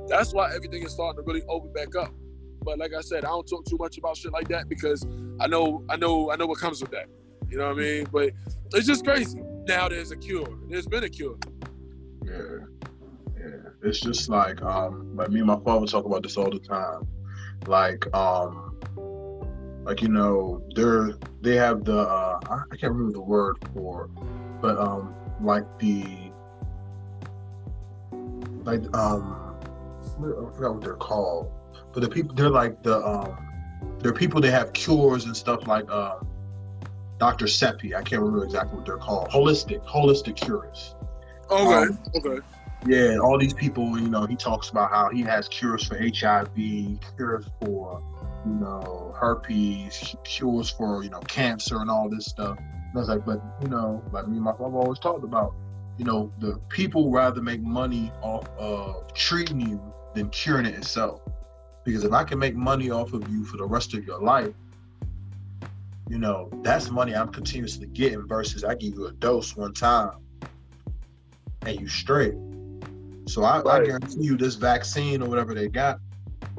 That's 0.08 0.34
why 0.34 0.54
everything 0.54 0.84
is 0.84 0.92
starting 0.92 1.24
to 1.24 1.28
really 1.28 1.46
open 1.48 1.72
back 1.74 1.96
up. 1.96 2.14
But 2.64 2.80
like 2.80 2.94
I 2.94 3.02
said, 3.02 3.26
I 3.26 3.30
don't 3.30 3.48
talk 3.48 3.66
too 3.66 3.78
much 3.78 3.98
about 3.98 4.18
shit 4.18 4.32
like 4.32 4.48
that 4.50 4.70
because 4.70 5.06
I 5.40 5.48
know, 5.48 5.84
I 5.90 5.98
know, 5.98 6.32
I 6.32 6.36
know 6.36 6.46
what 6.46 6.60
comes 6.60 6.82
with 6.82 6.92
that. 6.92 7.08
You 7.50 7.58
know 7.58 7.68
what 7.68 7.78
I 7.78 7.82
mean? 7.82 8.08
But 8.12 8.32
it's 8.74 8.88
just 8.88 9.04
crazy. 9.04 9.42
Now 9.68 9.90
there's 9.90 10.12
a 10.12 10.18
cure. 10.18 10.48
There's 10.70 10.88
been 10.88 11.04
a 11.04 11.10
cure. 11.10 11.38
Yeah, 12.26 12.34
yeah. 13.38 13.70
It's 13.84 14.00
just 14.00 14.30
like, 14.30 14.62
um, 14.62 15.16
like 15.16 15.30
me 15.30 15.40
and 15.40 15.48
my 15.48 15.60
father 15.64 15.86
talk 15.86 16.06
about 16.06 16.24
this 16.24 16.38
all 16.38 16.50
the 16.50 16.60
time. 16.60 17.08
Like, 17.68 18.14
um, 18.16 18.78
like 19.86 20.02
you 20.02 20.10
know, 20.10 20.62
they're 20.76 21.14
they 21.42 21.56
have 21.56 21.84
the 21.84 22.00
uh, 22.00 22.40
I 22.72 22.76
can't 22.76 22.94
remember 22.94 23.14
the 23.14 23.22
word 23.22 23.58
for, 23.74 24.08
but 24.62 24.78
um, 24.78 25.14
like 25.42 25.66
the 25.80 26.32
like 28.64 28.82
um, 28.96 29.56
I 30.18 30.56
forgot 30.56 30.76
what 30.76 30.82
they're 30.82 30.96
called, 30.96 31.52
but 31.94 32.02
the 32.02 32.10
people 32.10 32.34
they're 32.36 32.50
like 32.50 32.82
the 32.84 33.06
um, 33.06 33.38
they're 34.00 34.14
people 34.14 34.42
that 34.42 34.52
have 34.52 34.74
cures 34.74 35.26
and 35.26 35.36
stuff 35.36 35.68
like 35.68 35.86
uh, 35.90 36.20
Dr. 37.20 37.46
Sebi. 37.46 37.96
I 37.96 38.02
can't 38.04 38.22
remember 38.22 38.46
exactly 38.46 38.78
what 38.78 38.86
they're 38.86 38.98
called. 38.98 39.30
Holistic, 39.30 39.86
holistic 39.86 40.36
cures. 40.36 40.96
Okay. 41.50 41.90
Um, 41.90 42.00
okay. 42.16 42.46
Yeah, 42.86 43.18
all 43.20 43.38
these 43.38 43.54
people, 43.54 43.98
you 43.98 44.10
know, 44.10 44.26
he 44.26 44.36
talks 44.36 44.70
about 44.70 44.92
how 44.92 45.10
he 45.10 45.22
has 45.22 45.48
cures 45.48 45.86
for 45.86 45.98
HIV, 45.98 46.54
cures 46.56 47.46
for, 47.62 48.04
you 48.46 48.56
know, 48.56 49.16
herpes, 49.18 50.16
cures 50.26 50.70
for, 50.70 51.02
you 51.04 51.10
know, 51.10 51.22
cancer 51.22 51.78
and 51.78 51.90
all 51.90 52.10
this 52.10 52.26
stuff. 52.26 52.58
And 52.58 52.92
I 52.96 53.00
was 53.00 53.08
like, 53.08 53.26
but, 53.26 53.42
you 53.62 53.70
know, 53.70 54.04
like 54.12 54.28
me 54.28 54.36
and 54.36 54.44
my 54.44 54.52
father 54.52 54.76
always 54.76 55.00
talked 55.00 55.24
about, 55.24 55.56
you 55.98 56.04
know, 56.04 56.32
the 56.40 56.60
people 56.68 57.10
rather 57.10 57.42
make 57.42 57.62
money 57.62 58.12
off 58.22 58.50
of 58.58 59.14
treating 59.14 59.62
you 59.62 59.82
than 60.14 60.30
curing 60.30 60.66
it 60.66 60.76
itself. 60.76 61.22
Because 61.86 62.04
if 62.04 62.12
I 62.12 62.26
can 62.26 62.38
make 62.38 62.56
money 62.56 62.90
off 62.90 63.14
of 63.14 63.30
you 63.30 63.46
for 63.46 63.58
the 63.58 63.66
rest 63.66 63.94
of 63.94 64.04
your 64.06 64.22
life, 64.22 64.54
you 66.10 66.18
know, 66.18 66.50
that's 66.64 66.92
money 66.92 67.16
I'm 67.16 67.30
continuously 67.30 67.88
getting 67.88 68.28
versus 68.28 68.66
I 68.66 68.76
give 68.76 68.94
you 68.94 69.08
a 69.08 69.14
dose 69.14 69.56
one 69.56 69.74
time 69.74 70.18
and 71.66 71.80
you 71.80 71.88
straight. 71.88 72.34
So 73.26 73.44
I, 73.44 73.62
right. 73.62 73.82
I 73.82 73.86
guarantee 73.86 74.24
you 74.24 74.38
this 74.38 74.56
vaccine 74.56 75.22
or 75.22 75.30
whatever 75.30 75.54
they 75.54 75.68
got 75.68 76.00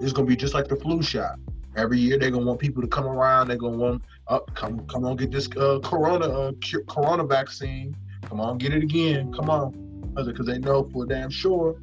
is 0.00 0.12
gonna 0.12 0.26
be 0.26 0.36
just 0.36 0.54
like 0.54 0.68
the 0.68 0.76
flu 0.76 1.02
shot. 1.02 1.38
Every 1.76 1.98
year 1.98 2.18
they're 2.18 2.30
gonna 2.30 2.46
want 2.46 2.60
people 2.60 2.82
to 2.82 2.88
come 2.88 3.06
around. 3.06 3.48
They're 3.48 3.56
gonna 3.56 3.76
want 3.76 4.02
up, 4.28 4.54
come, 4.54 4.86
come 4.86 5.04
on, 5.04 5.16
get 5.16 5.30
this 5.30 5.48
uh, 5.56 5.80
corona, 5.80 6.26
uh, 6.26 6.52
corona 6.88 7.24
vaccine. 7.24 7.94
Come 8.22 8.40
on, 8.40 8.58
get 8.58 8.72
it 8.72 8.82
again. 8.82 9.32
Come 9.32 9.50
on, 9.50 10.12
because 10.14 10.46
they 10.46 10.58
know 10.58 10.84
for 10.84 11.04
damn 11.04 11.30
sure 11.30 11.76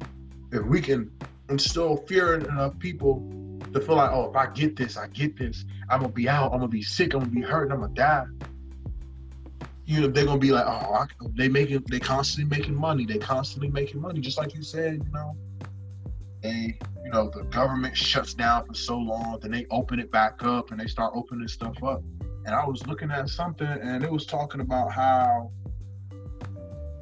if 0.50 0.64
we 0.64 0.80
can 0.80 1.10
instill 1.48 1.96
fear 2.08 2.34
in 2.34 2.46
enough 2.46 2.78
people 2.78 3.22
to 3.72 3.80
feel 3.80 3.96
like, 3.96 4.10
oh, 4.10 4.30
if 4.30 4.36
I 4.36 4.46
get 4.46 4.76
this, 4.76 4.96
I 4.96 5.06
get 5.08 5.36
this, 5.36 5.64
I'm 5.88 6.00
gonna 6.00 6.12
be 6.12 6.28
out, 6.28 6.52
I'm 6.52 6.58
gonna 6.58 6.68
be 6.68 6.82
sick, 6.82 7.14
I'm 7.14 7.20
gonna 7.20 7.32
be 7.32 7.40
hurt, 7.40 7.72
I'm 7.72 7.80
gonna 7.80 7.94
die. 7.94 8.24
You 9.84 10.00
know, 10.00 10.06
they're 10.08 10.24
gonna 10.24 10.38
be 10.38 10.52
like, 10.52 10.66
oh, 10.66 10.94
I, 10.94 11.06
they 11.36 11.48
making, 11.48 11.84
they 11.90 11.98
constantly 11.98 12.56
making 12.56 12.74
money, 12.74 13.04
they 13.04 13.18
constantly 13.18 13.68
making 13.68 14.00
money, 14.00 14.20
just 14.20 14.38
like 14.38 14.54
you 14.54 14.62
said, 14.62 15.02
you 15.04 15.12
know. 15.12 15.36
They, 16.42 16.78
you 17.04 17.10
know, 17.10 17.30
the 17.30 17.44
government 17.44 17.96
shuts 17.96 18.34
down 18.34 18.66
for 18.66 18.74
so 18.74 18.98
long, 18.98 19.38
then 19.40 19.50
they 19.50 19.66
open 19.70 19.98
it 20.00 20.10
back 20.10 20.42
up 20.42 20.70
and 20.70 20.80
they 20.80 20.86
start 20.86 21.12
opening 21.14 21.48
stuff 21.48 21.82
up. 21.82 22.02
And 22.44 22.54
I 22.54 22.66
was 22.66 22.86
looking 22.86 23.10
at 23.10 23.28
something 23.28 23.66
and 23.66 24.02
it 24.02 24.10
was 24.10 24.26
talking 24.26 24.60
about 24.60 24.92
how 24.92 25.50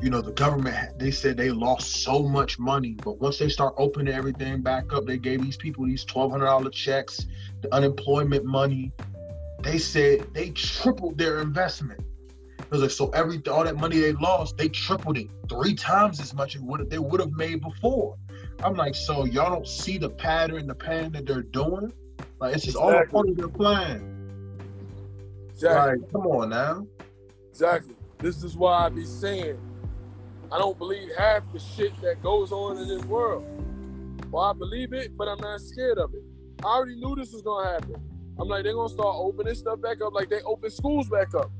you 0.02 0.08
know, 0.08 0.22
the 0.22 0.32
government, 0.32 0.98
they 0.98 1.10
said 1.10 1.36
they 1.36 1.50
lost 1.50 2.02
so 2.02 2.22
much 2.22 2.58
money, 2.58 2.96
but 3.04 3.20
once 3.20 3.38
they 3.38 3.48
start 3.48 3.74
opening 3.76 4.12
everything 4.14 4.62
back 4.62 4.92
up, 4.92 5.04
they 5.04 5.18
gave 5.18 5.42
these 5.42 5.56
people 5.56 5.84
these 5.84 6.04
$1,200 6.06 6.72
checks, 6.72 7.26
the 7.60 7.72
unemployment 7.74 8.44
money. 8.44 8.92
They 9.62 9.76
said 9.78 10.32
they 10.32 10.50
tripled 10.50 11.18
their 11.18 11.40
investment. 11.40 12.00
Was 12.70 12.82
like, 12.82 12.90
so 12.90 13.08
every 13.10 13.42
all 13.50 13.64
that 13.64 13.76
money 13.76 13.98
they 13.98 14.12
lost, 14.12 14.56
they 14.56 14.68
tripled 14.68 15.18
it 15.18 15.28
three 15.48 15.74
times 15.74 16.20
as 16.20 16.32
much 16.32 16.54
as 16.54 16.62
what 16.62 16.88
they 16.88 16.98
would 16.98 17.20
have 17.20 17.32
made 17.32 17.62
before. 17.62 18.16
I'm 18.62 18.74
like, 18.74 18.94
so 18.94 19.24
y'all 19.24 19.50
don't 19.50 19.66
see 19.66 19.98
the 19.98 20.10
pattern, 20.10 20.66
the 20.66 20.74
plan 20.74 21.10
that 21.12 21.26
they're 21.26 21.42
doing? 21.42 21.92
Like, 22.38 22.54
it's 22.54 22.64
just 22.64 22.76
exactly. 22.76 22.98
all 22.98 23.06
part 23.06 23.28
of 23.28 23.36
their 23.36 23.48
plan. 23.48 24.60
Exactly. 25.50 26.00
Like, 26.00 26.12
come 26.12 26.26
on 26.26 26.50
now. 26.50 26.86
Exactly. 27.50 27.96
This 28.18 28.44
is 28.44 28.56
why 28.56 28.86
I 28.86 28.88
be 28.88 29.04
saying 29.04 29.58
I 30.52 30.58
don't 30.58 30.76
believe 30.78 31.10
half 31.16 31.42
the 31.52 31.60
shit 31.60 31.98
that 32.02 32.22
goes 32.22 32.50
on 32.50 32.76
in 32.78 32.88
this 32.88 33.04
world. 33.04 33.44
Well, 34.30 34.44
I 34.44 34.52
believe 34.52 34.92
it, 34.92 35.16
but 35.16 35.28
I'm 35.28 35.38
not 35.38 35.60
scared 35.60 35.98
of 35.98 36.12
it. 36.14 36.22
I 36.64 36.66
already 36.66 36.96
knew 36.96 37.14
this 37.14 37.32
was 37.32 37.42
gonna 37.42 37.68
happen. 37.68 37.96
I'm 38.38 38.48
like, 38.48 38.64
they're 38.64 38.74
gonna 38.74 38.88
start 38.88 39.16
opening 39.16 39.54
stuff 39.54 39.80
back 39.80 40.00
up 40.02 40.12
like 40.12 40.28
they 40.28 40.40
open 40.42 40.70
schools 40.70 41.08
back 41.08 41.34
up. 41.34 41.50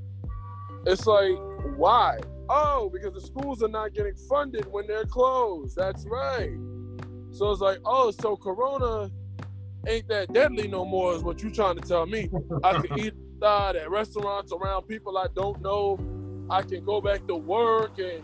It's 0.87 1.07
like, 1.07 1.37
why? 1.77 2.19
Oh, 2.49 2.91
because 2.93 3.15
the 3.15 3.21
schools 3.21 3.63
are 3.63 3.69
not 3.69 3.95
getting 3.95 4.17
funded 4.29 4.67
when 4.71 4.87
they're 4.87 5.05
closed. 5.05 5.77
That's 5.77 6.07
right. 6.07 6.57
So 7.33 7.51
it's 7.51 7.61
like, 7.61 7.79
oh, 7.85 8.11
so 8.11 8.37
Corona 8.37 9.11
ain't 9.87 10.09
that 10.09 10.33
deadly 10.33 10.69
no 10.69 10.85
more, 10.85 11.15
is 11.15 11.23
what 11.23 11.43
you 11.43 11.51
trying 11.51 11.77
to 11.77 11.87
tell 11.87 12.07
me. 12.07 12.31
I 12.65 12.81
can 12.81 12.99
eat 12.99 13.15
outside 13.43 13.77
at 13.77 13.91
restaurants 13.91 14.53
around 14.53 14.83
people 14.83 15.19
I 15.19 15.27
don't 15.35 15.61
know. 15.63 15.99
I 16.51 16.63
can 16.63 16.85
go 16.85 17.01
back 17.01 17.27
to 17.29 17.37
work 17.37 17.99
and 17.99 18.23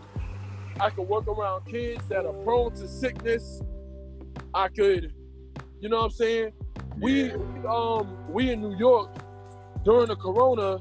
I 0.79 0.89
can 0.89 1.07
work 1.07 1.27
around 1.27 1.65
kids 1.65 2.07
that 2.09 2.25
are 2.25 2.33
prone 2.43 2.73
to 2.75 2.87
sickness. 2.87 3.61
I 4.53 4.67
could, 4.67 5.13
you 5.79 5.89
know 5.89 5.97
what 5.97 6.05
I'm 6.05 6.11
saying? 6.11 6.51
We 6.99 7.31
um 7.67 8.17
we 8.29 8.51
in 8.51 8.61
New 8.61 8.77
York 8.77 9.15
during 9.83 10.07
the 10.07 10.15
corona, 10.15 10.79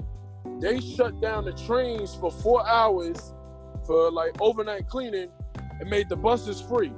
they 0.60 0.80
shut 0.80 1.20
down 1.20 1.44
the 1.44 1.52
trains 1.52 2.14
for 2.14 2.30
four 2.30 2.66
hours 2.66 3.34
for 3.86 4.10
like 4.10 4.40
overnight 4.40 4.88
cleaning 4.88 5.28
and 5.80 5.90
made 5.90 6.08
the 6.08 6.16
buses 6.16 6.60
free. 6.60 6.92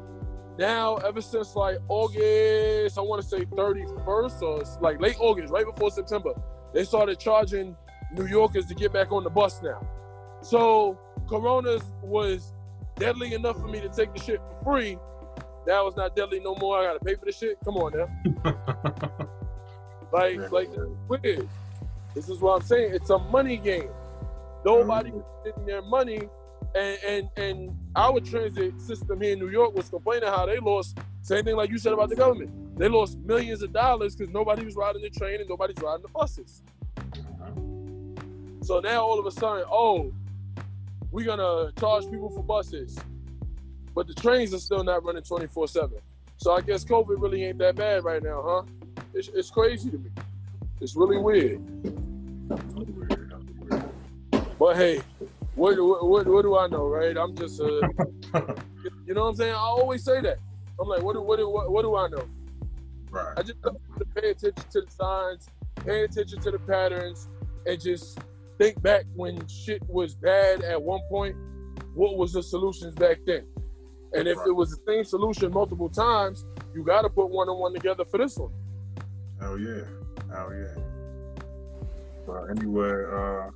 Now, 0.58 0.96
ever 0.96 1.20
since 1.20 1.54
like 1.54 1.78
August, 1.88 2.98
I 2.98 3.00
want 3.02 3.22
to 3.22 3.28
say 3.28 3.44
31st 3.44 4.42
or 4.42 4.64
like 4.80 5.00
late 5.00 5.16
August, 5.20 5.52
right 5.52 5.64
before 5.64 5.90
September, 5.90 6.32
they 6.72 6.84
started 6.84 7.18
charging 7.18 7.76
New 8.12 8.26
Yorkers 8.26 8.66
to 8.66 8.74
get 8.74 8.92
back 8.92 9.12
on 9.12 9.22
the 9.22 9.30
bus 9.30 9.62
now. 9.62 9.86
So 10.40 10.98
Corona's 11.28 11.82
was 12.02 12.52
deadly 12.96 13.34
enough 13.34 13.60
for 13.60 13.68
me 13.68 13.80
to 13.80 13.88
take 13.88 14.12
the 14.14 14.20
shit 14.20 14.40
for 14.40 14.64
free. 14.64 14.98
Now 15.66 15.86
it's 15.86 15.96
not 15.96 16.16
deadly 16.16 16.40
no 16.40 16.54
more. 16.56 16.78
I 16.78 16.84
gotta 16.84 17.04
pay 17.04 17.14
for 17.14 17.26
the 17.26 17.32
shit. 17.32 17.58
Come 17.64 17.76
on 17.76 17.92
now. 17.92 19.28
like, 20.12 20.50
like 20.50 20.70
weird. 21.08 21.48
This 22.14 22.28
is 22.28 22.38
what 22.40 22.60
I'm 22.60 22.66
saying. 22.66 22.94
It's 22.94 23.10
a 23.10 23.18
money 23.18 23.56
game. 23.56 23.90
Nobody 24.64 25.10
mm-hmm. 25.10 25.18
was 25.18 25.42
getting 25.44 25.66
their 25.66 25.82
money, 25.82 26.20
and 26.74 26.98
and 27.06 27.28
and 27.36 27.78
our 27.94 28.20
transit 28.20 28.80
system 28.80 29.20
here 29.20 29.32
in 29.32 29.38
New 29.38 29.50
York 29.50 29.74
was 29.74 29.88
complaining 29.88 30.28
how 30.28 30.46
they 30.46 30.58
lost. 30.58 30.98
Same 31.22 31.44
thing 31.44 31.56
like 31.56 31.70
you 31.70 31.78
said 31.78 31.92
about 31.92 32.08
the 32.08 32.16
government. 32.16 32.50
They 32.78 32.88
lost 32.88 33.18
millions 33.18 33.62
of 33.62 33.72
dollars 33.72 34.14
because 34.14 34.32
nobody 34.32 34.64
was 34.64 34.76
riding 34.76 35.02
the 35.02 35.10
train 35.10 35.40
and 35.40 35.48
nobody's 35.48 35.76
riding 35.82 36.02
the 36.02 36.08
buses. 36.08 36.62
So 38.62 38.80
now 38.80 39.02
all 39.02 39.18
of 39.18 39.26
a 39.26 39.30
sudden, 39.30 39.64
oh, 39.70 40.12
we're 41.10 41.26
gonna 41.26 41.72
charge 41.78 42.04
people 42.10 42.30
for 42.30 42.42
buses, 42.42 42.98
but 43.94 44.06
the 44.06 44.14
trains 44.14 44.52
are 44.54 44.58
still 44.58 44.84
not 44.84 45.04
running 45.04 45.22
24 45.22 45.68
seven. 45.68 45.98
So 46.36 46.52
I 46.52 46.60
guess 46.60 46.84
COVID 46.84 47.20
really 47.20 47.44
ain't 47.44 47.58
that 47.58 47.76
bad 47.76 48.04
right 48.04 48.22
now, 48.22 48.42
huh? 48.46 48.62
It's, 49.14 49.28
it's 49.28 49.50
crazy 49.50 49.90
to 49.90 49.98
me. 49.98 50.10
It's 50.80 50.96
really 50.96 51.18
weird. 51.18 51.60
But 54.58 54.76
hey, 54.76 55.00
what, 55.54 55.76
what, 55.78 56.26
what, 56.26 56.42
do 56.42 56.56
I 56.56 56.66
know, 56.68 56.86
right? 56.86 57.16
I'm 57.16 57.34
just, 57.36 57.60
uh, 57.60 57.66
you 59.06 59.14
know 59.14 59.22
what 59.22 59.28
I'm 59.30 59.36
saying? 59.36 59.54
I 59.54 59.58
always 59.58 60.04
say 60.04 60.20
that. 60.20 60.38
I'm 60.80 60.88
like, 60.88 61.02
what 61.02 61.14
do, 61.14 61.22
what, 61.22 61.36
do, 61.38 61.48
what, 61.48 61.70
what 61.70 61.82
do 61.82 61.96
I 61.96 62.08
know? 62.08 62.28
Right. 63.10 63.34
I 63.36 63.42
just 63.42 63.58
pay 64.14 64.30
attention 64.30 64.64
to 64.70 64.80
the 64.82 64.90
signs, 64.90 65.48
pay 65.84 66.04
attention 66.04 66.40
to 66.40 66.50
the 66.50 66.58
patterns, 66.58 67.28
and 67.66 67.80
just 67.80 68.18
think 68.58 68.80
back 68.82 69.04
when 69.14 69.46
shit 69.46 69.82
was 69.88 70.14
bad 70.14 70.62
at 70.62 70.80
one 70.80 71.00
point, 71.08 71.36
what 71.94 72.16
was 72.16 72.32
the 72.32 72.42
solutions 72.42 72.94
back 72.94 73.18
then? 73.26 73.46
And 74.12 74.26
if 74.26 74.38
right. 74.38 74.48
it 74.48 74.52
was 74.52 74.70
the 74.70 74.78
same 74.86 75.04
solution 75.04 75.52
multiple 75.52 75.88
times, 75.88 76.44
you 76.74 76.84
got 76.84 77.02
to 77.02 77.08
put 77.08 77.30
one 77.30 77.48
on 77.48 77.58
one 77.58 77.74
together 77.74 78.04
for 78.04 78.18
this 78.18 78.36
one. 78.36 78.52
Hell 79.40 79.58
yeah, 79.58 79.82
hell 80.32 80.52
yeah. 80.52 80.82
But 82.26 82.50
anyway, 82.50 83.04
uh, 83.10 83.50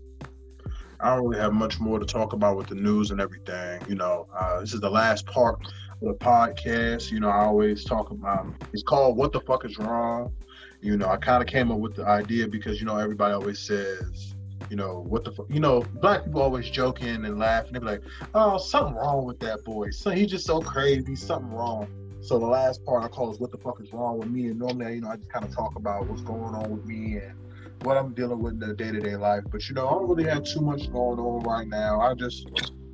I 1.01 1.15
don't 1.15 1.25
really 1.27 1.41
have 1.41 1.53
much 1.53 1.81
more 1.81 1.99
to 1.99 2.07
talk 2.07 2.33
about 2.33 2.57
with 2.57 2.69
the 2.69 2.75
news 2.75 3.11
and 3.11 3.21
everything. 3.21 3.83
You 3.89 3.97
know, 3.97 4.27
uh, 4.35 4.61
this 4.61 4.73
is 4.73 4.81
the 4.81 4.91
last 4.91 5.27
part 5.27 5.61
of 5.61 6.09
the 6.09 6.15
podcast. 6.15 7.11
You 7.11 7.21
know, 7.21 7.29
I 7.29 7.45
always 7.45 7.85
talk 7.85 8.11
about. 8.11 8.47
It's 8.73 8.83
called 8.83 9.17
"What 9.17 9.33
the 9.33 9.41
Fuck 9.41 9.65
Is 9.65 9.79
Wrong." 9.79 10.33
You 10.81 10.97
know, 10.97 11.09
I 11.09 11.17
kind 11.17 11.43
of 11.43 11.49
came 11.49 11.71
up 11.71 11.79
with 11.79 11.97
the 11.97 12.07
idea 12.07 12.49
because 12.49 12.81
you 12.81 12.87
know 12.87 12.97
everybody 12.97 13.35
always 13.35 13.59
says 13.59 14.35
you 14.71 14.77
know, 14.77 15.05
what 15.07 15.23
the 15.23 15.33
you 15.51 15.61
know, 15.61 15.85
black 16.01 16.25
people 16.25 16.41
always 16.41 16.71
joking 16.71 17.27
and 17.27 17.39
laughing. 17.39 17.75
They 17.75 17.79
be 17.79 17.85
like, 17.85 18.03
oh, 18.35 18.57
something 18.57 18.95
wrong 18.95 19.27
with 19.27 19.39
that 19.41 19.63
boy. 19.65 19.91
So 19.91 20.11
he's 20.11 20.31
just 20.31 20.47
so 20.47 20.61
crazy, 20.61 21.15
something 21.15 21.53
wrong. 21.53 21.89
So 22.23 22.39
the 22.39 22.47
last 22.47 22.85
part 22.85 23.03
I 23.03 23.09
call 23.09 23.33
is 23.33 23.41
what 23.41 23.51
the 23.51 23.59
fuck 23.59 23.81
is 23.83 23.93
wrong 23.93 24.19
with 24.19 24.29
me. 24.29 24.47
And 24.47 24.59
normally, 24.61 24.95
you 24.95 25.01
know, 25.01 25.09
I 25.09 25.17
just 25.17 25.31
kind 25.31 25.45
of 25.45 25.53
talk 25.53 25.75
about 25.75 26.07
what's 26.07 26.23
going 26.23 26.55
on 26.55 26.71
with 26.71 26.85
me 26.85 27.17
and 27.17 27.35
what 27.83 27.97
I'm 27.97 28.15
dealing 28.15 28.39
with 28.41 28.55
in 28.55 28.61
the 28.61 28.75
day 28.75 28.93
to 28.93 29.01
day 29.01 29.17
life. 29.17 29.43
But 29.51 29.69
you 29.69 29.75
know, 29.75 29.89
I 29.89 29.93
don't 29.95 30.09
really 30.09 30.31
have 30.31 30.45
too 30.45 30.61
much 30.61 30.91
going 30.93 31.19
on 31.19 31.43
right 31.43 31.67
now. 31.67 32.01
I 32.01 32.15
just, 32.15 32.49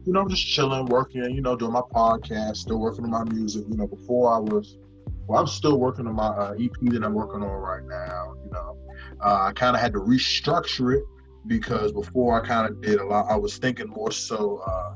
you 0.07 0.15
know, 0.15 0.23
I'm 0.23 0.31
just 0.31 0.47
chilling, 0.47 0.87
working, 0.87 1.23
you 1.31 1.43
know, 1.43 1.57
doing 1.57 1.73
my 1.73 1.83
podcast, 1.93 2.57
still 2.57 2.79
working 2.79 3.05
on 3.05 3.11
my 3.11 3.25
music. 3.25 3.67
You 3.69 3.77
know, 3.77 3.87
before 3.87 4.33
I 4.33 4.39
was, 4.39 4.79
well, 5.27 5.41
I'm 5.41 5.47
still 5.47 5.79
working 5.79 6.07
on 6.07 6.15
my 6.15 6.29
uh, 6.29 6.55
EP 6.59 6.73
that 6.93 7.05
I'm 7.05 7.13
working 7.13 7.43
on 7.43 7.49
right 7.49 7.85
now. 7.85 8.35
You 8.47 8.51
know, 8.51 8.79
uh, 9.21 9.43
I 9.43 9.53
kind 9.53 9.77
of 9.77 9.83
had 9.83 9.93
to 9.93 9.99
restructure 9.99 10.97
it 10.97 11.05
because 11.47 11.93
before 11.93 12.43
I 12.43 12.47
kind 12.47 12.67
of 12.67 12.81
did 12.81 12.99
a 12.99 13.05
lot, 13.05 13.27
I 13.31 13.37
was 13.37 13.59
thinking 13.59 13.89
more 13.89 14.11
so 14.11 14.63
uh, 14.67 14.95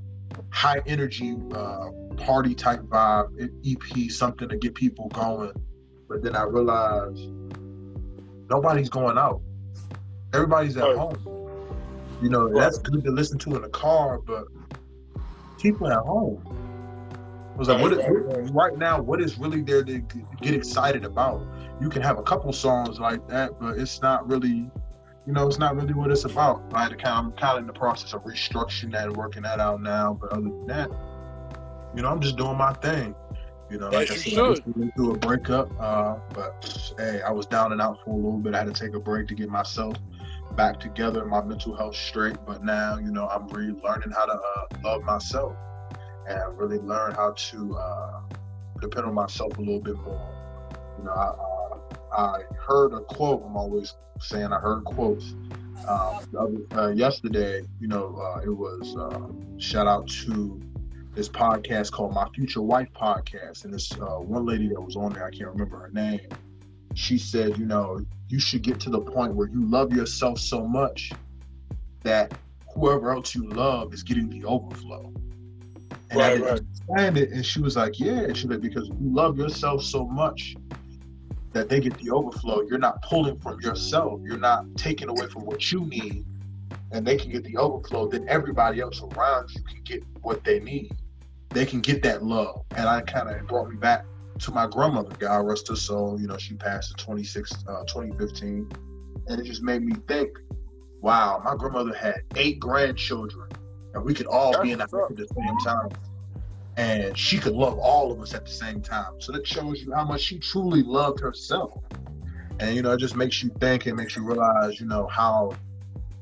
high 0.48 0.80
energy 0.86 1.36
uh, 1.54 1.88
party 2.12 2.54
type 2.54 2.80
vibe 2.82 3.50
EP, 3.66 4.10
something 4.10 4.48
to 4.48 4.56
get 4.56 4.74
people 4.74 5.08
going. 5.08 5.52
But 6.08 6.22
then 6.22 6.36
I 6.36 6.44
realized 6.44 7.28
nobody's 8.50 8.90
going 8.90 9.18
out. 9.18 9.40
Everybody's 10.34 10.76
at 10.76 10.96
home. 10.96 11.16
You 12.22 12.28
know, 12.28 12.52
that's 12.52 12.78
good 12.78 13.02
to 13.04 13.10
listen 13.10 13.38
to 13.40 13.56
in 13.56 13.62
the 13.62 13.68
car, 13.68 14.18
but 14.18 14.44
people 15.58 15.88
at 15.88 15.98
home. 15.98 16.40
I 17.54 17.58
was 17.58 17.68
like, 17.68 17.82
what 17.82 17.92
is, 17.92 18.50
right 18.52 18.76
now, 18.78 19.00
what 19.00 19.20
is 19.20 19.38
really 19.38 19.60
there 19.60 19.82
to 19.82 19.98
get 20.40 20.54
excited 20.54 21.04
about? 21.04 21.46
You 21.80 21.90
can 21.90 22.00
have 22.00 22.18
a 22.18 22.22
couple 22.22 22.52
songs 22.52 22.98
like 22.98 23.26
that, 23.28 23.60
but 23.60 23.76
it's 23.78 24.00
not 24.00 24.26
really, 24.26 24.70
you 25.26 25.32
know, 25.32 25.46
it's 25.46 25.58
not 25.58 25.76
really 25.76 25.92
what 25.92 26.10
it's 26.10 26.24
about. 26.24 26.62
I 26.72 26.84
had 26.84 26.90
to 26.90 26.96
kind 26.96 27.18
of, 27.18 27.32
I'm 27.32 27.32
kind 27.32 27.58
of 27.58 27.62
in 27.62 27.66
the 27.66 27.72
process 27.72 28.14
of 28.14 28.22
restructuring 28.24 28.92
that 28.92 29.08
and 29.08 29.16
working 29.16 29.42
that 29.42 29.60
out 29.60 29.82
now. 29.82 30.16
But 30.18 30.32
other 30.32 30.42
than 30.42 30.66
that, 30.68 30.90
you 31.94 32.02
know, 32.02 32.08
I'm 32.08 32.20
just 32.20 32.36
doing 32.36 32.56
my 32.56 32.72
thing. 32.74 33.14
You 33.70 33.78
know, 33.78 33.88
like 33.88 34.10
I 34.10 34.16
said, 34.16 34.38
I 34.38 34.48
just 34.50 34.62
went 34.76 34.94
through 34.94 35.14
a 35.14 35.18
breakup, 35.18 35.70
uh, 35.80 36.16
but 36.34 36.94
hey, 36.98 37.22
I 37.22 37.30
was 37.30 37.46
down 37.46 37.72
and 37.72 37.80
out 37.80 37.98
for 38.04 38.10
a 38.10 38.16
little 38.16 38.36
bit. 38.36 38.54
I 38.54 38.58
had 38.58 38.74
to 38.74 38.78
take 38.78 38.94
a 38.94 39.00
break 39.00 39.28
to 39.28 39.34
get 39.34 39.48
myself 39.48 39.96
back 40.56 40.78
together, 40.78 41.24
my 41.24 41.42
mental 41.42 41.74
health 41.74 41.96
straight. 41.96 42.36
But 42.46 42.62
now, 42.62 42.98
you 42.98 43.10
know, 43.10 43.28
I'm 43.28 43.48
really 43.48 43.72
learning 43.80 44.10
how 44.10 44.26
to 44.26 44.32
uh, 44.32 44.66
love 44.84 45.02
myself 45.04 45.56
and 46.28 46.58
really 46.58 46.78
learn 46.78 47.14
how 47.14 47.32
to 47.32 47.76
uh, 47.76 48.20
depend 48.80 49.06
on 49.06 49.14
myself 49.14 49.56
a 49.56 49.60
little 49.60 49.80
bit 49.80 49.96
more. 49.96 50.68
You 50.98 51.04
know, 51.04 51.12
I, 51.12 52.16
uh, 52.16 52.38
I 52.38 52.42
heard 52.54 52.92
a 52.92 53.00
quote. 53.00 53.42
I'm 53.46 53.56
always 53.56 53.94
saying 54.20 54.52
I 54.52 54.58
heard 54.58 54.84
quotes. 54.84 55.34
Um, 55.88 56.66
uh, 56.76 56.88
yesterday, 56.90 57.62
you 57.80 57.88
know, 57.88 58.16
uh, 58.16 58.40
it 58.40 58.50
was 58.50 58.94
uh, 58.96 59.58
shout 59.58 59.86
out 59.86 60.06
to 60.08 60.60
this 61.14 61.28
podcast 61.28 61.92
called 61.92 62.14
My 62.14 62.28
Future 62.34 62.62
Wife 62.62 62.88
Podcast, 62.94 63.64
and 63.64 63.74
this 63.74 63.92
uh, 63.92 64.18
one 64.18 64.46
lady 64.46 64.68
that 64.68 64.80
was 64.80 64.96
on 64.96 65.12
there, 65.12 65.24
I 65.24 65.30
can't 65.30 65.50
remember 65.50 65.78
her 65.78 65.90
name. 65.92 66.20
She 66.94 67.18
said, 67.18 67.58
you 67.58 67.66
know, 67.66 68.04
you 68.28 68.38
should 68.38 68.62
get 68.62 68.80
to 68.80 68.90
the 68.90 69.00
point 69.00 69.34
where 69.34 69.48
you 69.48 69.64
love 69.64 69.92
yourself 69.92 70.38
so 70.38 70.66
much 70.66 71.12
that 72.02 72.32
whoever 72.74 73.12
else 73.12 73.34
you 73.34 73.48
love 73.48 73.92
is 73.92 74.02
getting 74.02 74.28
the 74.28 74.44
overflow. 74.44 75.12
And 76.10 76.20
right, 76.20 76.24
I 76.24 76.30
didn't 76.30 76.42
right. 76.42 76.50
understand 76.50 77.18
it. 77.18 77.30
And 77.30 77.44
she 77.44 77.60
was 77.60 77.76
like, 77.76 77.98
Yeah. 77.98 78.32
She 78.32 78.48
like, 78.48 78.60
because 78.60 78.88
you 78.88 78.96
love 79.00 79.38
yourself 79.38 79.82
so 79.82 80.06
much 80.06 80.54
that 81.52 81.68
they 81.68 81.80
get 81.80 81.96
the 81.98 82.10
overflow. 82.10 82.62
You're 82.62 82.78
not 82.78 83.02
pulling 83.02 83.38
from 83.38 83.60
yourself. 83.60 84.20
You're 84.24 84.38
not 84.38 84.64
taking 84.76 85.08
away 85.08 85.26
from 85.26 85.44
what 85.44 85.70
you 85.70 85.84
need. 85.84 86.24
And 86.90 87.06
they 87.06 87.16
can 87.16 87.30
get 87.30 87.44
the 87.44 87.56
overflow. 87.56 88.08
Then 88.08 88.26
everybody 88.28 88.80
else 88.80 89.02
around 89.02 89.50
you 89.54 89.62
can 89.62 89.82
get 89.84 90.02
what 90.22 90.44
they 90.44 90.60
need. 90.60 90.92
They 91.52 91.66
can 91.66 91.80
get 91.80 92.02
that 92.02 92.24
love. 92.24 92.64
And 92.76 92.88
I 92.88 93.02
kind 93.02 93.28
of 93.28 93.46
brought 93.46 93.68
me 93.68 93.76
back 93.76 94.04
to 94.40 94.50
my 94.50 94.66
grandmother, 94.66 95.14
God 95.18 95.46
rest 95.46 95.68
her 95.68 95.76
soul. 95.76 96.20
You 96.20 96.26
know, 96.26 96.38
she 96.38 96.54
passed 96.54 96.90
in 96.90 96.96
26, 97.04 97.52
uh, 97.68 97.84
2015. 97.84 98.70
And 99.28 99.40
it 99.40 99.44
just 99.44 99.62
made 99.62 99.82
me 99.82 99.94
think, 100.08 100.30
wow, 101.00 101.40
my 101.44 101.54
grandmother 101.54 101.94
had 101.94 102.22
eight 102.36 102.58
grandchildren 102.58 103.48
and 103.94 104.04
we 104.04 104.14
could 104.14 104.26
all 104.26 104.52
That's 104.52 104.64
be 104.64 104.72
in 104.72 104.78
the 104.78 104.84
house 104.84 105.10
at 105.10 105.16
the 105.16 105.28
same 105.28 105.58
time. 105.58 105.90
And 106.76 107.16
she 107.16 107.38
could 107.38 107.52
love 107.52 107.78
all 107.78 108.10
of 108.10 108.20
us 108.20 108.32
at 108.34 108.46
the 108.46 108.50
same 108.50 108.80
time. 108.80 109.20
So 109.20 109.32
that 109.32 109.46
shows 109.46 109.82
you 109.82 109.92
how 109.92 110.04
much 110.04 110.22
she 110.22 110.38
truly 110.38 110.82
loved 110.82 111.20
herself. 111.20 111.82
And 112.58 112.74
you 112.74 112.82
know, 112.82 112.92
it 112.92 112.98
just 112.98 113.16
makes 113.16 113.42
you 113.42 113.50
think 113.60 113.86
and 113.86 113.96
makes 113.96 114.16
you 114.16 114.24
realize, 114.24 114.80
you 114.80 114.86
know, 114.86 115.06
how 115.08 115.54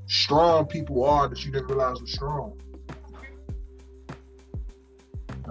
strong 0.07 0.66
people 0.66 1.05
are 1.05 1.28
that 1.28 1.45
you 1.45 1.53
didn't 1.53 1.68
realize 1.68 2.01
were 2.01 2.07
strong. 2.07 2.61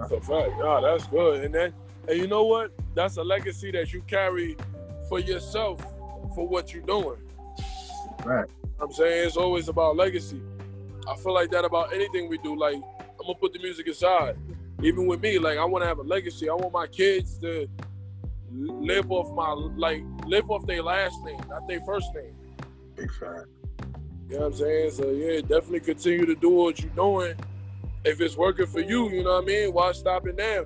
That's 0.00 0.12
a 0.12 0.20
fact. 0.20 0.52
Yeah, 0.58 0.80
that's 0.82 1.06
good. 1.06 1.44
And 1.44 1.54
then, 1.54 1.72
and 2.08 2.18
you 2.18 2.26
know 2.26 2.44
what? 2.44 2.72
That's 2.94 3.16
a 3.18 3.22
legacy 3.22 3.70
that 3.72 3.92
you 3.92 4.02
carry 4.02 4.56
for 5.08 5.18
yourself 5.18 5.80
for 6.34 6.46
what 6.46 6.72
you're 6.72 6.82
doing. 6.82 7.18
Right. 8.24 8.48
I'm 8.80 8.92
saying 8.92 9.26
it's 9.26 9.36
always 9.36 9.68
about 9.68 9.96
legacy. 9.96 10.40
I 11.08 11.16
feel 11.16 11.34
like 11.34 11.50
that 11.50 11.64
about 11.64 11.92
anything 11.92 12.28
we 12.28 12.38
do. 12.38 12.58
Like 12.58 12.76
I'm 12.76 13.26
gonna 13.26 13.34
put 13.34 13.52
the 13.52 13.58
music 13.58 13.88
aside. 13.88 14.36
Even 14.82 15.06
with 15.06 15.20
me, 15.20 15.38
like 15.38 15.58
I 15.58 15.64
want 15.64 15.82
to 15.82 15.88
have 15.88 15.98
a 15.98 16.02
legacy. 16.02 16.48
I 16.48 16.54
want 16.54 16.72
my 16.72 16.86
kids 16.86 17.38
to 17.38 17.68
live 18.52 19.10
off 19.10 19.34
my 19.34 19.52
like 19.76 20.02
live 20.26 20.50
off 20.50 20.66
their 20.66 20.82
last 20.82 21.22
name, 21.24 21.40
not 21.48 21.68
their 21.68 21.80
first 21.80 22.08
name. 22.14 22.34
Big 22.96 23.12
fact. 23.12 23.46
You 24.28 24.36
know 24.36 24.40
what 24.42 24.46
I'm 24.46 24.54
saying? 24.54 24.90
So 24.92 25.10
yeah, 25.10 25.40
definitely 25.40 25.80
continue 25.80 26.24
to 26.26 26.34
do 26.34 26.50
what 26.50 26.80
you're 26.80 26.90
doing. 26.90 27.34
If 28.04 28.20
it's 28.20 28.36
working 28.36 28.66
for 28.66 28.80
you, 28.80 29.10
you 29.10 29.22
know 29.22 29.34
what 29.34 29.44
I 29.44 29.46
mean. 29.46 29.72
Why 29.72 29.92
stop 29.92 30.26
it 30.26 30.36
now? 30.36 30.64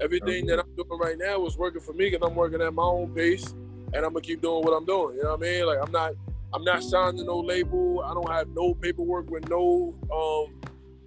Everything 0.00 0.46
that 0.46 0.58
I'm 0.58 0.74
doing 0.76 1.00
right 1.00 1.16
now 1.16 1.46
is 1.46 1.56
working 1.56 1.80
for 1.80 1.92
me 1.92 2.10
because 2.10 2.28
I'm 2.28 2.34
working 2.34 2.60
at 2.60 2.74
my 2.74 2.82
own 2.82 3.14
pace, 3.14 3.52
and 3.52 3.96
I'm 3.96 4.12
gonna 4.12 4.20
keep 4.20 4.42
doing 4.42 4.64
what 4.64 4.72
I'm 4.72 4.84
doing. 4.84 5.16
You 5.16 5.22
know 5.22 5.36
what 5.36 5.46
I 5.46 5.50
mean? 5.50 5.66
Like 5.66 5.78
I'm 5.82 5.92
not 5.92 6.12
I'm 6.52 6.64
not 6.64 6.82
signed 6.82 7.18
to 7.18 7.24
no 7.24 7.40
label. 7.40 8.02
I 8.04 8.12
don't 8.12 8.30
have 8.30 8.48
no 8.48 8.74
paperwork 8.74 9.30
with 9.30 9.48
no 9.48 9.94
um 10.12 10.60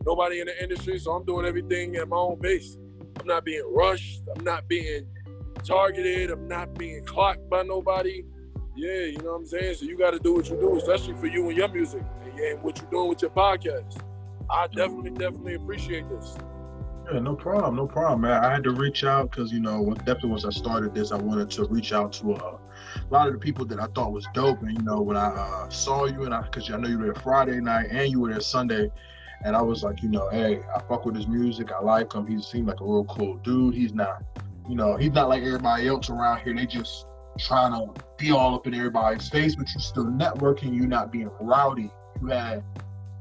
nobody 0.06 0.40
in 0.40 0.48
the 0.48 0.64
industry, 0.64 0.98
so 1.00 1.12
I'm 1.12 1.26
doing 1.26 1.46
everything 1.46 1.96
at 1.98 2.08
my 2.08 2.18
own 2.18 2.40
pace. 2.40 2.78
I'm 3.20 3.28
not 3.28 3.46
being 3.46 3.64
rushed. 3.72 4.22
I'm 4.36 4.44
not 4.44 4.68
being 4.68 5.06
targeted. 5.64 6.32
I'm 6.32 6.48
not 6.48 6.76
being 6.76 7.04
clocked 7.06 7.50
by 7.50 7.64
nobody. 7.64 8.24
Yeah, 8.76 9.06
you 9.06 9.18
know 9.18 9.32
what 9.32 9.38
I'm 9.38 9.46
saying. 9.48 9.76
So 9.76 9.86
you 9.86 9.98
got 9.98 10.12
to 10.12 10.20
do 10.20 10.34
what 10.36 10.50
you 10.50 10.56
do, 10.56 10.78
especially 10.78 11.16
for 11.16 11.28
you 11.28 11.48
and 11.50 11.58
your 11.58 11.68
music 11.68 12.04
and, 12.24 12.40
and 12.40 12.62
what 12.62 12.80
you're 12.80 12.90
doing 12.92 13.10
with 13.10 13.22
your 13.22 13.32
podcast. 13.32 14.02
I 14.50 14.68
definitely, 14.68 15.12
definitely 15.12 15.56
appreciate 15.56 16.08
this. 16.10 16.38
Yeah, 17.12 17.20
no 17.20 17.36
problem, 17.36 17.76
no 17.76 17.88
problem, 17.88 18.22
man. 18.22 18.44
I 18.44 18.52
had 18.52 18.64
to 18.66 18.72
reach 18.72 19.04
out 19.04 19.32
because 19.32 19.52
you 19.52 19.62
know, 19.62 19.94
definitely 20.00 20.32
once 20.32 20.46
I 20.46 20.50
started 20.50 20.94
this, 20.94 21.12
I 21.12 21.18
wanted 21.18 21.50
to 21.52 21.66
reach 21.66 21.94
out 21.94 22.12
to 22.14 22.34
a, 22.34 22.36
a 22.36 23.10
lot 23.10 23.28
of 23.28 23.34
the 23.34 23.40
people 23.40 23.66
that 23.66 23.80
I 23.80 23.88
thought 23.88 24.12
was 24.12 24.28
dope. 24.34 24.62
And 24.62 24.78
you 24.78 24.84
know, 24.84 25.02
when 25.02 25.16
I 25.16 25.28
uh, 25.28 25.70
saw 25.70 26.06
you 26.06 26.24
and 26.24 26.34
I, 26.34 26.42
because 26.42 26.70
I 26.70 26.78
know 26.78 26.90
you 26.90 27.00
were 27.00 27.06
there 27.06 27.16
Friday 27.16 27.62
night 27.62 27.88
and 27.92 28.12
you 28.12 28.20
were 28.20 28.30
there 28.30 28.42
Sunday, 28.42 28.92
and 29.44 29.56
I 29.56 29.62
was 29.62 29.84
like, 29.84 30.02
you 30.02 30.10
know, 30.10 30.30
hey, 30.30 30.62
I 30.76 30.82
fuck 30.82 31.06
with 31.06 31.16
his 31.16 31.28
music. 31.28 31.72
I 31.72 31.82
like 31.82 32.14
him. 32.14 32.28
He 32.28 32.42
seemed 32.42 32.68
like 32.68 32.82
a 32.82 32.84
real 32.84 33.06
cool 33.06 33.38
dude. 33.38 33.76
He's 33.76 33.94
not, 33.94 34.24
you 34.68 34.76
know, 34.76 34.98
he's 34.98 35.12
not 35.12 35.30
like 35.30 35.44
everybody 35.44 35.88
else 35.88 36.10
around 36.10 36.42
here. 36.42 36.56
They 36.56 36.66
just 36.66 37.06
trying 37.38 37.72
to 37.72 38.04
be 38.18 38.32
all 38.32 38.56
up 38.56 38.68
in 38.68 38.74
everybody's 38.74 39.30
face, 39.30 39.56
but 39.56 39.68
you're 39.74 39.82
still 39.82 40.06
networking. 40.06 40.76
You're 40.76 40.88
not 40.88 41.12
being 41.12 41.30
rowdy. 41.40 41.92
You 42.22 42.28
had, 42.28 42.64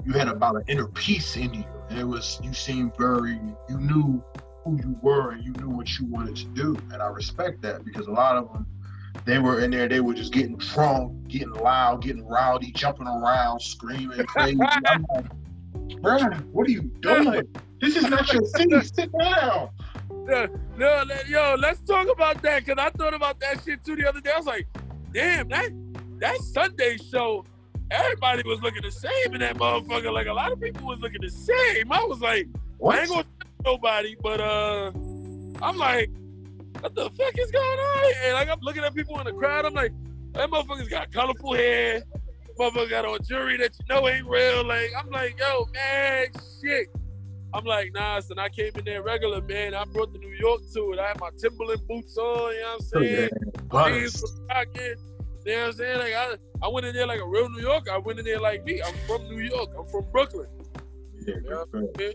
you 0.06 0.12
had 0.12 0.28
about 0.28 0.54
an 0.56 0.62
inner 0.68 0.86
peace 0.86 1.36
in 1.36 1.52
you, 1.52 1.64
and 1.90 1.98
it 1.98 2.04
was 2.04 2.40
you 2.42 2.54
seemed 2.54 2.96
very, 2.96 3.40
you 3.68 3.78
knew 3.78 4.22
who 4.64 4.78
you 4.80 4.96
were 5.02 5.32
and 5.32 5.44
you 5.44 5.52
knew 5.54 5.68
what 5.68 5.98
you 5.98 6.06
wanted 6.06 6.36
to 6.36 6.44
do, 6.46 6.76
and 6.92 7.02
I 7.02 7.08
respect 7.08 7.60
that 7.62 7.84
because 7.84 8.06
a 8.06 8.12
lot 8.12 8.36
of 8.36 8.52
them 8.52 8.66
they 9.24 9.38
were 9.40 9.60
in 9.60 9.72
there, 9.72 9.88
they 9.88 10.00
were 10.00 10.14
just 10.14 10.32
getting 10.32 10.56
drunk, 10.56 11.26
getting 11.26 11.52
loud, 11.52 12.02
getting 12.02 12.24
rowdy, 12.26 12.70
jumping 12.72 13.08
around, 13.08 13.60
screaming 13.60 14.24
crazy. 14.26 14.58
I'm 14.86 15.04
like, 15.14 16.00
Brian, 16.00 16.32
what 16.52 16.68
are 16.68 16.70
you 16.70 16.82
doing? 17.00 17.42
This 17.80 17.96
is 17.96 18.08
not 18.08 18.32
your 18.32 18.44
city. 18.44 18.80
Sit 18.94 19.10
down. 19.18 19.70
No, 20.10 20.48
no, 20.76 21.04
yo, 21.28 21.56
let's 21.58 21.80
talk 21.80 22.08
about 22.12 22.42
that 22.42 22.64
because 22.64 22.84
I 22.84 22.90
thought 22.90 23.14
about 23.14 23.40
that 23.40 23.62
shit 23.64 23.84
too 23.84 23.96
the 23.96 24.08
other 24.08 24.20
day. 24.20 24.30
I 24.32 24.36
was 24.36 24.46
like, 24.46 24.66
damn, 25.12 25.48
that 25.48 25.70
that 26.18 26.38
Sunday 26.38 26.96
show, 26.96 27.44
everybody 27.90 28.42
was 28.44 28.60
looking 28.62 28.82
the 28.82 28.90
same 28.90 29.34
in 29.34 29.40
that 29.40 29.56
motherfucker. 29.56 30.12
Like 30.12 30.26
a 30.26 30.32
lot 30.32 30.52
of 30.52 30.60
people 30.60 30.86
was 30.86 31.00
looking 31.00 31.20
the 31.20 31.30
same. 31.30 31.92
I 31.92 32.02
was 32.04 32.20
like, 32.20 32.48
what? 32.78 32.96
I 32.96 33.00
ain't 33.00 33.10
gonna 33.10 33.24
nobody, 33.64 34.16
but 34.22 34.40
uh, 34.40 34.90
I'm 35.62 35.76
like, 35.76 36.10
what 36.80 36.94
the 36.94 37.10
fuck 37.10 37.38
is 37.38 37.50
going 37.50 37.78
on? 37.78 38.12
And 38.24 38.34
like 38.34 38.48
I'm 38.48 38.60
looking 38.62 38.84
at 38.84 38.94
people 38.94 39.18
in 39.20 39.26
the 39.26 39.32
crowd, 39.32 39.64
I'm 39.64 39.74
like, 39.74 39.92
that 40.32 40.50
motherfucker's 40.50 40.88
got 40.88 41.12
colorful 41.12 41.54
hair. 41.54 42.02
Motherfucker 42.58 42.90
got 42.90 43.04
on 43.04 43.18
jewelry 43.22 43.56
that 43.58 43.76
you 43.78 43.94
know 43.94 44.08
ain't 44.08 44.26
real. 44.26 44.66
Like, 44.66 44.90
I'm 44.98 45.10
like, 45.10 45.38
yo, 45.38 45.66
man, 45.74 46.26
shit. 46.62 46.88
I'm 47.52 47.64
like, 47.64 47.92
nah, 47.94 48.20
son, 48.20 48.38
I 48.38 48.48
came 48.48 48.72
in 48.76 48.84
there 48.84 49.02
regular, 49.02 49.40
man. 49.42 49.74
I 49.74 49.84
brought 49.84 50.12
the 50.12 50.18
New 50.18 50.34
York 50.38 50.62
to 50.74 50.92
it. 50.92 50.98
I 50.98 51.08
had 51.08 51.20
my 51.20 51.30
Timberland 51.38 51.80
boots 51.88 52.16
on, 52.18 52.52
you 52.52 52.60
know 52.60 52.66
what 52.66 52.74
I'm 52.74 53.02
saying? 53.02 53.30
Oh, 53.70 53.86
yeah. 54.74 55.15
You 55.46 55.52
know 55.52 55.60
what 55.60 55.66
I'm 55.68 55.72
saying? 55.74 55.98
Like 55.98 56.14
I, 56.14 56.34
I 56.60 56.68
went 56.68 56.86
in 56.86 56.94
there 56.94 57.06
like 57.06 57.20
a 57.20 57.26
real 57.26 57.48
New 57.48 57.60
Yorker. 57.60 57.92
I 57.92 57.98
went 57.98 58.18
in 58.18 58.24
there 58.24 58.40
like 58.40 58.64
me. 58.64 58.82
I'm 58.82 58.94
from 59.06 59.28
New 59.28 59.38
York. 59.38 59.70
I'm 59.78 59.86
from 59.86 60.04
Brooklyn. 60.10 60.48
Yeah, 61.24 61.34
You 61.36 61.50
know 61.50 61.64
what 61.70 61.92
I? 62.00 62.14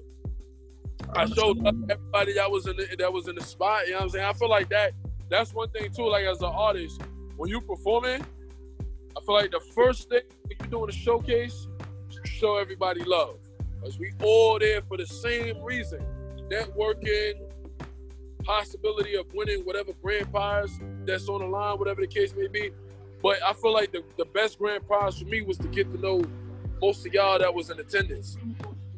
I 1.17 1.23
I 1.23 1.25
showed 1.27 1.65
up 1.65 1.75
everybody 1.89 2.33
that 2.33 2.51
was 2.51 2.67
in 2.67 2.75
the, 2.75 2.87
that 2.99 3.11
was 3.11 3.29
in 3.29 3.35
the 3.35 3.43
spot. 3.43 3.85
You 3.85 3.91
know 3.93 3.97
what 3.99 4.03
I'm 4.03 4.09
saying? 4.09 4.25
I 4.25 4.33
feel 4.33 4.49
like 4.49 4.69
that. 4.69 4.91
That's 5.29 5.53
one 5.53 5.69
thing 5.69 5.91
too. 5.93 6.09
Like 6.09 6.25
as 6.25 6.41
an 6.41 6.51
artist, 6.53 7.01
when 7.37 7.49
you 7.49 7.61
performing, 7.61 8.21
I 9.17 9.21
feel 9.25 9.35
like 9.35 9.51
the 9.51 9.61
first 9.73 10.09
thing 10.09 10.23
when 10.43 10.57
you 10.59 10.67
doing 10.67 10.89
a 10.89 10.93
showcase, 10.93 11.67
you 12.09 12.19
show 12.25 12.57
everybody 12.57 13.03
love, 13.05 13.37
cause 13.81 13.97
we 13.97 14.11
all 14.21 14.59
there 14.59 14.81
for 14.81 14.97
the 14.97 15.07
same 15.07 15.61
reason: 15.63 16.03
networking, 16.51 17.49
possibility 18.43 19.15
of 19.15 19.25
winning 19.33 19.61
whatever 19.61 19.93
grand 20.03 20.29
prize 20.31 20.77
that's 21.05 21.29
on 21.29 21.39
the 21.39 21.47
line, 21.47 21.79
whatever 21.79 22.01
the 22.01 22.07
case 22.07 22.35
may 22.35 22.47
be. 22.47 22.71
But 23.21 23.41
I 23.43 23.53
feel 23.53 23.73
like 23.73 23.91
the, 23.91 24.03
the 24.17 24.25
best 24.25 24.57
grand 24.57 24.85
prize 24.87 25.19
for 25.19 25.25
me 25.25 25.41
was 25.41 25.57
to 25.59 25.67
get 25.67 25.91
to 25.91 25.99
know 25.99 26.23
most 26.81 27.05
of 27.05 27.13
y'all 27.13 27.37
that 27.37 27.53
was 27.53 27.69
in 27.69 27.79
attendance. 27.79 28.37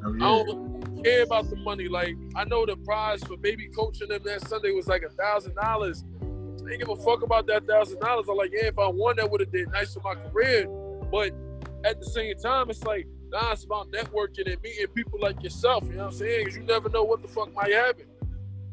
Oh, 0.06 0.14
I 0.16 0.18
don't 0.18 1.04
care 1.04 1.24
about 1.24 1.50
the 1.50 1.56
money. 1.58 1.88
Like 1.88 2.16
I 2.36 2.46
know 2.46 2.66
the 2.66 2.78
prize 2.78 3.24
for 3.24 3.38
maybe 3.38 3.68
coaching 3.68 4.10
them 4.10 4.22
that 4.26 4.48
Sunday 4.48 4.72
was 4.72 4.88
like 4.88 5.04
a 5.04 5.10
thousand 5.10 5.56
dollars. 5.56 6.04
I 6.66 6.72
ain't 6.72 6.80
give 6.80 6.90
a 6.90 6.96
fuck 6.96 7.24
about 7.24 7.48
that 7.48 7.68
thousand 7.68 8.00
dollars. 8.00 8.28
I'm 8.30 8.38
like, 8.38 8.52
yeah, 8.54 8.68
if 8.68 8.80
I 8.80 8.88
won, 8.88 9.18
that 9.18 9.30
would 9.30 9.42
have 9.42 9.52
did 9.52 9.70
nice 9.72 9.94
for 9.94 10.00
my 10.02 10.16
career. 10.16 10.68
But 11.12 11.34
at 11.84 12.00
the 12.00 12.06
same 12.06 12.38
time, 12.38 12.70
it's 12.70 12.84
like, 12.84 13.06
nah, 13.30 13.52
it's 13.52 13.66
about 13.66 13.92
networking 13.92 14.52
and 14.52 14.62
meeting 14.62 14.88
people 14.96 15.20
like 15.20 15.44
yourself. 15.44 15.84
You 15.84 15.92
know 15.92 16.06
what 16.06 16.14
I'm 16.14 16.20
saying? 16.20 16.46
Because 16.46 16.58
you 16.58 16.64
never 16.64 16.90
know 16.90 17.04
what 17.04 17.22
the 17.22 17.28
fuck 17.28 17.54
might 17.54 17.72
happen. 17.72 18.06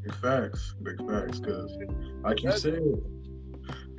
Big 0.02 0.14
facts, 0.14 0.74
big 0.82 0.96
facts. 1.06 1.40
Because, 1.40 1.76
like 2.22 2.42
you 2.42 2.52
said, 2.52 3.02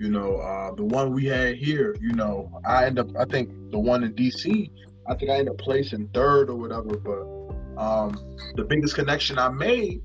you 0.02 0.10
know, 0.10 0.38
uh, 0.38 0.74
the 0.74 0.84
one 0.84 1.14
we 1.14 1.26
had 1.26 1.58
here, 1.58 1.95
you 2.02 2.14
know, 2.14 2.60
I 2.66 2.86
end 2.86 2.97
up, 2.97 3.16
I 3.16 3.26
think 3.26 3.52
the 3.70 3.78
one 3.78 4.04
in 4.04 4.16
DC, 4.16 4.72
I 5.08 5.14
think 5.14 5.30
I 5.30 5.36
ended 5.36 5.49
up 5.49 5.60
placing 5.60 6.08
third 6.08 6.49
or 6.49 6.56
whatever. 6.56 6.97
But 6.97 7.80
um, 7.80 8.36
the 8.56 8.64
biggest 8.64 8.95
connection 8.95 9.38
I 9.38 9.49
made 9.49 10.02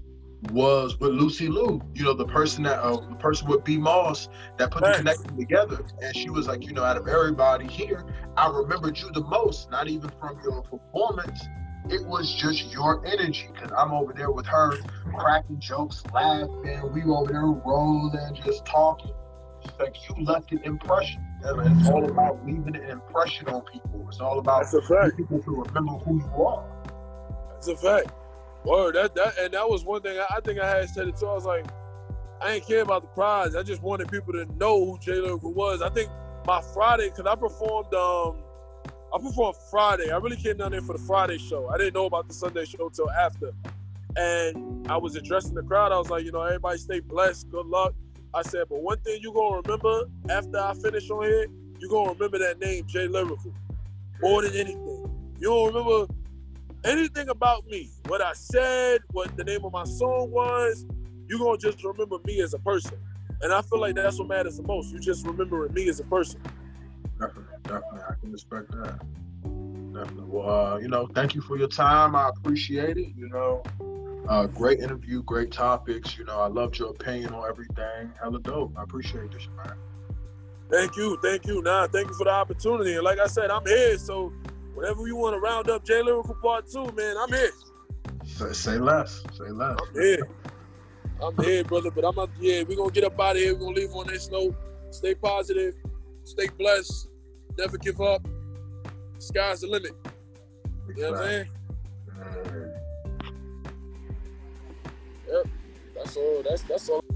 was 0.53 1.01
with 1.01 1.13
Lucy 1.13 1.49
Lou. 1.49 1.81
You 1.95 2.05
know, 2.05 2.13
the 2.13 2.27
person 2.27 2.65
that, 2.65 2.79
uh, 2.79 3.01
the 3.09 3.15
person 3.15 3.49
with 3.49 3.65
B 3.65 3.79
Moss 3.79 4.29
that 4.59 4.71
put 4.71 4.83
the 4.83 4.93
connection 4.99 5.35
together. 5.35 5.87
And 6.03 6.15
she 6.15 6.29
was 6.29 6.47
like, 6.47 6.67
you 6.67 6.75
know, 6.75 6.85
out 6.85 6.99
of 6.99 7.09
everybody 7.09 7.67
here, 7.67 8.05
I 8.37 8.51
remembered 8.51 8.99
you 8.99 9.11
the 9.13 9.25
most. 9.25 9.71
Not 9.71 9.89
even 9.89 10.11
from 10.21 10.39
your 10.45 10.61
performance. 10.61 11.41
It 11.89 12.05
was 12.05 12.35
just 12.35 12.71
your 12.71 13.03
energy, 13.07 13.49
because 13.55 13.71
I'm 13.73 13.93
over 13.93 14.13
there 14.13 14.31
with 14.31 14.45
her 14.45 14.77
cracking 15.17 15.59
jokes, 15.59 16.03
laughing. 16.13 16.93
We 16.93 17.03
were 17.03 17.17
over 17.17 17.33
there 17.33 17.47
rolling, 17.47 18.35
just 18.45 18.67
talking. 18.67 19.13
Like 19.79 19.97
you 20.09 20.25
left 20.25 20.53
an 20.53 20.63
impression. 20.65 21.23
It's 21.45 21.89
all 21.89 22.05
about 22.05 22.45
leaving 22.45 22.77
an 22.77 22.85
impression 22.91 23.49
on 23.49 23.63
people. 23.63 24.07
It's 24.09 24.21
all 24.21 24.39
about 24.39 24.63
That's 24.63 24.75
a 24.75 24.83
fact. 24.83 25.17
people 25.17 25.41
to 25.43 25.63
remember 25.63 25.93
who 25.93 26.19
you 26.19 26.45
are. 26.45 26.65
That's 27.55 27.69
a 27.69 27.77
fact. 27.77 28.11
Word. 28.65 28.97
That 28.97 29.15
that 29.15 29.39
and 29.39 29.55
that 29.55 29.69
was 29.69 29.85
one 29.85 30.03
thing 30.03 30.19
I, 30.19 30.37
I 30.37 30.41
think 30.41 30.59
I 30.59 30.69
had 30.69 30.89
said 30.89 31.09
it 31.09 31.17
too. 31.17 31.27
I 31.27 31.35
was 31.35 31.45
like, 31.45 31.67
I 32.41 32.55
ain't 32.55 32.67
care 32.67 32.83
about 32.83 33.03
the 33.03 33.09
prize. 33.09 33.55
I 33.55 33.63
just 33.63 33.83
wanted 33.83 34.11
people 34.11 34.33
to 34.33 34.45
know 34.57 34.85
who 34.85 34.99
Jay 34.99 35.15
Lyrical 35.21 35.53
was. 35.53 35.83
I 35.83 35.89
think 35.91 36.11
my 36.47 36.61
Friday, 36.75 37.11
cause 37.11 37.27
I 37.27 37.35
performed 37.37 37.95
um 37.95 38.39
I 39.15 39.19
performed 39.19 39.57
Friday. 39.71 40.11
I 40.11 40.17
really 40.17 40.37
came 40.37 40.57
down 40.57 40.73
there 40.73 40.81
for 40.83 40.95
the 40.95 41.05
Friday 41.05 41.39
show. 41.39 41.69
I 41.69 41.79
didn't 41.79 41.95
know 41.95 42.07
about 42.07 42.29
the 42.29 42.35
Sunday 42.35 42.65
show 42.65 42.89
till 42.89 43.11
after. 43.11 43.53
And 44.17 44.89
I 44.91 44.97
was 44.97 45.15
addressing 45.15 45.55
the 45.55 45.63
crowd. 45.63 45.93
I 45.93 45.99
was 45.99 46.11
like, 46.11 46.25
you 46.25 46.33
know, 46.33 46.43
everybody 46.43 46.79
stay 46.79 47.01
blessed. 47.01 47.51
Good 47.51 47.67
luck. 47.67 47.95
I 48.35 48.43
said, 48.43 48.67
but 48.69 48.83
one 48.83 48.99
thing 48.99 49.21
you 49.23 49.33
gonna 49.33 49.63
remember 49.63 50.05
after 50.31 50.59
I 50.59 50.75
finish 50.75 51.11
on 51.11 51.23
here, 51.23 51.47
you 51.79 51.89
gonna 51.89 52.13
remember 52.13 52.39
that 52.39 52.59
name, 52.59 52.87
Jay 52.87 53.07
Lyrical. 53.07 53.53
More 54.21 54.43
than 54.43 54.55
anything. 54.55 55.35
You 55.39 55.49
don't 55.49 55.75
remember 55.75 56.13
anything 56.85 57.29
about 57.29 57.67
me, 57.67 57.91
what 58.07 58.23
I 58.23 58.33
said, 58.33 59.01
what 59.13 59.37
the 59.37 59.45
name 59.45 59.65
of 59.65 59.73
my 59.73 59.85
song 59.85 60.31
was, 60.31 60.87
you're 61.29 61.39
gonna 61.39 61.59
just 61.59 61.83
remember 61.85 62.17
me 62.25 62.41
as 62.41 62.55
a 62.55 62.59
person. 62.59 62.99
And 63.43 63.53
I 63.53 63.61
feel 63.63 63.81
like 63.81 63.95
that's 63.95 64.19
what 64.19 64.29
matters 64.29 64.57
the 64.57 64.63
most. 64.63 64.93
You 64.93 64.99
just 64.99 65.27
remembering 65.27 65.75
me 65.75 65.89
as 65.89 66.01
a 66.01 66.05
person. 66.05 66.41
Definitely, 67.19 67.45
definitely. 67.65 68.01
I 68.09 68.15
can 68.21 68.33
respect 68.33 68.71
that. 68.71 68.99
Definitely. 69.93 70.25
Well, 70.27 70.75
uh, 70.75 70.79
you 70.79 70.89
know, 70.89 71.09
thank 71.15 71.35
you 71.35 71.41
for 71.41 71.57
your 71.57 71.69
time. 71.69 72.15
I 72.15 72.31
appreciate 72.31 72.97
it. 72.97 73.09
You 73.17 73.29
know, 73.29 73.63
uh, 74.29 74.47
great 74.47 74.81
interview, 74.81 75.23
great 75.23 75.51
topics. 75.51 76.17
You 76.19 76.25
know, 76.25 76.41
I 76.41 76.47
loved 76.47 76.79
your 76.79 76.91
opinion 76.91 77.35
on 77.35 77.49
everything. 77.49 78.13
Hella 78.21 78.41
dope. 78.41 78.73
I 78.77 78.83
appreciate 78.83 79.31
this, 79.33 79.49
man. 79.57 79.75
Thank 80.71 80.97
you, 80.97 81.19
thank 81.23 81.47
you. 81.47 81.63
Nah, 81.63 81.87
thank 81.87 82.09
you 82.09 82.15
for 82.15 82.25
the 82.25 82.31
opportunity. 82.31 82.95
And 82.95 83.05
like 83.05 83.19
I 83.19 83.27
said, 83.27 83.51
I'm 83.51 83.65
here. 83.65 83.99
So 83.99 84.33
whenever 84.75 85.07
you 85.07 85.17
want 85.17 85.35
to 85.35 85.41
round 85.41 85.71
up 85.71 85.85
Jay 85.85 86.03
Lyrical 86.03 86.35
Part 86.43 86.69
2, 86.69 86.93
man, 86.97 87.17
I'm 87.19 87.33
here. 87.33 87.51
Say, 88.25 88.53
say 88.53 88.79
less. 88.79 89.23
Say 89.33 89.49
less. 89.51 89.79
I'm 89.81 90.01
here. 90.01 90.29
I'm 91.23 91.45
here, 91.45 91.65
brother. 91.65 91.91
But 91.91 92.05
I'm 92.05 92.19
up, 92.19 92.31
yeah, 92.41 92.63
we're 92.69 92.77
gonna 92.77 92.91
get 92.91 93.05
up 93.05 93.19
out 93.21 93.37
of 93.37 93.43
here. 93.43 93.55
We're 93.55 93.61
gonna 93.61 93.77
leave 93.77 93.93
on 93.95 94.07
this 94.09 94.31
note. 94.31 94.55
Stay 94.91 95.15
positive, 95.15 95.75
stay 96.25 96.49
blessed, 96.59 97.09
never 97.59 97.79
give 97.79 98.01
up. 98.01 98.27
Sky's 99.19 99.61
the 99.61 99.69
limit. 99.69 99.93
You 100.95 101.03
know 101.03 101.13
what 101.13 101.21
I'm 101.21 101.27
saying? 101.27 102.66
That's 105.97 106.17
all. 106.17 106.43
That's 106.43 106.63
that's 106.63 106.89
all. 106.91 107.16